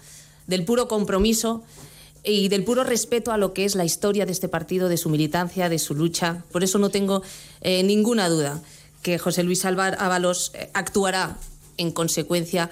del 0.47 0.65
puro 0.65 0.87
compromiso 0.87 1.61
y 2.23 2.47
del 2.47 2.63
puro 2.63 2.83
respeto 2.83 3.31
a 3.31 3.37
lo 3.37 3.53
que 3.53 3.65
es 3.65 3.75
la 3.75 3.85
historia 3.85 4.25
de 4.25 4.31
este 4.31 4.47
partido, 4.47 4.89
de 4.89 4.97
su 4.97 5.09
militancia, 5.09 5.69
de 5.69 5.77
su 5.77 5.93
lucha. 5.93 6.43
Por 6.51 6.63
eso 6.63 6.79
no 6.79 6.89
tengo 6.89 7.21
eh, 7.61 7.83
ninguna 7.83 8.29
duda 8.29 8.63
que 9.03 9.19
José 9.19 9.43
Luis 9.43 9.63
Ábalos 9.63 10.53
eh, 10.55 10.71
actuará 10.73 11.37
en 11.77 11.91
consecuencia 11.91 12.71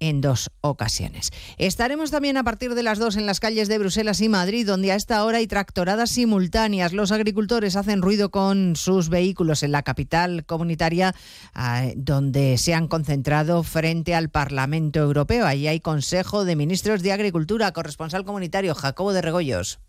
en 0.00 0.20
dos 0.20 0.50
ocasiones. 0.60 1.30
Estaremos 1.58 2.10
también 2.10 2.36
a 2.36 2.44
partir 2.44 2.74
de 2.74 2.82
las 2.82 2.98
dos 2.98 3.16
en 3.16 3.26
las 3.26 3.40
calles 3.40 3.68
de 3.68 3.78
Bruselas 3.78 4.20
y 4.20 4.28
Madrid, 4.28 4.66
donde 4.66 4.92
a 4.92 4.96
esta 4.96 5.24
hora 5.24 5.38
hay 5.38 5.46
tractoradas 5.46 6.10
simultáneas. 6.10 6.92
Los 6.92 7.12
agricultores 7.12 7.76
hacen 7.76 8.02
ruido 8.02 8.30
con 8.30 8.76
sus 8.76 9.08
vehículos 9.08 9.62
en 9.62 9.72
la 9.72 9.82
capital 9.82 10.44
comunitaria, 10.44 11.14
ah, 11.54 11.86
donde 11.96 12.58
se 12.58 12.74
han 12.74 12.88
concentrado 12.88 13.62
frente 13.62 14.14
al 14.14 14.28
Parlamento 14.28 15.00
Europeo. 15.00 15.46
Ahí 15.46 15.68
hay 15.68 15.80
Consejo 15.80 16.44
de 16.44 16.56
Ministros 16.56 17.02
de 17.02 17.12
Agricultura, 17.12 17.72
corresponsal 17.72 18.24
comunitario 18.24 18.74
Jacobo 18.74 19.12
de 19.12 19.22
Regoyos. 19.22 19.80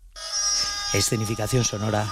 Escenificación 0.94 1.64
sonora 1.64 2.06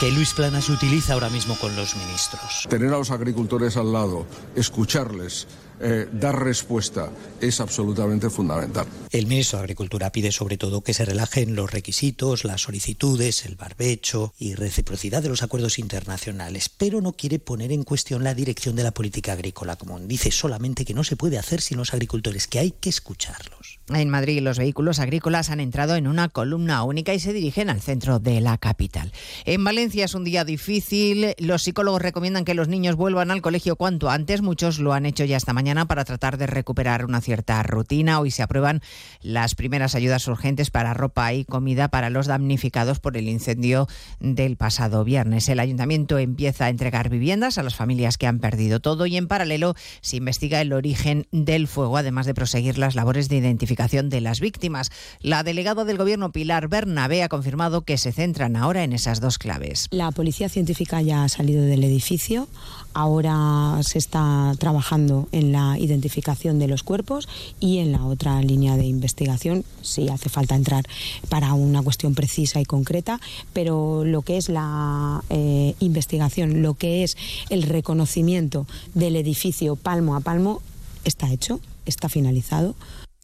que 0.00 0.10
Luis 0.12 0.34
Planas 0.34 0.68
utiliza 0.68 1.14
ahora 1.14 1.30
mismo 1.30 1.56
con 1.56 1.74
los 1.74 1.96
ministros. 1.96 2.66
Tener 2.68 2.92
a 2.92 2.98
los 2.98 3.10
agricultores 3.10 3.78
al 3.78 3.92
lado, 3.92 4.26
escucharles, 4.54 5.46
eh, 5.80 6.08
dar 6.12 6.42
respuesta 6.42 7.10
es 7.40 7.60
absolutamente 7.60 8.30
fundamental. 8.30 8.86
El 9.10 9.26
ministro 9.26 9.58
de 9.58 9.64
Agricultura 9.64 10.10
pide 10.10 10.32
sobre 10.32 10.56
todo 10.56 10.82
que 10.82 10.94
se 10.94 11.04
relajen 11.04 11.54
los 11.54 11.70
requisitos, 11.70 12.44
las 12.44 12.62
solicitudes, 12.62 13.44
el 13.44 13.56
barbecho 13.56 14.34
y 14.38 14.54
reciprocidad 14.54 15.22
de 15.22 15.28
los 15.28 15.42
acuerdos 15.42 15.78
internacionales, 15.78 16.68
pero 16.68 17.00
no 17.00 17.12
quiere 17.12 17.38
poner 17.38 17.72
en 17.72 17.84
cuestión 17.84 18.24
la 18.24 18.34
dirección 18.34 18.76
de 18.76 18.84
la 18.84 18.92
política 18.92 19.32
agrícola 19.32 19.76
común. 19.76 20.08
Dice 20.08 20.30
solamente 20.30 20.84
que 20.84 20.94
no 20.94 21.04
se 21.04 21.16
puede 21.16 21.38
hacer 21.38 21.60
sin 21.60 21.78
los 21.78 21.92
agricultores, 21.92 22.46
que 22.46 22.58
hay 22.58 22.70
que 22.72 22.90
escucharlos. 22.90 23.65
En 23.94 24.10
Madrid 24.10 24.42
los 24.42 24.58
vehículos 24.58 24.98
agrícolas 24.98 25.48
han 25.48 25.60
entrado 25.60 25.94
en 25.94 26.08
una 26.08 26.28
columna 26.28 26.82
única 26.82 27.14
y 27.14 27.20
se 27.20 27.32
dirigen 27.32 27.70
al 27.70 27.80
centro 27.80 28.18
de 28.18 28.40
la 28.40 28.58
capital. 28.58 29.12
En 29.44 29.62
Valencia 29.62 30.04
es 30.04 30.14
un 30.14 30.24
día 30.24 30.44
difícil. 30.44 31.34
Los 31.38 31.62
psicólogos 31.62 32.02
recomiendan 32.02 32.44
que 32.44 32.54
los 32.54 32.66
niños 32.66 32.96
vuelvan 32.96 33.30
al 33.30 33.42
colegio 33.42 33.76
cuanto 33.76 34.10
antes. 34.10 34.42
Muchos 34.42 34.80
lo 34.80 34.92
han 34.92 35.06
hecho 35.06 35.24
ya 35.24 35.36
esta 35.36 35.52
mañana 35.52 35.86
para 35.86 36.04
tratar 36.04 36.36
de 36.36 36.48
recuperar 36.48 37.04
una 37.04 37.20
cierta 37.20 37.62
rutina. 37.62 38.18
Hoy 38.18 38.32
se 38.32 38.42
aprueban 38.42 38.82
las 39.22 39.54
primeras 39.54 39.94
ayudas 39.94 40.26
urgentes 40.26 40.70
para 40.70 40.92
ropa 40.92 41.32
y 41.32 41.44
comida 41.44 41.86
para 41.86 42.10
los 42.10 42.26
damnificados 42.26 42.98
por 42.98 43.16
el 43.16 43.28
incendio 43.28 43.86
del 44.18 44.56
pasado 44.56 45.04
viernes. 45.04 45.48
El 45.48 45.60
ayuntamiento 45.60 46.18
empieza 46.18 46.64
a 46.64 46.70
entregar 46.70 47.08
viviendas 47.08 47.56
a 47.56 47.62
las 47.62 47.76
familias 47.76 48.18
que 48.18 48.26
han 48.26 48.40
perdido 48.40 48.80
todo 48.80 49.06
y 49.06 49.16
en 49.16 49.28
paralelo 49.28 49.76
se 50.00 50.16
investiga 50.16 50.60
el 50.60 50.72
origen 50.72 51.28
del 51.30 51.68
fuego, 51.68 51.98
además 51.98 52.26
de 52.26 52.34
proseguir 52.34 52.78
las 52.78 52.96
labores 52.96 53.28
de 53.28 53.36
identificación 53.36 53.75
de 53.76 54.20
las 54.20 54.40
víctimas. 54.40 54.90
La 55.20 55.42
delegada 55.42 55.84
del 55.84 55.98
gobierno 55.98 56.32
Pilar 56.32 56.66
Bernabé 56.66 57.22
ha 57.22 57.28
confirmado 57.28 57.82
que 57.82 57.98
se 57.98 58.10
centran 58.10 58.56
ahora 58.56 58.84
en 58.84 58.92
esas 58.92 59.20
dos 59.20 59.38
claves. 59.38 59.86
La 59.90 60.10
policía 60.10 60.48
científica 60.48 61.02
ya 61.02 61.24
ha 61.24 61.28
salido 61.28 61.62
del 61.62 61.84
edificio, 61.84 62.48
ahora 62.94 63.78
se 63.82 63.98
está 63.98 64.52
trabajando 64.58 65.28
en 65.30 65.52
la 65.52 65.78
identificación 65.78 66.58
de 66.58 66.68
los 66.68 66.82
cuerpos 66.82 67.28
y 67.60 67.78
en 67.78 67.92
la 67.92 68.04
otra 68.04 68.40
línea 68.40 68.76
de 68.76 68.86
investigación, 68.86 69.64
si 69.82 70.08
hace 70.08 70.30
falta 70.30 70.54
entrar 70.54 70.84
para 71.28 71.52
una 71.52 71.82
cuestión 71.82 72.14
precisa 72.14 72.60
y 72.60 72.64
concreta, 72.64 73.20
pero 73.52 74.04
lo 74.04 74.22
que 74.22 74.38
es 74.38 74.48
la 74.48 75.22
eh, 75.28 75.74
investigación, 75.80 76.62
lo 76.62 76.74
que 76.74 77.04
es 77.04 77.16
el 77.50 77.62
reconocimiento 77.62 78.66
del 78.94 79.16
edificio 79.16 79.76
palmo 79.76 80.16
a 80.16 80.20
palmo, 80.20 80.62
está 81.04 81.30
hecho, 81.30 81.60
está 81.84 82.08
finalizado. 82.08 82.74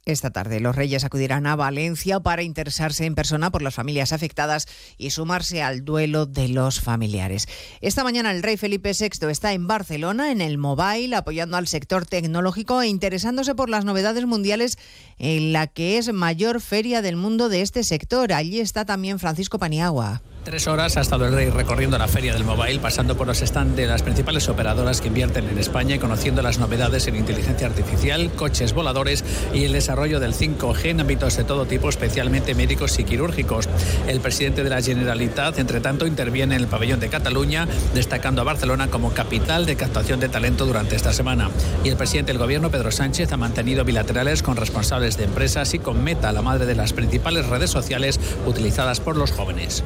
Esta 0.05 0.31
tarde 0.31 0.59
los 0.59 0.75
reyes 0.75 1.05
acudirán 1.05 1.47
a 1.47 1.55
Valencia 1.55 2.19
para 2.19 2.43
interesarse 2.43 3.07
en 3.07 3.15
persona 3.15 3.53
por 3.53 3.63
las 3.63 3.75
familias 3.75 4.13
afectadas 4.13 4.67
y 4.99 5.11
sumarse 5.11 5.63
al 5.63 5.85
duelo 5.85 6.27
de 6.27 6.49
los 6.49 6.81
familiares. 6.81 7.47
Esta 7.81 8.03
mañana 8.03 8.33
el 8.33 8.43
rey 8.43 8.57
Felipe 8.57 8.91
VI 8.99 9.31
está 9.31 9.53
en 9.53 9.69
Barcelona, 9.69 10.33
en 10.33 10.41
el 10.41 10.59
Mobile, 10.59 11.15
apoyando 11.15 11.57
al 11.57 11.69
sector 11.69 12.05
tecnológico 12.05 12.83
e 12.83 12.89
interesándose 12.89 13.55
por 13.55 13.71
las 13.71 13.85
novedades 13.85 14.27
mundiales 14.27 14.77
en 15.19 15.53
la 15.53 15.69
que 15.69 15.99
es 15.99 16.13
mayor 16.13 16.61
feria 16.61 17.01
del 17.01 17.15
mundo 17.15 17.49
de 17.49 17.61
este 17.61 17.85
sector. 17.85 18.33
Allí 18.33 18.59
está 18.59 18.85
también 18.85 19.21
Francisco 19.21 19.61
Paniagua. 19.61 20.21
Tres 20.45 20.67
horas 20.67 20.97
ha 20.97 21.03
estado 21.03 21.25
el 21.25 21.35
rey 21.35 21.51
recorriendo 21.51 21.97
la 21.99 22.09
feria 22.09 22.33
del 22.33 22.43
mobile, 22.43 22.81
pasando 22.81 23.17
por 23.17 23.29
los 23.29 23.39
stands 23.39 23.77
de 23.77 23.87
las 23.87 24.03
principales 24.03 24.49
operadoras 24.49 25.01
que 25.01 25.07
invierten 25.07 25.49
en 25.49 25.57
España 25.57 25.95
y 25.95 25.99
conociendo 26.01 26.43
las 26.43 26.59
novedades 26.59 27.07
en 27.07 27.15
inteligencia 27.15 27.69
artificial, 27.69 28.29
coches 28.33 28.73
voladores 28.73 29.25
y 29.55 29.65
el 29.67 29.73
desarrollo 29.73 30.19
del 30.19 30.35
5G 30.35 30.87
en 30.87 31.01
ámbitos 31.01 31.37
de 31.37 31.45
todo 31.45 31.65
tipo, 31.67 31.89
especialmente 31.89 32.57
médicos 32.57 32.99
y 32.99 33.05
quirúrgicos. 33.05 33.69
El 34.09 34.19
presidente 34.19 34.65
de 34.65 34.71
la 34.71 34.83
Generalitat, 34.83 35.61
entre 35.61 35.79
tanto, 35.79 36.09
interviene 36.09 36.57
en 36.57 36.63
el 36.63 36.67
pabellón 36.67 36.99
de 36.99 37.09
Cataluña, 37.09 37.69
destacando 37.95 38.41
a 38.41 38.45
Barcelona 38.45 38.89
como 38.89 39.13
capital 39.13 39.65
de 39.65 39.77
captación 39.77 40.19
de 40.19 40.29
talento 40.29 40.67
durante 40.67 40.97
esta 40.97 41.13
semana. 41.13 41.51
Y 41.85 41.89
el 41.89 41.97
presidente 41.97 42.33
del 42.33 42.43
gobierno, 42.43 42.69
Pedro 42.69 42.91
Sánchez, 42.91 43.31
ha 43.33 43.37
mantenido 43.37 43.85
bilaterales 43.85 44.43
con 44.43 44.57
responsables 44.57 45.17
de 45.17 45.23
empresas 45.23 45.73
y 45.75 45.79
con 45.79 46.03
Meta, 46.03 46.33
la 46.33 46.43
madre 46.43 46.67
de 46.67 46.75
las 46.75 46.93
principales 46.93 47.47
redes 47.47 47.71
sociales 47.71 48.19
utilizadas 48.45 48.99
por 48.99 49.17
los 49.17 49.31
jóvenes. 49.31 49.85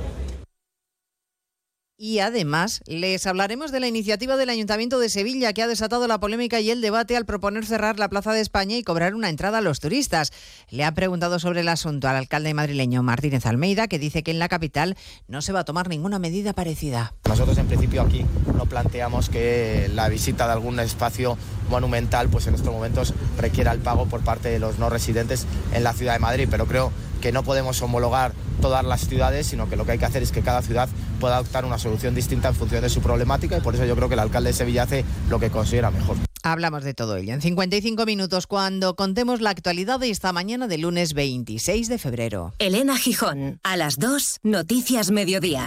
Y 1.99 2.18
además 2.18 2.82
les 2.86 3.26
hablaremos 3.26 3.72
de 3.72 3.80
la 3.80 3.88
iniciativa 3.88 4.36
del 4.36 4.51
Ayuntamiento 4.51 4.99
de 4.99 5.09
Sevilla 5.09 5.55
que 5.55 5.62
ha 5.62 5.66
desatado 5.66 6.07
la 6.07 6.20
polémica 6.20 6.61
y 6.61 6.68
el 6.68 6.82
debate 6.82 7.16
al 7.16 7.24
proponer 7.24 7.64
cerrar 7.64 7.99
la 7.99 8.11
Plaza 8.11 8.34
de 8.34 8.42
España 8.42 8.76
y 8.76 8.82
cobrar 8.82 9.14
una 9.14 9.30
entrada 9.30 9.59
a 9.59 9.61
los 9.62 9.80
turistas. 9.80 10.30
Le 10.68 10.84
ha 10.84 10.92
preguntado 10.92 11.38
sobre 11.38 11.61
el 11.61 11.68
asunto 11.68 12.07
al 12.07 12.16
alcalde 12.16 12.53
madrileño 12.53 13.03
Martínez 13.03 13.47
Almeida, 13.47 13.88
que 13.88 13.99
dice 13.99 14.22
que 14.22 14.30
en 14.30 14.38
la 14.38 14.51
capital 14.51 14.94
no 15.26 15.40
se 15.40 15.55
va 15.55 15.61
a 15.61 15.64
tomar 15.64 15.88
ninguna 15.88 16.18
medida 16.18 16.53
parecida. 16.53 17.14
Nosotros 17.26 17.57
en 17.57 17.66
principio 17.66 18.03
aquí 18.03 18.26
no 18.55 18.66
planteamos 18.66 19.30
que 19.30 19.90
la 19.94 20.11
visita 20.11 20.44
de 20.47 20.53
algún 20.53 20.78
espacio 20.80 21.38
monumental 21.70 22.28
pues 22.28 22.47
en 22.47 22.57
estos 22.57 22.74
momentos 22.74 23.14
requiera 23.38 23.72
el 23.72 23.78
pago 23.78 24.05
por 24.05 24.20
parte 24.20 24.51
de 24.51 24.59
los 24.59 24.78
no 24.78 24.90
residentes 24.90 25.47
en 25.72 25.82
la 25.82 25.94
ciudad 25.94 26.12
de 26.12 26.18
Madrid, 26.18 26.47
pero 26.51 26.66
creo 26.66 26.92
que 27.21 27.33
no 27.33 27.43
podemos 27.43 27.81
homologar 27.83 28.33
todas 28.61 28.85
las 28.85 29.07
ciudades, 29.07 29.47
sino 29.47 29.69
que 29.69 29.77
lo 29.77 29.85
que 29.85 29.93
hay 29.93 29.99
que 29.99 30.05
hacer 30.05 30.23
es 30.23 30.33
que 30.33 30.43
cada 30.43 30.62
ciudad 30.62 30.89
pueda 31.21 31.37
adoptar 31.37 31.64
una 31.64 31.79
solución 31.79 32.14
distinta 32.14 32.49
en 32.49 32.55
función 32.55 32.83
de 32.83 32.89
su 32.89 33.01
problemática 33.01 33.57
y 33.57 33.61
por 33.61 33.75
eso 33.75 33.85
yo 33.85 33.97
creo 33.97 34.09
que 34.09 34.14
el 34.14 34.21
alcalde 34.21 34.51
de 34.51 34.55
Sevilla 34.55 34.85
hace 34.85 35.05
lo 35.29 35.39
que 35.39 35.51
considera 35.51 35.91
mejor. 35.91 36.17
Hablamos 36.43 36.85
de 36.85 36.95
todo 36.95 37.17
ello 37.17 37.35
en 37.35 37.41
55 37.41 38.07
minutos 38.07 38.47
cuando 38.47 38.95
contemos 38.95 39.41
la 39.41 39.51
actualidad 39.51 39.99
de 39.99 40.11
esta 40.11 40.33
mañana 40.33 40.69
de 40.69 40.79
lunes 40.79 41.12
26 41.12 41.89
de 41.89 41.99
febrero. 41.99 42.55
Elena 42.59 42.97
Gijón, 42.97 43.59
a 43.64 43.77
las 43.77 43.99
2, 43.99 44.41
Noticias 44.45 45.11
Mediodía. 45.11 45.67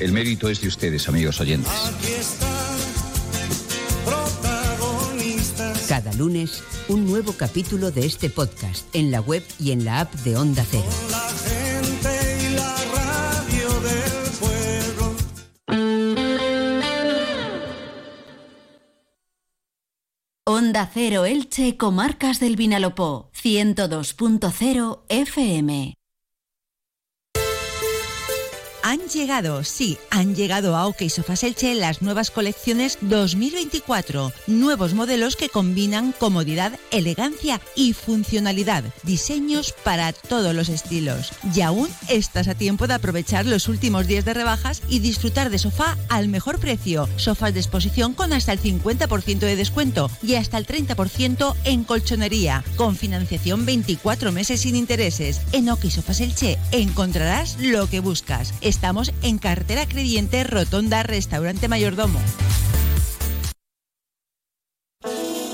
El 0.00 0.12
mérito 0.12 0.48
es 0.48 0.60
de 0.60 0.68
ustedes, 0.68 1.08
amigos 1.08 1.40
oyentes. 1.40 1.72
Cada 5.88 6.12
lunes, 6.14 6.62
un 6.88 7.06
nuevo 7.06 7.32
capítulo 7.32 7.90
de 7.90 8.06
este 8.06 8.30
podcast 8.30 8.86
en 8.94 9.10
la 9.10 9.20
web 9.20 9.42
y 9.58 9.72
en 9.72 9.84
la 9.84 10.00
app 10.00 10.12
de 10.16 10.36
Onda 10.36 10.64
Cero. 10.68 10.84
Onda 20.44 20.90
Cero 20.92 21.24
Elche, 21.24 21.76
Comarcas 21.76 22.40
del 22.40 22.56
Vinalopó, 22.56 23.30
102.0 23.34 25.02
FM. 25.08 25.97
Han 28.88 29.00
llegado, 29.00 29.64
sí, 29.64 29.98
han 30.08 30.34
llegado 30.34 30.74
a 30.74 30.86
OK 30.86 31.10
Sofas 31.10 31.44
Elche 31.44 31.74
las 31.74 32.00
nuevas 32.00 32.30
colecciones 32.30 32.96
2024. 33.02 34.32
Nuevos 34.46 34.94
modelos 34.94 35.36
que 35.36 35.50
combinan 35.50 36.12
comodidad, 36.12 36.72
elegancia 36.90 37.60
y 37.76 37.92
funcionalidad. 37.92 38.84
Diseños 39.02 39.74
para 39.84 40.14
todos 40.14 40.54
los 40.54 40.70
estilos. 40.70 41.32
Y 41.54 41.60
aún 41.60 41.90
estás 42.08 42.48
a 42.48 42.54
tiempo 42.54 42.86
de 42.86 42.94
aprovechar 42.94 43.44
los 43.44 43.68
últimos 43.68 44.06
días 44.06 44.24
de 44.24 44.32
rebajas 44.32 44.80
y 44.88 45.00
disfrutar 45.00 45.50
de 45.50 45.58
sofá 45.58 45.98
al 46.08 46.28
mejor 46.28 46.58
precio. 46.58 47.10
Sofás 47.16 47.52
de 47.52 47.60
exposición 47.60 48.14
con 48.14 48.32
hasta 48.32 48.54
el 48.54 48.62
50% 48.62 49.40
de 49.40 49.56
descuento 49.56 50.10
y 50.22 50.36
hasta 50.36 50.56
el 50.56 50.66
30% 50.66 51.54
en 51.64 51.84
colchonería. 51.84 52.64
Con 52.76 52.96
financiación 52.96 53.66
24 53.66 54.32
meses 54.32 54.60
sin 54.62 54.76
intereses. 54.76 55.42
En 55.52 55.68
OK 55.68 55.90
Sofas 55.90 56.22
Elche 56.22 56.58
encontrarás 56.72 57.58
lo 57.60 57.86
que 57.86 58.00
buscas. 58.00 58.54
Estamos 58.78 59.12
en 59.22 59.38
cartera 59.38 59.88
creyente 59.88 60.44
Rotonda 60.44 61.02
Restaurante 61.02 61.66
Mayordomo. 61.66 62.20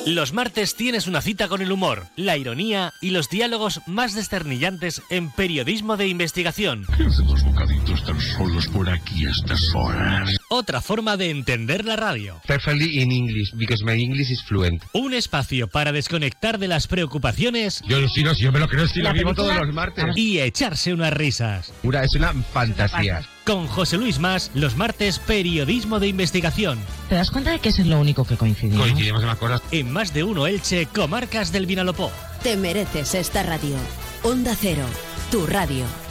Los 0.04 0.34
martes 0.34 0.74
tienes 0.74 1.06
una 1.06 1.22
cita 1.22 1.48
con 1.48 1.62
el 1.62 1.72
humor, 1.72 2.04
la 2.16 2.36
ironía 2.36 2.92
y 3.00 3.08
los 3.08 3.30
diálogos 3.30 3.80
más 3.86 4.12
desternillantes 4.12 5.00
en 5.08 5.30
periodismo 5.30 5.96
de 5.96 6.08
investigación. 6.08 6.84
¿Qué 6.98 7.06
hacen 7.06 7.26
los 7.26 7.42
bocaditos 7.44 8.04
tan 8.04 8.20
solos 8.20 8.68
por 8.68 8.90
aquí 8.90 9.24
a 9.24 9.30
estas 9.30 9.74
horas? 9.74 10.28
Otra 10.56 10.80
forma 10.80 11.16
de 11.16 11.30
entender 11.30 11.84
la 11.84 11.96
radio. 11.96 12.40
Perfectly 12.46 13.02
in 13.02 13.10
English, 13.10 13.52
because 13.54 13.84
my 13.84 14.00
English 14.00 14.30
is 14.30 14.40
fluent. 14.44 14.84
Un 14.92 15.12
espacio 15.12 15.66
para 15.66 15.90
desconectar 15.90 16.60
de 16.60 16.68
las 16.68 16.86
preocupaciones. 16.86 17.82
Yo 17.88 18.00
no, 18.00 18.08
sí, 18.08 18.22
yo 18.38 18.52
me 18.52 18.60
lo 18.60 18.68
creo, 18.68 18.86
sí, 18.86 19.00
lo 19.00 19.12
vivo 19.12 19.34
todos 19.34 19.52
los 19.56 19.74
martes. 19.74 20.04
Y 20.14 20.38
echarse 20.38 20.94
unas 20.94 21.12
risas. 21.12 21.72
Una, 21.82 22.04
es 22.04 22.14
una 22.14 22.32
fantasía. 22.52 23.22
Con 23.42 23.66
José 23.66 23.98
Luis 23.98 24.20
Más, 24.20 24.52
los 24.54 24.76
martes 24.76 25.18
Periodismo 25.18 25.98
de 25.98 26.06
Investigación. 26.06 26.78
¿Te 27.08 27.16
das 27.16 27.32
cuenta 27.32 27.50
de 27.50 27.58
que 27.58 27.70
eso 27.70 27.82
es 27.82 27.88
lo 27.88 27.98
único 27.98 28.24
que 28.24 28.36
coincidimos? 28.36 28.80
Coincidimos 28.80 29.22
en 29.22 29.26
las 29.26 29.38
cosas. 29.38 29.60
En 29.72 29.90
más 29.90 30.14
de 30.14 30.22
uno 30.22 30.46
Elche, 30.46 30.86
Comarcas 30.86 31.50
del 31.50 31.66
Vinalopó. 31.66 32.12
Te 32.44 32.56
mereces 32.56 33.16
esta 33.16 33.42
radio. 33.42 33.74
Onda 34.22 34.54
Cero, 34.54 34.86
tu 35.32 35.48
radio. 35.48 36.03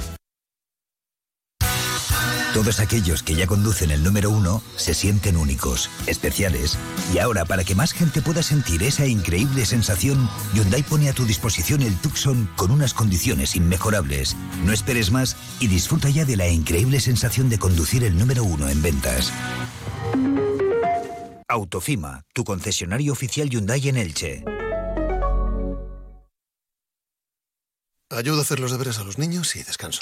Todos 2.53 2.79
aquellos 2.79 3.23
que 3.23 3.33
ya 3.33 3.47
conducen 3.47 3.89
el 3.89 4.03
número 4.03 4.29
uno 4.29 4.61
se 4.75 4.93
sienten 4.93 5.37
únicos, 5.37 5.89
especiales. 6.05 6.77
Y 7.11 7.17
ahora, 7.17 7.45
para 7.45 7.63
que 7.63 7.73
más 7.73 7.93
gente 7.93 8.21
pueda 8.21 8.43
sentir 8.43 8.83
esa 8.83 9.07
increíble 9.07 9.65
sensación, 9.65 10.29
Hyundai 10.53 10.83
pone 10.83 11.09
a 11.09 11.13
tu 11.13 11.25
disposición 11.25 11.81
el 11.81 11.97
Tucson 11.97 12.47
con 12.55 12.69
unas 12.69 12.93
condiciones 12.93 13.55
inmejorables. 13.55 14.35
No 14.63 14.71
esperes 14.71 15.09
más 15.09 15.35
y 15.59 15.67
disfruta 15.67 16.09
ya 16.09 16.25
de 16.25 16.37
la 16.37 16.47
increíble 16.47 16.99
sensación 16.99 17.49
de 17.49 17.57
conducir 17.57 18.03
el 18.03 18.15
número 18.15 18.43
uno 18.43 18.69
en 18.69 18.83
ventas. 18.83 19.33
Autofima, 21.47 22.21
tu 22.33 22.43
concesionario 22.43 23.13
oficial 23.13 23.49
Hyundai 23.49 23.89
en 23.89 23.97
Elche. 23.97 24.45
Ayudo 28.11 28.39
a 28.39 28.41
hacer 28.43 28.59
los 28.59 28.71
deberes 28.71 28.99
a 28.99 29.03
los 29.03 29.17
niños 29.17 29.55
y 29.55 29.63
descanso. 29.63 30.01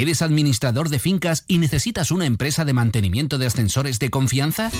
¿Eres 0.00 0.22
administrador 0.22 0.88
de 0.88 0.98
fincas 0.98 1.44
y 1.46 1.58
necesitas 1.58 2.10
una 2.10 2.24
empresa 2.24 2.64
de 2.64 2.72
mantenimiento 2.72 3.36
de 3.36 3.44
ascensores 3.44 3.98
de 3.98 4.08
confianza? 4.08 4.70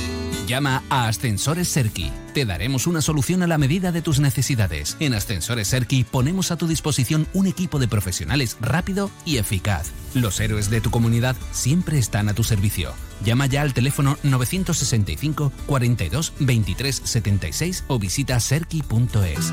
Llama 0.46 0.82
a 0.88 1.08
Ascensores 1.08 1.68
Serki. 1.68 2.10
Te 2.32 2.46
daremos 2.46 2.86
una 2.86 3.02
solución 3.02 3.42
a 3.42 3.46
la 3.46 3.58
medida 3.58 3.92
de 3.92 4.00
tus 4.00 4.18
necesidades. 4.18 4.96
En 4.98 5.12
Ascensores 5.12 5.68
Serki 5.68 6.04
ponemos 6.04 6.50
a 6.52 6.56
tu 6.56 6.66
disposición 6.66 7.26
un 7.34 7.46
equipo 7.46 7.78
de 7.78 7.86
profesionales 7.86 8.56
rápido 8.62 9.10
y 9.26 9.36
eficaz. 9.36 9.90
Los 10.14 10.40
héroes 10.40 10.70
de 10.70 10.80
tu 10.80 10.90
comunidad 10.90 11.36
siempre 11.52 11.98
están 11.98 12.30
a 12.30 12.34
tu 12.34 12.42
servicio. 12.42 12.94
Llama 13.22 13.44
ya 13.44 13.60
al 13.60 13.74
teléfono 13.74 14.16
965 14.22 15.52
42 15.66 16.32
23 16.40 17.02
76 17.04 17.84
o 17.88 17.98
visita 17.98 18.40
serki.es. 18.40 19.52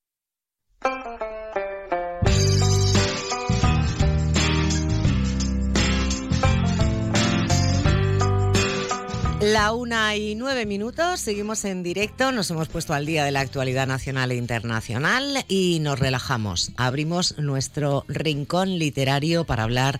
La 9.41 9.73
una 9.73 10.15
y 10.15 10.35
nueve 10.35 10.67
minutos, 10.67 11.19
seguimos 11.19 11.65
en 11.65 11.81
directo, 11.81 12.31
nos 12.31 12.51
hemos 12.51 12.67
puesto 12.67 12.93
al 12.93 13.07
día 13.07 13.25
de 13.25 13.31
la 13.31 13.39
actualidad 13.39 13.87
nacional 13.87 14.31
e 14.31 14.35
internacional 14.35 15.43
y 15.47 15.79
nos 15.81 15.97
relajamos. 15.97 16.71
Abrimos 16.77 17.39
nuestro 17.39 18.05
rincón 18.07 18.77
literario 18.77 19.43
para 19.43 19.63
hablar 19.63 19.99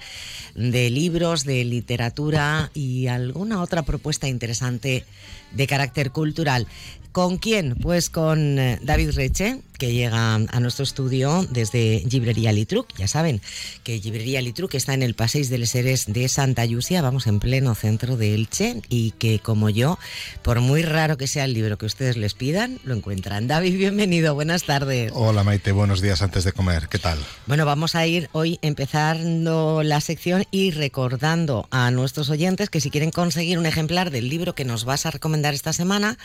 de 0.53 0.91
libros, 0.91 1.43
de 1.43 1.65
literatura 1.65 2.69
y 2.75 3.07
alguna 3.07 3.63
otra 3.63 3.81
propuesta 3.81 4.27
interesante 4.27 5.05
de 5.51 5.67
carácter 5.67 6.11
cultural. 6.11 6.67
¿Con 7.11 7.37
quién? 7.37 7.75
Pues 7.75 8.09
con 8.09 8.57
eh, 8.57 8.79
David 8.81 9.11
Reche, 9.15 9.59
que 9.81 9.91
llega 9.91 10.35
a 10.35 10.59
nuestro 10.59 10.83
estudio 10.83 11.43
desde 11.49 12.03
Librería 12.07 12.51
Litruc. 12.51 12.87
Ya 12.99 13.07
saben 13.07 13.41
que 13.83 13.97
Librería 13.97 14.39
Litruc 14.39 14.75
está 14.75 14.93
en 14.93 15.01
el 15.01 15.15
Paseo 15.15 15.43
de 15.47 15.57
les 15.57 15.73
de 15.73 16.29
Santa 16.29 16.63
Yusia, 16.65 17.01
vamos 17.01 17.25
en 17.25 17.39
pleno 17.39 17.73
centro 17.73 18.15
de 18.15 18.35
Elche, 18.35 18.79
y 18.89 19.09
que 19.11 19.39
como 19.39 19.71
yo, 19.71 19.97
por 20.43 20.61
muy 20.61 20.83
raro 20.83 21.17
que 21.17 21.25
sea 21.25 21.45
el 21.45 21.55
libro 21.55 21.79
que 21.79 21.87
ustedes 21.87 22.15
les 22.15 22.35
pidan, 22.35 22.77
lo 22.83 22.93
encuentran. 22.93 23.47
David, 23.47 23.75
bienvenido, 23.75 24.35
buenas 24.35 24.65
tardes. 24.65 25.11
Hola 25.15 25.43
Maite, 25.43 25.71
buenos 25.71 25.99
días 25.99 26.21
antes 26.21 26.43
de 26.43 26.53
comer, 26.53 26.87
¿qué 26.87 26.99
tal? 26.99 27.17
Bueno, 27.47 27.65
vamos 27.65 27.95
a 27.95 28.05
ir 28.05 28.29
hoy 28.33 28.59
empezando 28.61 29.81
la 29.81 29.99
sección 29.99 30.45
y 30.51 30.69
recordando 30.69 31.67
a 31.71 31.89
nuestros 31.89 32.29
oyentes 32.29 32.69
que 32.69 32.81
si 32.81 32.91
quieren 32.91 33.09
conseguir 33.09 33.57
un 33.57 33.65
ejemplar 33.65 34.11
del 34.11 34.29
libro 34.29 34.53
que 34.53 34.63
nos 34.63 34.85
vas 34.85 35.07
a 35.07 35.11
recomendar 35.11 35.40
esta 35.49 35.73
semana, 35.73 36.17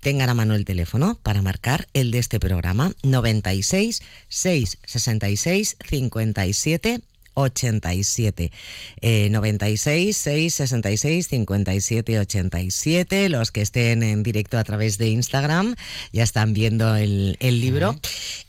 tengan 0.00 0.28
a 0.28 0.34
mano 0.34 0.54
el 0.54 0.64
teléfono 0.64 1.18
para 1.22 1.42
marcar 1.42 1.88
el 1.92 2.10
de 2.10 2.18
este 2.18 2.38
programa 2.40 2.92
96 3.02 4.02
666 4.28 5.76
57 5.88 7.00
87 7.34 8.52
eh, 9.02 9.28
96 9.30 10.16
666 10.16 11.28
57 11.28 12.20
87 12.20 13.28
los 13.28 13.52
que 13.52 13.60
estén 13.60 14.02
en 14.02 14.22
directo 14.22 14.58
a 14.58 14.64
través 14.64 14.96
de 14.96 15.08
Instagram 15.08 15.74
ya 16.12 16.22
están 16.22 16.54
viendo 16.54 16.96
el, 16.96 17.36
el 17.40 17.60
libro 17.60 17.98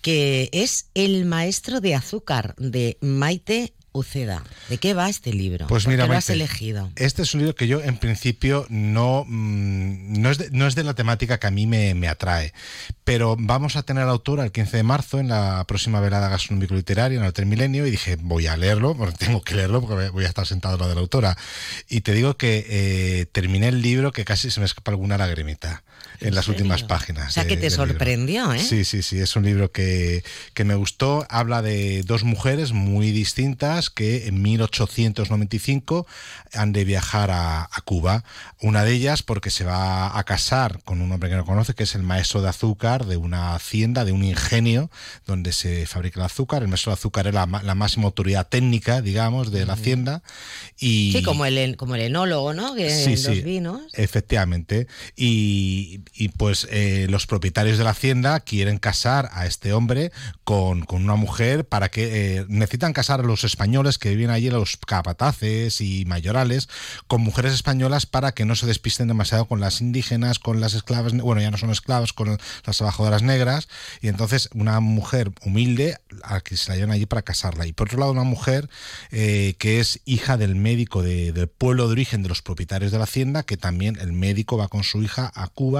que 0.02 0.50
es 0.54 0.90
El 0.94 1.26
maestro 1.26 1.82
de 1.82 1.96
azúcar 1.96 2.56
de 2.58 2.98
Maite 3.02 3.74
Uceda. 3.98 4.44
¿De 4.70 4.78
qué 4.78 4.94
va 4.94 5.10
este 5.10 5.34
libro? 5.34 5.68
Pues 5.68 5.88
mira, 5.88 6.04
¿Por 6.04 6.10
qué 6.10 6.14
lo 6.14 6.18
has 6.18 6.30
elegido? 6.30 6.92
Este 6.96 7.22
es 7.24 7.34
un 7.34 7.42
libro 7.42 7.56
que 7.56 7.68
yo 7.68 7.82
en 7.82 7.98
principio 7.98 8.66
no, 8.70 9.26
mm, 9.28 10.22
no, 10.22 10.32
es, 10.32 10.38
de, 10.38 10.50
no 10.52 10.68
es 10.68 10.76
de 10.76 10.84
la 10.84 10.94
temática 10.94 11.40
que 11.40 11.48
a 11.48 11.52
mí 11.52 11.68
me, 11.68 11.94
me 11.94 12.08
atrae, 12.08 12.54
pero 13.04 13.36
vamos 13.40 13.76
a 13.76 13.84
tener 13.84 14.04
a 14.04 14.06
la 14.06 14.12
autora 14.12 14.44
el 14.44 14.52
15 14.52 14.78
de 14.78 14.84
marzo 14.84 15.20
en 15.20 15.30
la 15.30 15.64
próxima 15.68 16.00
velada 16.00 16.30
gastronómico-literaria 16.30 17.18
en 17.18 17.24
el 17.24 17.30
Hotel 17.30 17.46
Milenio 17.46 17.86
y 17.88 17.92
dije, 17.92 18.18
voy 18.20 18.48
a 18.48 18.58
leerlo, 18.58 18.96
porque 18.96 19.18
tengo 19.26 19.42
que 19.42 19.56
leerlo 19.56 19.82
porque 19.82 20.10
voy 20.10 20.26
a 20.26 20.28
estar 20.28 20.46
sentado 20.46 20.76
al 20.76 20.80
lado 20.80 20.90
de 20.90 20.96
la 20.96 21.02
autora. 21.02 21.38
Y 21.90 22.02
te 22.02 22.14
digo 22.14 22.38
que 22.38 22.66
eh, 22.68 23.26
terminé 23.32 23.70
el 23.70 23.82
libro 23.82 24.12
que 24.12 24.26
casi 24.26 24.52
se 24.52 24.60
me 24.60 24.66
escapa 24.66 24.92
alguna 24.92 25.18
lagrimita 25.18 25.84
en, 26.20 26.36
las 26.36 26.46
serio? 26.46 26.58
últimas 26.62 26.84
páginas. 26.84 27.30
O 27.30 27.32
sea, 27.32 27.44
de- 27.44 27.50
que 27.50 27.58
te 27.58 27.70
sorprendió, 27.70 28.54
¿eh? 28.54 28.60
Sí, 28.60 28.86
sí, 28.86 29.02
sí, 29.04 29.20
es 29.20 29.36
un 29.36 29.44
libro 29.46 29.72
que, 29.72 30.24
que 30.54 30.64
me 30.64 30.76
gustó. 30.76 31.26
Habla 31.30 31.62
de 31.62 32.04
dos 32.04 32.24
mujeres 32.24 32.72
muy 32.72 33.12
distintas 33.12 33.90
que 33.90 34.28
en 34.28 34.42
1895 34.42 36.08
han 36.54 36.74
de 36.74 36.84
viajar 36.86 37.32
a, 37.32 37.64
a 37.64 37.82
Cuba. 37.84 38.24
Una 38.62 38.84
de 38.84 38.94
ellas 38.94 39.24
porque 39.24 39.50
se 39.50 39.64
va 39.64 40.18
a 40.18 40.24
casar 40.24 40.82
con 40.84 41.02
un 41.02 41.12
hombre 41.12 41.30
que 41.30 41.36
no 41.36 41.46
conoce, 41.46 41.74
que 41.74 41.84
es 41.84 41.96
el 41.96 42.04
maestro 42.04 42.42
de 42.42 42.50
azúcar 42.50 43.06
de 43.06 43.18
una 43.18 43.56
hacienda, 43.56 44.06
de 44.06 44.12
un 44.12 44.24
ingenio 44.24 44.90
donde 45.26 45.52
se 45.52 45.86
fabrica 45.86 46.20
el 46.20 46.26
azúcar. 46.26 46.62
El 46.62 46.68
maestro 46.70 46.92
de 46.92 46.96
azúcar 46.96 47.28
es 47.28 47.34
la, 47.34 47.46
la 47.46 47.76
máxima 47.76 48.06
autoridad 48.06 48.48
técnica, 48.48 49.02
digamos, 49.02 49.52
de 49.52 49.66
la 49.66 49.74
hacienda. 49.74 50.22
Y, 50.80 51.12
Sí, 51.14 51.24
como 51.24 51.46
el, 51.46 51.76
como 51.78 51.96
el 51.96 52.02
enólogo, 52.02 52.54
¿no? 52.54 52.76
Que 52.76 52.90
Sí, 52.90 53.12
los 53.12 53.22
sí. 53.22 53.42
vinos. 53.42 53.82
Efectivamente. 53.94 54.88
Y, 55.16 55.97
y, 56.14 56.30
pues 56.30 56.68
eh, 56.72 57.08
los 57.10 57.28
propietarios 57.28 57.78
de 57.78 57.84
la 57.84 57.92
hacienda 57.92 58.40
quieren 58.40 58.78
casar 58.78 59.30
a 59.32 59.46
este 59.46 59.74
hombre 59.74 60.12
con, 60.44 60.82
con 60.84 61.04
una 61.04 61.16
mujer 61.16 61.66
para 61.68 61.90
que 61.90 62.38
eh, 62.38 62.46
necesitan 62.50 62.94
casar 62.94 63.20
a 63.20 63.24
los 63.24 63.44
españoles 63.44 63.98
que 63.98 64.10
viven 64.16 64.30
allí, 64.30 64.50
los 64.50 64.78
capataces 64.78 65.82
y 65.82 66.06
mayorales, 66.06 66.70
con 67.08 67.22
mujeres 67.22 67.54
españolas 67.54 68.06
para 68.06 68.32
que 68.34 68.46
no 68.46 68.56
se 68.56 68.66
despisten 68.68 69.08
demasiado 69.08 69.46
con 69.46 69.60
las 69.60 69.82
indígenas, 69.82 70.40
con 70.40 70.60
las 70.60 70.74
esclavas, 70.74 71.14
bueno, 71.18 71.42
ya 71.42 71.52
no 71.52 71.58
son 71.58 71.70
esclavas, 71.70 72.14
con 72.14 72.38
las 72.66 72.78
trabajadoras 72.78 73.22
negras. 73.22 73.68
Y 74.02 74.08
entonces 74.08 74.50
una 74.54 74.80
mujer 74.80 75.32
humilde 75.46 75.98
a 76.24 76.42
que 76.42 76.58
se 76.58 76.70
la 76.72 76.76
llevan 76.76 76.92
allí 76.92 77.06
para 77.06 77.22
casarla. 77.22 77.68
Y 77.68 77.74
por 77.74 77.88
otro 77.88 78.00
lado, 78.00 78.12
una 78.12 78.24
mujer 78.24 78.70
eh, 79.12 79.56
que 79.60 79.80
es 79.80 80.00
hija 80.06 80.38
del 80.38 80.56
médico 80.56 81.04
de- 81.04 81.32
del 81.32 81.48
pueblo 81.48 81.88
de 81.88 81.94
origen 81.94 82.24
de 82.24 82.30
los 82.30 82.42
propietarios 82.42 82.92
de 82.92 82.98
la 82.98 83.04
hacienda, 83.06 83.44
que 83.44 83.58
también 83.58 83.98
el 84.00 84.14
médico 84.14 84.58
va 84.58 84.68
con 84.68 84.84
su 84.84 85.02
hija 85.04 85.32
a 85.36 85.48
Cuba 85.48 85.77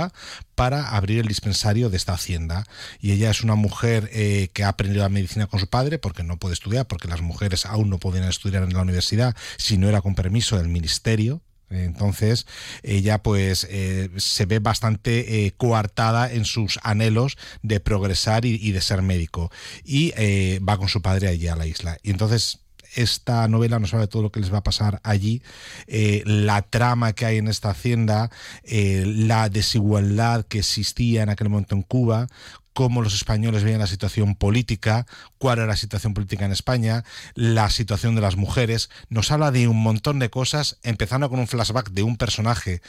para 0.56 0.90
abrir 0.90 1.20
el 1.20 1.28
dispensario 1.28 1.90
de 1.90 1.98
esta 1.98 2.14
hacienda. 2.14 2.66
Y 3.00 3.12
ella 3.12 3.30
es 3.30 3.44
una 3.44 3.56
mujer 3.56 4.10
eh, 4.14 4.50
que 4.54 4.64
ha 4.64 4.70
aprendido 4.70 5.04
la 5.04 5.10
medicina 5.10 5.48
con 5.48 5.60
su 5.60 5.68
padre, 5.68 6.00
porque 6.00 6.24
no 6.24 6.38
puede 6.38 6.54
estudiar, 6.54 6.88
porque 6.88 7.08
las 7.08 7.22
mujeres 7.22 7.66
aún 7.66 7.90
no 7.90 8.00
podían 8.00 8.26
estudiar 8.26 8.64
en 8.64 8.74
la 8.74 8.82
universidad 8.82 9.36
si 9.58 9.78
no 9.78 9.88
era 9.90 10.02
con 10.02 10.16
permiso 10.16 10.58
del 10.58 10.70
ministerio. 10.70 11.42
Entonces 11.70 12.48
ella 12.82 13.22
pues 13.22 13.68
eh, 13.70 14.10
se 14.16 14.46
ve 14.46 14.60
bastante 14.60 15.46
eh, 15.46 15.54
coartada 15.58 16.32
en 16.32 16.46
sus 16.46 16.80
anhelos 16.82 17.38
de 17.62 17.82
progresar 17.82 18.46
y, 18.46 18.72
de 18.72 18.80
ser 18.80 19.02
médico 19.02 19.52
y 19.84 20.14
va 20.60 20.78
con 20.78 20.88
su 20.88 21.02
padre 21.02 21.28
allí 21.28 21.50
a 21.50 21.58
la 21.58 21.68
isla. 21.68 21.98
Y 22.04 22.12
entonces 22.12 22.67
esta 22.98 23.48
novela 23.48 23.80
nos 23.80 23.94
habla 23.94 24.08
de 24.08 24.12
todo 24.12 24.24
lo 24.24 24.32
que 24.32 24.40
les 24.40 24.52
va 24.52 24.58
a 24.58 24.64
pasar 24.64 25.00
allí, 25.04 25.42
eh, 25.86 26.24
la 26.26 26.64
trama 26.64 27.14
que 27.14 27.26
hay 27.26 27.38
en 27.38 27.48
esta 27.48 27.70
hacienda, 27.70 28.30
eh, 28.64 29.04
la 29.06 29.50
desigualdad 29.50 30.46
que 30.46 30.60
existía 30.60 31.24
en 31.24 31.30
aquel 31.30 31.50
momento 31.50 31.76
en 31.76 31.84
Cuba, 31.84 32.28
cómo 32.74 33.02
los 33.02 33.14
españoles 33.14 33.64
veían 33.64 33.80
la 33.80 33.88
situación 33.88 34.36
política, 34.36 35.06
cuál 35.38 35.60
era 35.60 35.68
la 35.68 35.76
situación 35.76 36.14
política 36.14 36.46
en 36.46 36.52
España, 36.52 37.04
la 37.36 37.70
situación 37.70 38.16
de 38.16 38.22
las 38.22 38.36
mujeres. 38.36 38.90
Nos 39.10 39.32
habla 39.32 39.52
de 39.52 39.68
un 39.68 39.82
montón 39.82 40.20
de 40.20 40.30
cosas, 40.30 40.78
empezando 40.84 41.30
con 41.30 41.40
un 41.40 41.48
flashback 41.48 41.92
de 41.92 42.04
un 42.04 42.18
personaje 42.18 42.82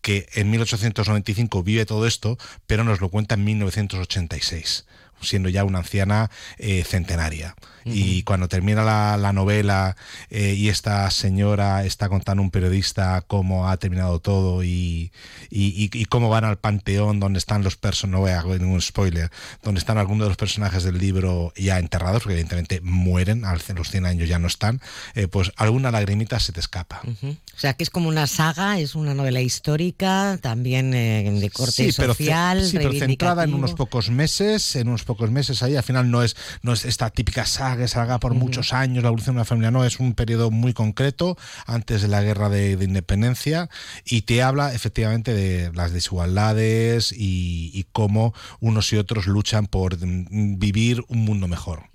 que 0.00 0.26
en 0.34 0.50
1895 0.50 1.62
vive 1.62 1.86
todo 1.86 2.06
esto, 2.06 2.38
pero 2.66 2.84
nos 2.84 3.00
lo 3.00 3.10
cuenta 3.10 3.34
en 3.34 3.44
1986 3.44 4.86
siendo 5.22 5.48
ya 5.48 5.64
una 5.64 5.78
anciana 5.78 6.30
eh, 6.58 6.84
centenaria. 6.84 7.54
Y 7.86 8.22
cuando 8.24 8.46
termina 8.46 8.84
la, 8.84 9.16
la 9.16 9.32
novela 9.32 9.96
eh, 10.28 10.54
y 10.54 10.68
esta 10.68 11.10
señora 11.10 11.84
está 11.86 12.10
contando 12.10 12.42
a 12.42 12.44
un 12.44 12.50
periodista 12.50 13.24
cómo 13.26 13.68
ha 13.70 13.76
terminado 13.78 14.20
todo 14.20 14.62
y, 14.62 15.10
y- 15.50 15.88
y- 15.90 15.90
y 15.92 16.04
cómo 16.04 16.28
van 16.28 16.44
al 16.44 16.58
panteón 16.58 17.20
donde 17.20 17.38
están 17.38 17.64
los 17.64 17.76
personajes, 17.76 18.10
no 18.12 18.20
voy 18.20 18.32
a 18.32 18.40
hacer 18.40 18.60
ningún 18.60 18.82
spoiler, 18.82 19.30
donde 19.62 19.78
están 19.78 19.96
algunos 19.96 20.26
de 20.26 20.28
los 20.28 20.36
personajes 20.36 20.84
del 20.84 20.98
libro 20.98 21.54
ya 21.56 21.78
enterrados, 21.78 22.22
porque 22.22 22.34
evidentemente 22.34 22.80
mueren, 22.82 23.46
a 23.46 23.54
los 23.54 23.90
100 23.90 24.04
años 24.04 24.28
ya 24.28 24.38
no 24.38 24.46
están, 24.48 24.80
eh, 25.14 25.26
pues 25.26 25.50
alguna 25.56 25.90
lagrimita 25.90 26.38
se 26.38 26.52
te 26.52 26.60
escapa. 26.60 27.00
O 27.22 27.58
sea, 27.58 27.72
que 27.74 27.82
es 27.82 27.90
como 27.90 28.08
una 28.10 28.26
saga, 28.26 28.78
es 28.78 28.94
una 28.94 29.14
novela 29.14 29.40
histórica, 29.40 30.38
también 30.42 30.90
de 30.90 31.50
corte 31.52 31.72
Sí, 31.90 31.92
pero, 31.96 32.12
social, 32.14 32.64
sí, 32.66 32.76
pero 32.76 32.92
centrada 32.92 33.44
en 33.44 33.54
unos 33.54 33.72
pocos 33.74 34.10
meses, 34.10 34.76
en 34.76 34.88
unos 34.88 35.04
pocos 35.10 35.32
meses 35.32 35.64
ahí. 35.64 35.74
Al 35.74 35.82
final 35.82 36.08
no 36.08 36.22
es, 36.22 36.36
no 36.62 36.72
es 36.72 36.84
esta 36.84 37.10
típica 37.10 37.44
saga 37.44 37.78
que 37.78 37.88
salga 37.88 38.20
por 38.20 38.34
muchos 38.34 38.72
años, 38.72 39.02
la 39.02 39.08
evolución 39.08 39.34
de 39.34 39.40
una 39.40 39.44
familia, 39.44 39.72
no, 39.72 39.84
es 39.84 39.98
un 39.98 40.14
periodo 40.14 40.52
muy 40.52 40.72
concreto 40.72 41.36
antes 41.66 42.02
de 42.02 42.06
la 42.06 42.22
guerra 42.22 42.48
de, 42.48 42.78
independencia 42.80 43.68
y 44.04 44.22
te 44.22 44.40
habla 44.40 44.72
efectivamente 44.72 45.34
de 45.34 45.72
las 45.74 45.92
desigualdades 45.92 47.12
y, 47.16 47.86
cómo 47.92 48.34
unos 48.60 48.92
y 48.92 48.98
otros 48.98 49.26
luchan 49.26 49.66
por 49.66 49.96
mm, 49.98 50.58
vivir 50.58 51.02
un 51.08 51.24
mundo 51.24 51.48
mejor. 51.48 51.90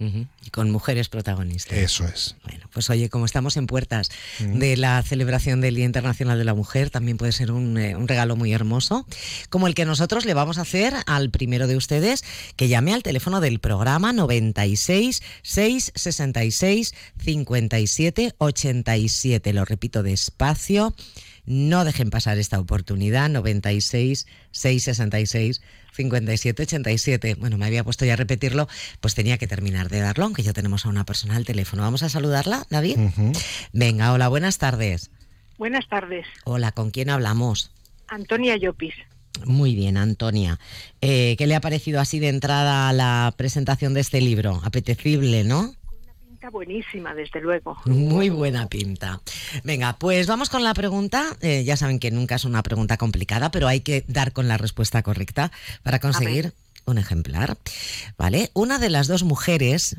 con 0.52 0.72
mujeres 0.72 1.08
protagonistas. 1.08 1.78
Eso 1.78 2.06
es. 2.06 2.36
Bueno, 2.44 2.68
pues 2.74 2.90
oye, 2.90 3.10
como 3.10 3.26
estamos 3.26 3.56
en 3.56 3.66
puertas 3.66 4.10
de 4.40 4.76
la 4.76 5.02
celebración 5.04 5.62
del 5.62 5.76
Día 5.76 5.86
Internacional 5.86 6.38
de 6.38 6.44
la 6.44 6.54
Mujer, 6.54 6.90
también 6.90 7.18
puede 7.18 7.32
ser 7.32 7.52
un, 7.52 7.78
eh, 7.78 7.96
un 7.96 8.10
regalo 8.10 8.36
muy 8.36 8.52
hermoso, 8.52 9.08
como 9.50 9.68
el 9.68 9.74
que 9.74 9.86
nosotros 9.86 10.26
le 10.26 10.34
vamos 10.34 10.58
a 10.58 10.62
hacer 10.62 10.94
al 11.06 11.30
primero 11.30 11.68
de 11.68 11.78
ustedes, 11.78 12.26
que 12.58 12.68
llame 12.68 12.94
al 12.94 13.04
teléfono 13.06 13.40
del 13.40 13.60
programa 13.60 14.14
96 14.14 15.22
666 15.44 16.96
57 17.24 18.34
87. 18.40 19.54
Lo 19.54 19.64
repito 19.64 20.02
despacio. 20.02 20.96
No 21.46 21.86
dejen 21.86 22.10
pasar 22.10 22.40
esta 22.40 22.60
oportunidad. 22.60 23.30
96 23.30 24.26
666 24.50 25.62
57 25.94 26.64
87. 26.64 27.36
Bueno, 27.36 27.60
me 27.60 27.68
había 27.68 27.84
puesto 27.84 28.06
ya 28.06 28.14
a 28.14 28.16
repetirlo, 28.16 28.68
pues 29.02 29.14
tenía 29.14 29.38
que 29.38 29.46
terminar 29.46 29.90
de 29.90 30.00
darlo, 30.00 30.26
aunque 30.26 30.42
ya 30.42 30.54
tenemos 30.54 30.88
a 30.88 30.90
una 30.90 31.06
persona 31.06 31.36
al 31.36 31.46
teléfono. 31.46 31.84
Vamos 31.84 32.02
a 32.02 32.10
saludarla, 32.10 32.66
David. 32.72 32.98
Venga, 33.72 34.14
hola, 34.14 34.30
buenas 34.30 34.58
tardes. 34.58 35.12
Buenas 35.60 35.88
tardes. 35.88 36.26
Hola, 36.44 36.72
¿con 36.72 36.90
quién 36.90 37.12
hablamos? 37.12 37.72
Antonia 38.08 38.58
Llopis. 38.58 38.96
Muy 39.46 39.76
bien, 39.76 39.98
Antonia. 39.98 40.60
Eh, 41.02 41.36
¿Qué 41.38 41.48
le 41.48 41.56
ha 41.56 41.62
parecido 41.62 42.00
así 42.00 42.20
de 42.20 42.30
entrada 42.30 42.90
a 42.90 42.94
la 42.94 43.34
presentación 43.38 43.94
de 43.94 44.02
este 44.02 44.22
libro? 44.22 44.62
Apetecible, 44.64 45.44
¿no? 45.44 45.62
Una 45.62 46.14
pinta 46.28 46.50
buenísima, 46.50 47.14
desde 47.14 47.42
luego. 47.42 47.78
Muy 47.86 48.30
buena 48.30 48.68
pinta. 48.68 49.22
Venga, 49.64 49.96
pues 49.98 50.28
vamos 50.28 50.50
con 50.50 50.64
la 50.64 50.74
pregunta. 50.74 51.38
Eh, 51.42 51.64
ya 51.64 51.78
saben 51.78 52.00
que 52.00 52.12
nunca 52.12 52.36
es 52.36 52.46
una 52.46 52.64
pregunta 52.64 52.98
complicada, 52.98 53.52
pero 53.52 53.68
hay 53.68 53.82
que 53.82 54.04
dar 54.08 54.34
con 54.34 54.48
la 54.48 54.58
respuesta 54.58 55.04
correcta 55.04 55.52
para 55.84 56.00
conseguir 56.00 56.54
un 56.86 56.98
ejemplar. 56.98 57.58
¿Vale? 58.18 58.52
Una 58.54 58.80
de 58.80 58.90
las 58.90 59.08
dos 59.08 59.24
mujeres 59.24 59.98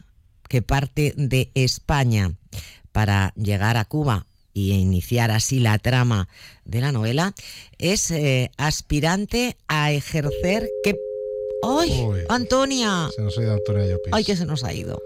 que 0.48 0.62
parte 0.62 1.14
de 1.16 1.50
España 1.54 2.32
para 2.92 3.32
llegar 3.36 3.76
a 3.76 3.84
Cuba 3.84 4.26
y 4.56 4.72
iniciar 4.72 5.30
así 5.30 5.60
la 5.60 5.78
trama 5.78 6.28
de 6.64 6.80
la 6.80 6.90
novela, 6.90 7.34
es 7.76 8.10
eh, 8.10 8.50
aspirante 8.56 9.58
a 9.68 9.92
ejercer 9.92 10.66
que... 10.82 10.96
¡Ay, 11.62 12.06
Antonia! 12.30 13.10
Se 13.14 13.20
nos 13.20 13.36
ha 13.36 13.42
ido 13.42 13.52
Antonia 13.52 13.96
¡Ay, 14.12 14.24
que 14.24 14.34
se 14.34 14.46
nos 14.46 14.64
ha 14.64 14.72
ido! 14.72 15.02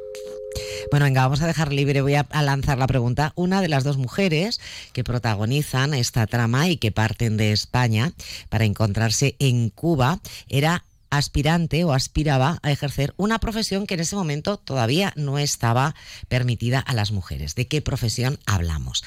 Bueno, 0.92 1.05
venga, 1.05 1.22
vamos 1.22 1.42
a 1.42 1.48
dejar 1.48 1.72
libre, 1.72 2.01
voy 2.01 2.14
a, 2.14 2.26
lanzar 2.42 2.78
la 2.78 2.86
pregunta. 2.86 3.32
Una 3.34 3.61
de 3.61 3.68
las 3.68 3.82
dos 3.82 3.96
mujeres 3.96 4.61
que 4.92 5.03
protagonizan 5.03 5.94
esta 5.94 6.28
trama 6.28 6.68
y 6.68 6.76
que 6.76 6.92
parten 6.92 7.36
de 7.36 7.51
España 7.51 8.12
para 8.51 8.64
encontrarse 8.64 9.34
en 9.40 9.70
Cuba 9.70 10.20
era 10.48 10.84
aspirante 11.11 11.82
o 11.82 11.92
aspiraba 11.92 12.61
a 12.62 12.70
ejercer 12.70 13.14
una 13.16 13.40
profesión 13.40 13.86
que 13.86 13.94
en 13.94 14.01
ese 14.01 14.14
momento 14.14 14.59
todavía 14.59 15.12
no 15.16 15.38
estaba 15.38 15.96
permitida 16.28 16.78
a 16.78 16.94
las 16.94 17.11
mujeres. 17.11 17.57
¿De 17.57 17.66
qué 17.66 17.82
profesión 17.82 18.38
hablamos? 18.46 19.03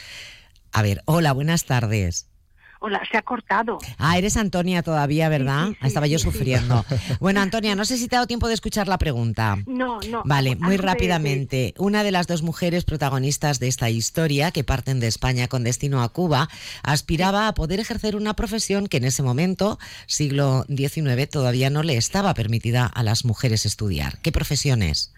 A 0.73 0.81
ver, 0.81 1.03
hola, 1.05 1.31
buenas 1.33 1.65
tardes. 1.65 2.27
Hola, 2.85 3.01
se 3.09 3.15
ha 3.15 3.21
cortado. 3.21 3.77
Ah, 3.97 4.17
eres 4.17 4.35
Antonia 4.35 4.83
todavía, 4.83 5.29
¿verdad? 5.29 5.69
Estaba 5.81 6.05
yo 6.07 6.19
sufriendo. 6.19 6.83
Bueno, 7.21 7.39
Antonia, 7.39 7.75
no 7.75 7.85
sé 7.85 7.95
si 7.95 8.09
te 8.09 8.15
ha 8.15 8.19
dado 8.19 8.27
tiempo 8.27 8.49
de 8.49 8.55
escuchar 8.55 8.89
la 8.89 8.97
pregunta. 8.97 9.55
No, 9.67 9.99
no. 10.09 10.21
Vale, 10.25 10.57
muy 10.57 10.75
rápidamente. 10.75 11.75
Una 11.77 12.03
de 12.03 12.11
las 12.11 12.27
dos 12.27 12.41
mujeres 12.41 12.83
protagonistas 12.83 13.59
de 13.59 13.69
esta 13.69 13.89
historia, 13.89 14.51
que 14.51 14.65
parten 14.65 14.99
de 14.99 15.07
España 15.07 15.47
con 15.47 15.63
destino 15.63 16.03
a 16.03 16.09
Cuba, 16.09 16.49
aspiraba 16.81 17.47
a 17.47 17.53
poder 17.53 17.79
ejercer 17.79 18.17
una 18.17 18.33
profesión 18.33 18.87
que 18.87 18.97
en 18.97 19.05
ese 19.05 19.23
momento, 19.23 19.79
siglo 20.05 20.65
XIX, 20.67 21.29
todavía 21.29 21.69
no 21.69 21.83
le 21.83 21.95
estaba 21.95 22.33
permitida 22.33 22.85
a 22.85 23.03
las 23.03 23.23
mujeres 23.23 23.65
estudiar. 23.65 24.17
¿Qué 24.19 24.33
profesión 24.33 24.81
es? 24.81 25.13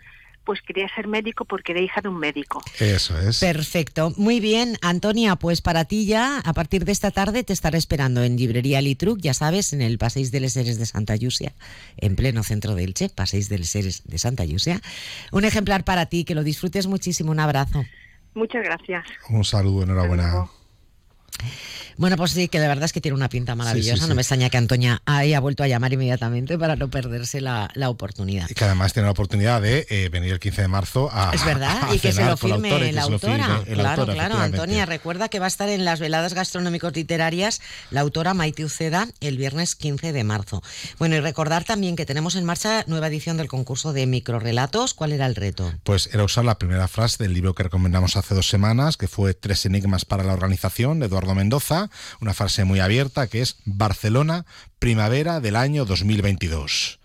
Pues 0.46 0.62
quería 0.62 0.88
ser 0.96 1.08
médico 1.08 1.46
porque 1.46 1.72
era 1.74 1.82
hija 1.82 2.02
de 2.02 2.10
un 2.10 2.18
médico. 2.18 2.64
Eso 2.80 3.20
es. 3.20 3.40
Perfecto. 3.40 4.14
Muy 4.18 4.40
bien, 4.40 4.78
Antonia, 4.82 5.36
pues 5.36 5.62
para 5.62 5.86
ti 5.86 6.06
ya, 6.06 6.40
a 6.40 6.54
partir 6.54 6.86
de 6.86 6.92
esta 6.92 7.12
tarde, 7.12 7.44
te 7.44 7.54
estaré 7.54 7.78
esperando 7.78 8.24
en 8.24 8.38
Librería 8.38 8.82
Litruc, 8.82 9.20
ya 9.20 9.34
sabes, 9.34 9.74
en 9.74 9.82
el 9.82 9.98
Paséis 9.98 10.32
de 10.32 10.40
les 10.40 10.54
Seres 10.54 10.78
de 10.78 10.86
Santa 10.86 11.16
Yusia, 11.16 11.54
en 11.98 12.16
pleno 12.16 12.44
centro 12.44 12.76
de 12.76 12.84
Elche, 12.84 13.10
Paséis 13.10 13.50
de 13.50 13.58
les 13.58 13.70
Seres 13.70 14.04
de 14.06 14.18
Santa 14.18 14.46
Yusia. 14.46 14.82
Un 15.32 15.44
ejemplar 15.44 15.84
para 15.84 16.06
ti, 16.06 16.24
que 16.24 16.36
lo 16.36 16.44
disfrutes 16.44 16.88
muchísimo. 16.88 17.32
Un 17.32 17.40
abrazo. 17.40 17.84
Muchas 18.34 18.64
gracias. 18.64 19.06
Un 19.30 19.44
saludo, 19.44 19.84
enhorabuena. 19.84 20.48
Bueno, 21.98 22.18
pues 22.18 22.32
sí, 22.32 22.48
que 22.48 22.60
de 22.60 22.68
verdad 22.68 22.86
es 22.86 22.94
que 22.94 23.02
tiene 23.02 23.16
una 23.16 23.30
pinta 23.30 23.56
maravillosa. 23.56 24.08
No 24.08 24.16
me 24.16 24.22
extraña 24.22 24.50
que 24.50 24.58
Antonia 24.58 25.02
haya 25.06 25.40
vuelto 25.40 25.64
a 25.64 25.68
llamar 25.68 25.94
inmediatamente 25.94 26.58
para 26.58 26.76
no 26.76 26.90
perderse 26.90 27.42
la, 27.42 27.70
oportunidad. 27.88 28.50
Y 28.50 28.54
que 28.54 28.66
además 28.66 28.94
tiene 28.94 29.06
la 29.06 29.12
oportunidad 29.12 29.62
de 29.62 29.86
eh, 29.90 30.10
venir 30.10 30.34
el 30.34 30.40
15 30.40 30.64
de 30.64 30.68
marzo 30.68 31.10
a. 31.12 31.32
Es 31.34 31.46
verdad, 31.46 31.78
y 31.94 32.00
que 32.00 32.12
se 32.12 32.26
lo 32.26 32.36
firme 32.36 32.92
la 32.92 33.04
autora. 33.04 33.62
claro, 33.66 34.06
claro. 34.06 34.38
Antonia, 34.38 34.86
recuerda 34.86 35.30
que 35.30 35.40
va 35.40 35.46
a 35.46 35.48
estar 35.48 35.70
en 35.70 35.86
las 35.86 36.00
veladas 36.00 36.34
gastronómicos 36.34 36.96
literarias 36.96 37.62
la 37.92 38.02
autora 38.02 38.34
Maite 38.34 38.66
Uceda 38.66 39.08
el 39.22 39.38
viernes 39.38 39.76
15 39.76 40.12
de 40.12 40.24
marzo. 40.24 40.62
Bueno, 41.00 41.16
y 41.16 41.20
recordar 41.20 41.64
también 41.64 41.96
que 41.96 42.06
tenemos 42.06 42.36
en 42.36 42.46
marcha 42.46 42.84
nueva 42.88 43.08
edición 43.08 43.38
del 43.38 43.48
concurso 43.48 43.94
de 43.94 44.06
microrelatos. 44.08 44.94
¿Cuál 44.94 45.12
era 45.12 45.26
el 45.26 45.36
reto? 45.36 45.72
Pues 45.84 46.10
era 46.14 46.24
usar 46.24 46.46
la 46.46 46.58
primera 46.58 46.88
frase 46.88 47.24
del 47.24 47.34
libro 47.34 47.54
que 47.54 47.64
recomendamos 47.64 48.18
hace 48.18 48.36
dos 48.36 48.48
semanas, 48.48 48.98
que 48.98 49.08
fue 49.08 49.34
Tres 49.34 49.66
enigmas 49.66 50.06
para 50.06 50.24
la 50.24 50.34
organización, 50.34 51.00
de 51.00 51.06
Eduardo 51.06 51.36
Mendoza 51.36 51.85
una 52.22 52.34
frase 52.34 52.64
muy 52.64 52.80
abierta 52.80 53.28
que 53.28 53.42
es 53.42 53.58
Barcelona, 53.66 54.46
primavera 54.80 55.40
del 55.40 55.56
año 55.56 55.86
2022 55.86 57.00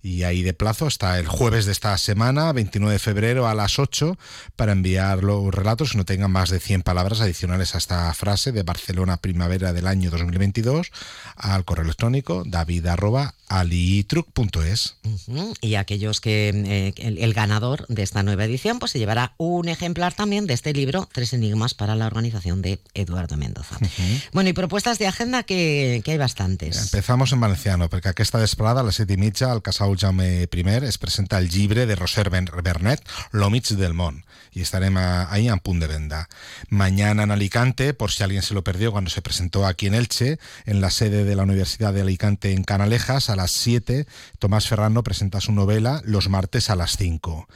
y 0.00 0.22
ahí 0.22 0.42
de 0.42 0.54
plazo 0.54 0.86
hasta 0.86 1.18
el 1.18 1.26
jueves 1.26 1.66
de 1.66 1.72
esta 1.72 1.96
semana, 1.98 2.52
29 2.52 2.94
de 2.94 2.98
febrero 2.98 3.48
a 3.48 3.54
las 3.54 3.78
8, 3.78 4.16
para 4.56 4.72
enviar 4.72 5.24
los 5.24 5.52
relatos 5.52 5.92
que 5.92 5.98
no 5.98 6.04
tengan 6.04 6.30
más 6.30 6.50
de 6.50 6.60
100 6.60 6.82
palabras 6.82 7.20
adicionales 7.20 7.74
a 7.74 7.78
esta 7.78 8.12
frase 8.14 8.52
de 8.52 8.62
Barcelona 8.62 9.16
primavera 9.16 9.72
del 9.72 9.86
año 9.86 10.10
2022 10.10 10.90
al 11.36 11.64
correo 11.64 11.84
electrónico 11.84 12.44
david@alitruc.es. 13.48 14.96
Y 15.60 15.74
aquellos 15.74 16.20
que 16.20 16.48
eh, 16.48 16.94
el, 16.96 17.34
ganador 17.34 17.86
de 17.88 18.02
esta 18.02 18.22
nueva 18.22 18.44
edición 18.44 18.78
pues 18.78 18.92
se 18.92 18.98
llevará 18.98 19.34
un 19.36 19.68
ejemplar 19.68 20.14
también 20.14 20.46
de 20.46 20.54
este 20.54 20.72
libro 20.72 21.08
Tres 21.12 21.32
enigmas 21.32 21.74
para 21.74 21.94
la 21.94 22.06
organización 22.06 22.62
de 22.62 22.80
Eduardo 22.94 23.36
Mendoza. 23.36 23.78
Bueno, 24.32 24.50
y 24.50 24.52
propuestas 24.52 24.98
de 24.98 25.06
agenda 25.06 25.42
que, 25.42 26.02
hay 26.06 26.16
bastantes. 26.16 26.80
Empezamos 26.80 27.32
en 27.32 27.40
valenciano, 27.40 27.88
porque 27.88 28.08
aquí 28.08 28.22
está 28.22 28.38
desesperada 28.38 28.80
a 28.80 28.84
las 28.84 28.96
7 28.96 29.16
y 29.18 29.44
al 29.44 29.62
casal 29.62 29.96
Jaume 29.98 30.48
I 30.50 30.68
es 30.84 30.98
presenta 30.98 31.38
el 31.38 31.48
llibre 31.48 31.86
de 31.86 31.94
Roser 31.94 32.30
Bernet, 32.30 33.06
L'Homich 33.32 33.70
del 33.70 33.94
Món, 33.94 34.24
y 34.52 34.62
estaremos 34.62 35.02
ahí 35.28 35.48
en 35.48 35.58
punt 35.58 35.80
de 35.80 35.86
venda. 35.86 36.28
Mañana 36.68 37.24
en 37.24 37.30
Alicante, 37.30 37.94
por 37.94 38.10
si 38.10 38.22
alguien 38.22 38.42
se 38.42 38.54
lo 38.54 38.64
perdió 38.64 38.92
cuando 38.92 39.10
se 39.10 39.22
presentó 39.22 39.66
aquí 39.66 39.86
en 39.86 39.94
Elche, 39.94 40.38
en 40.66 40.80
la 40.80 40.90
sede 40.90 41.24
de 41.24 41.36
la 41.36 41.42
Universidad 41.42 41.92
de 41.92 42.02
Alicante 42.02 42.52
en 42.52 42.64
Canalejas, 42.64 43.30
a 43.30 43.36
las 43.38 43.52
7, 43.52 44.06
Tomás 44.38 44.68
Ferrando 44.68 45.02
presenta 45.02 45.40
su 45.40 45.52
novela 45.52 46.02
Los 46.04 46.28
martes 46.28 46.68
a 46.68 46.76
las 46.76 46.96
5. 46.98 47.48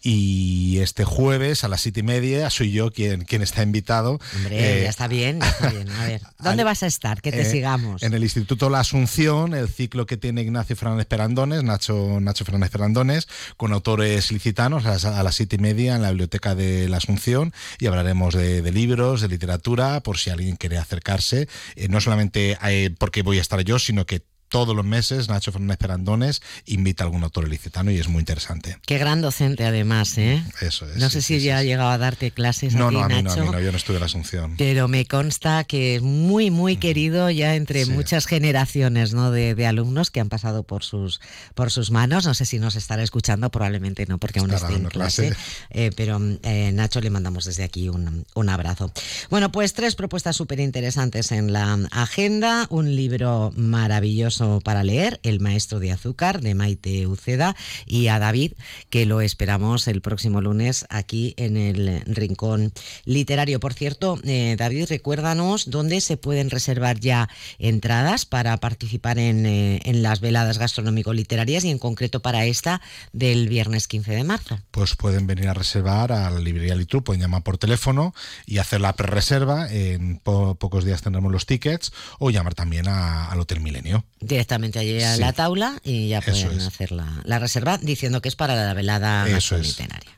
Y 0.00 0.78
este 0.78 1.04
jueves 1.04 1.64
a 1.64 1.68
las 1.68 1.80
siete 1.80 2.00
y 2.00 2.02
media 2.04 2.50
soy 2.50 2.70
yo 2.70 2.92
quien, 2.92 3.24
quien 3.24 3.42
está 3.42 3.64
invitado. 3.64 4.20
Hombre, 4.36 4.80
eh, 4.80 4.82
ya 4.84 4.90
está 4.90 5.08
bien, 5.08 5.40
ya 5.40 5.48
está 5.48 5.70
bien. 5.70 5.90
A 5.90 6.06
ver, 6.06 6.22
¿dónde 6.38 6.62
vas 6.62 6.84
a 6.84 6.86
estar? 6.86 7.20
Que 7.20 7.32
te 7.32 7.40
eh, 7.40 7.44
sigamos. 7.44 8.02
En 8.04 8.14
el 8.14 8.22
Instituto 8.22 8.70
La 8.70 8.80
Asunción, 8.80 9.54
el 9.54 9.68
ciclo 9.68 10.06
que 10.06 10.16
tiene 10.16 10.42
Ignacio 10.42 10.76
Fernández 10.76 11.06
Perandones, 11.06 11.64
Nacho, 11.64 12.20
Nacho 12.20 12.44
Fernández 12.44 12.70
Perandones, 12.70 13.26
con 13.56 13.72
autores 13.72 14.30
licitanos 14.30 14.86
a 14.86 15.22
las, 15.22 15.34
siete 15.34 15.56
y 15.56 15.58
media 15.58 15.96
en 15.96 16.02
la 16.02 16.10
Biblioteca 16.10 16.54
de 16.54 16.88
La 16.88 16.98
Asunción 16.98 17.52
y 17.80 17.86
hablaremos 17.86 18.34
de, 18.34 18.62
libros, 18.70 19.20
de 19.20 19.28
literatura, 19.28 20.00
por 20.00 20.18
si 20.18 20.30
alguien 20.30 20.56
quiere 20.56 20.78
acercarse. 20.78 21.48
Eh, 21.74 21.88
no 21.88 22.00
solamente 22.00 22.56
porque 22.98 23.22
voy 23.22 23.38
a 23.38 23.42
estar 23.42 23.60
yo, 23.62 23.80
sino 23.80 24.06
que 24.06 24.22
todos 24.48 24.74
los 24.74 24.84
meses 24.84 25.28
Nacho 25.28 25.52
Fernández 25.52 25.78
Perandones 25.78 26.42
invita 26.66 27.04
a 27.04 27.06
algún 27.06 27.22
autor 27.24 27.46
ilicitano 27.46 27.90
y 27.90 27.98
es 27.98 28.08
muy 28.08 28.20
interesante. 28.20 28.78
Qué 28.86 28.98
gran 28.98 29.20
docente 29.20 29.64
además, 29.64 30.16
¿eh? 30.18 30.42
Eso 30.60 30.88
es. 30.88 30.96
No 30.96 31.10
sé 31.10 31.22
si 31.22 31.40
ya 31.40 31.58
ha 31.58 31.62
llegado 31.62 31.90
a 31.90 31.98
darte 31.98 32.30
clases. 32.30 32.74
No, 32.74 32.88
a 32.88 32.90
no, 32.90 33.00
a 33.02 33.08
mí 33.08 33.22
no, 33.22 33.32
a 33.32 33.36
mí 33.36 33.50
no, 33.50 33.60
yo 33.60 33.70
no 33.70 33.76
estuve 33.76 33.96
en 33.96 34.00
la 34.00 34.06
Asunción. 34.06 34.54
Pero 34.56 34.88
me 34.88 35.04
consta 35.06 35.64
que 35.64 35.96
es 35.96 36.02
muy, 36.02 36.50
muy 36.50 36.76
querido 36.76 37.30
ya 37.30 37.54
entre 37.54 37.84
muchas 37.86 38.26
generaciones 38.26 39.12
¿no? 39.12 39.30
de, 39.30 39.66
alumnos 39.66 40.10
que 40.10 40.20
han 40.20 40.28
pasado 40.28 40.62
por 40.62 40.82
sus, 40.82 41.20
por 41.54 41.70
sus 41.70 41.90
manos. 41.90 42.24
No 42.24 42.34
sé 42.34 42.46
si 42.46 42.58
nos 42.58 42.74
estará 42.74 43.02
escuchando, 43.02 43.50
probablemente 43.50 44.06
no, 44.06 44.18
porque 44.18 44.40
aún 44.40 44.50
está 44.50 44.72
en 44.72 44.84
clase. 44.86 45.34
Eh, 45.70 45.90
pero 45.94 46.18
eh, 46.42 46.72
Nacho 46.72 47.00
le 47.00 47.10
mandamos 47.10 47.44
desde 47.44 47.64
aquí 47.64 47.88
un, 47.88 48.24
un 48.34 48.48
abrazo. 48.48 48.90
Bueno, 49.28 49.52
pues 49.52 49.74
tres 49.74 49.94
propuestas 49.94 50.36
súper 50.36 50.60
interesantes 50.60 51.32
en 51.32 51.52
la 51.52 51.78
agenda. 51.90 52.66
Un 52.70 52.96
libro 52.96 53.52
maravilloso 53.56 54.37
para 54.64 54.84
leer, 54.84 55.20
El 55.22 55.40
Maestro 55.40 55.80
de 55.80 55.92
Azúcar, 55.92 56.40
de 56.40 56.54
Maite 56.54 57.06
Uceda, 57.06 57.56
y 57.86 58.08
a 58.08 58.18
David, 58.18 58.52
que 58.90 59.06
lo 59.06 59.20
esperamos 59.20 59.88
el 59.88 60.00
próximo 60.00 60.40
lunes 60.40 60.86
aquí 60.90 61.34
en 61.36 61.56
el 61.56 62.02
Rincón 62.06 62.72
Literario. 63.04 63.60
Por 63.60 63.74
cierto, 63.74 64.18
eh, 64.24 64.56
David, 64.58 64.86
recuérdanos 64.88 65.70
dónde 65.70 66.00
se 66.00 66.16
pueden 66.16 66.50
reservar 66.50 66.98
ya 67.00 67.28
entradas 67.58 68.24
para 68.26 68.56
participar 68.58 69.18
en, 69.18 69.46
eh, 69.46 69.80
en 69.84 70.02
las 70.02 70.20
veladas 70.20 70.58
gastronómico-literarias 70.58 71.64
y 71.64 71.70
en 71.70 71.78
concreto 71.78 72.20
para 72.20 72.44
esta 72.46 72.80
del 73.12 73.48
viernes 73.48 73.88
15 73.88 74.12
de 74.12 74.24
marzo. 74.24 74.58
Pues 74.70 74.94
pueden 74.96 75.26
venir 75.26 75.48
a 75.48 75.54
reservar 75.54 76.12
a 76.12 76.30
la 76.30 76.38
librería 76.40 76.74
Litru, 76.74 77.02
pueden 77.02 77.20
llamar 77.22 77.42
por 77.42 77.58
teléfono 77.58 78.14
y 78.46 78.58
hacer 78.58 78.80
la 78.80 78.92
pre-reserva. 78.94 79.70
En 79.72 80.18
po- 80.18 80.54
pocos 80.56 80.84
días 80.84 81.02
tendremos 81.02 81.32
los 81.32 81.46
tickets 81.46 81.92
o 82.18 82.30
llamar 82.30 82.54
también 82.54 82.88
al 82.88 83.38
Hotel 83.40 83.60
Milenio. 83.60 84.04
Directamente 84.28 84.78
allí 84.78 85.02
a 85.02 85.14
Sí. 85.14 85.20
la 85.20 85.32
taula 85.32 85.80
y 85.84 86.08
ya 86.08 86.20
pueden 86.20 86.60
hacer 86.60 86.92
la, 86.92 87.20
la 87.24 87.38
reserva 87.38 87.78
diciendo 87.78 88.20
que 88.20 88.28
es 88.28 88.36
para 88.36 88.54
la 88.54 88.74
velada 88.74 89.26
gastroniteraria. 89.26 90.10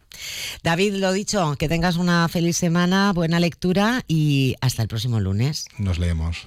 David, 0.63 0.95
lo 0.97 1.13
dicho, 1.13 1.55
que 1.57 1.69
tengas 1.69 1.97
una 1.97 2.29
feliz 2.29 2.57
semana, 2.57 3.13
buena 3.15 3.41
lectura 3.41 4.03
y 4.07 4.55
hasta 4.61 4.83
el 4.83 4.89
próximo 4.89 5.19
lunes. 5.21 5.65
Nos 5.79 5.99
leemos. 5.99 6.47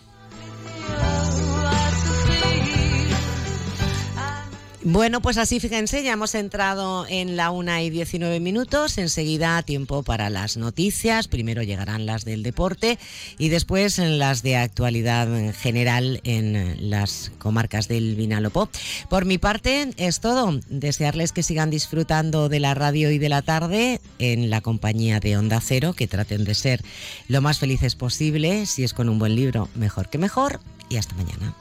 Bueno, 4.85 5.21
pues 5.21 5.37
así 5.37 5.61
fíjense, 5.61 6.03
ya 6.03 6.11
hemos 6.11 6.35
entrado 6.35 7.05
en 7.07 7.37
la 7.37 7.51
una 7.51 7.81
y 7.81 7.89
19 7.89 8.41
minutos. 8.41 8.97
Enseguida 8.97 9.63
tiempo 9.63 10.03
para 10.03 10.29
las 10.29 10.57
noticias. 10.57 11.29
Primero 11.29 11.63
llegarán 11.63 12.05
las 12.05 12.25
del 12.25 12.43
deporte 12.43 12.99
y 13.37 13.47
después 13.47 13.97
las 13.97 14.43
de 14.43 14.57
actualidad 14.57 15.33
en 15.37 15.53
general 15.53 16.19
en 16.25 16.89
las 16.89 17.31
comarcas 17.37 17.87
del 17.87 18.15
Vinalopó. 18.15 18.67
Por 19.09 19.23
mi 19.23 19.37
parte 19.37 19.91
es 19.95 20.19
todo. 20.19 20.59
Desearles 20.67 21.31
que 21.31 21.43
sigan 21.43 21.69
disfrutando 21.69 22.49
de 22.49 22.59
la 22.59 22.73
radio 22.73 23.09
y 23.09 23.19
de 23.19 23.29
la 23.29 23.41
tarde 23.41 24.01
en 24.19 24.49
la 24.49 24.59
compañía 24.59 25.21
de 25.21 25.37
Onda 25.37 25.61
Cero, 25.61 25.93
que 25.93 26.07
traten 26.07 26.43
de 26.43 26.55
ser 26.55 26.81
lo 27.29 27.41
más 27.41 27.57
felices 27.57 27.95
posible. 27.95 28.65
Si 28.65 28.83
es 28.83 28.93
con 28.93 29.07
un 29.07 29.17
buen 29.17 29.37
libro, 29.37 29.69
mejor 29.75 30.09
que 30.09 30.17
mejor. 30.17 30.59
Y 30.89 30.97
hasta 30.97 31.15
mañana. 31.15 31.55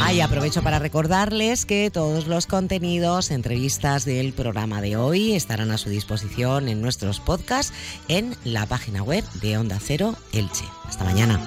Ah, 0.00 0.12
y 0.12 0.20
aprovecho 0.20 0.62
para 0.62 0.78
recordarles 0.78 1.66
que 1.66 1.90
todos 1.90 2.26
los 2.26 2.46
contenidos, 2.46 3.30
entrevistas 3.30 4.04
del 4.04 4.32
programa 4.32 4.80
de 4.80 4.96
hoy 4.96 5.34
estarán 5.34 5.70
a 5.70 5.78
su 5.78 5.90
disposición 5.90 6.68
en 6.68 6.80
nuestros 6.80 7.20
podcasts 7.20 7.72
en 8.08 8.36
la 8.44 8.66
página 8.66 9.02
web 9.02 9.24
de 9.40 9.58
Onda 9.58 9.78
Cero 9.80 10.14
Elche. 10.32 10.64
Hasta 10.84 11.04
mañana. 11.04 11.40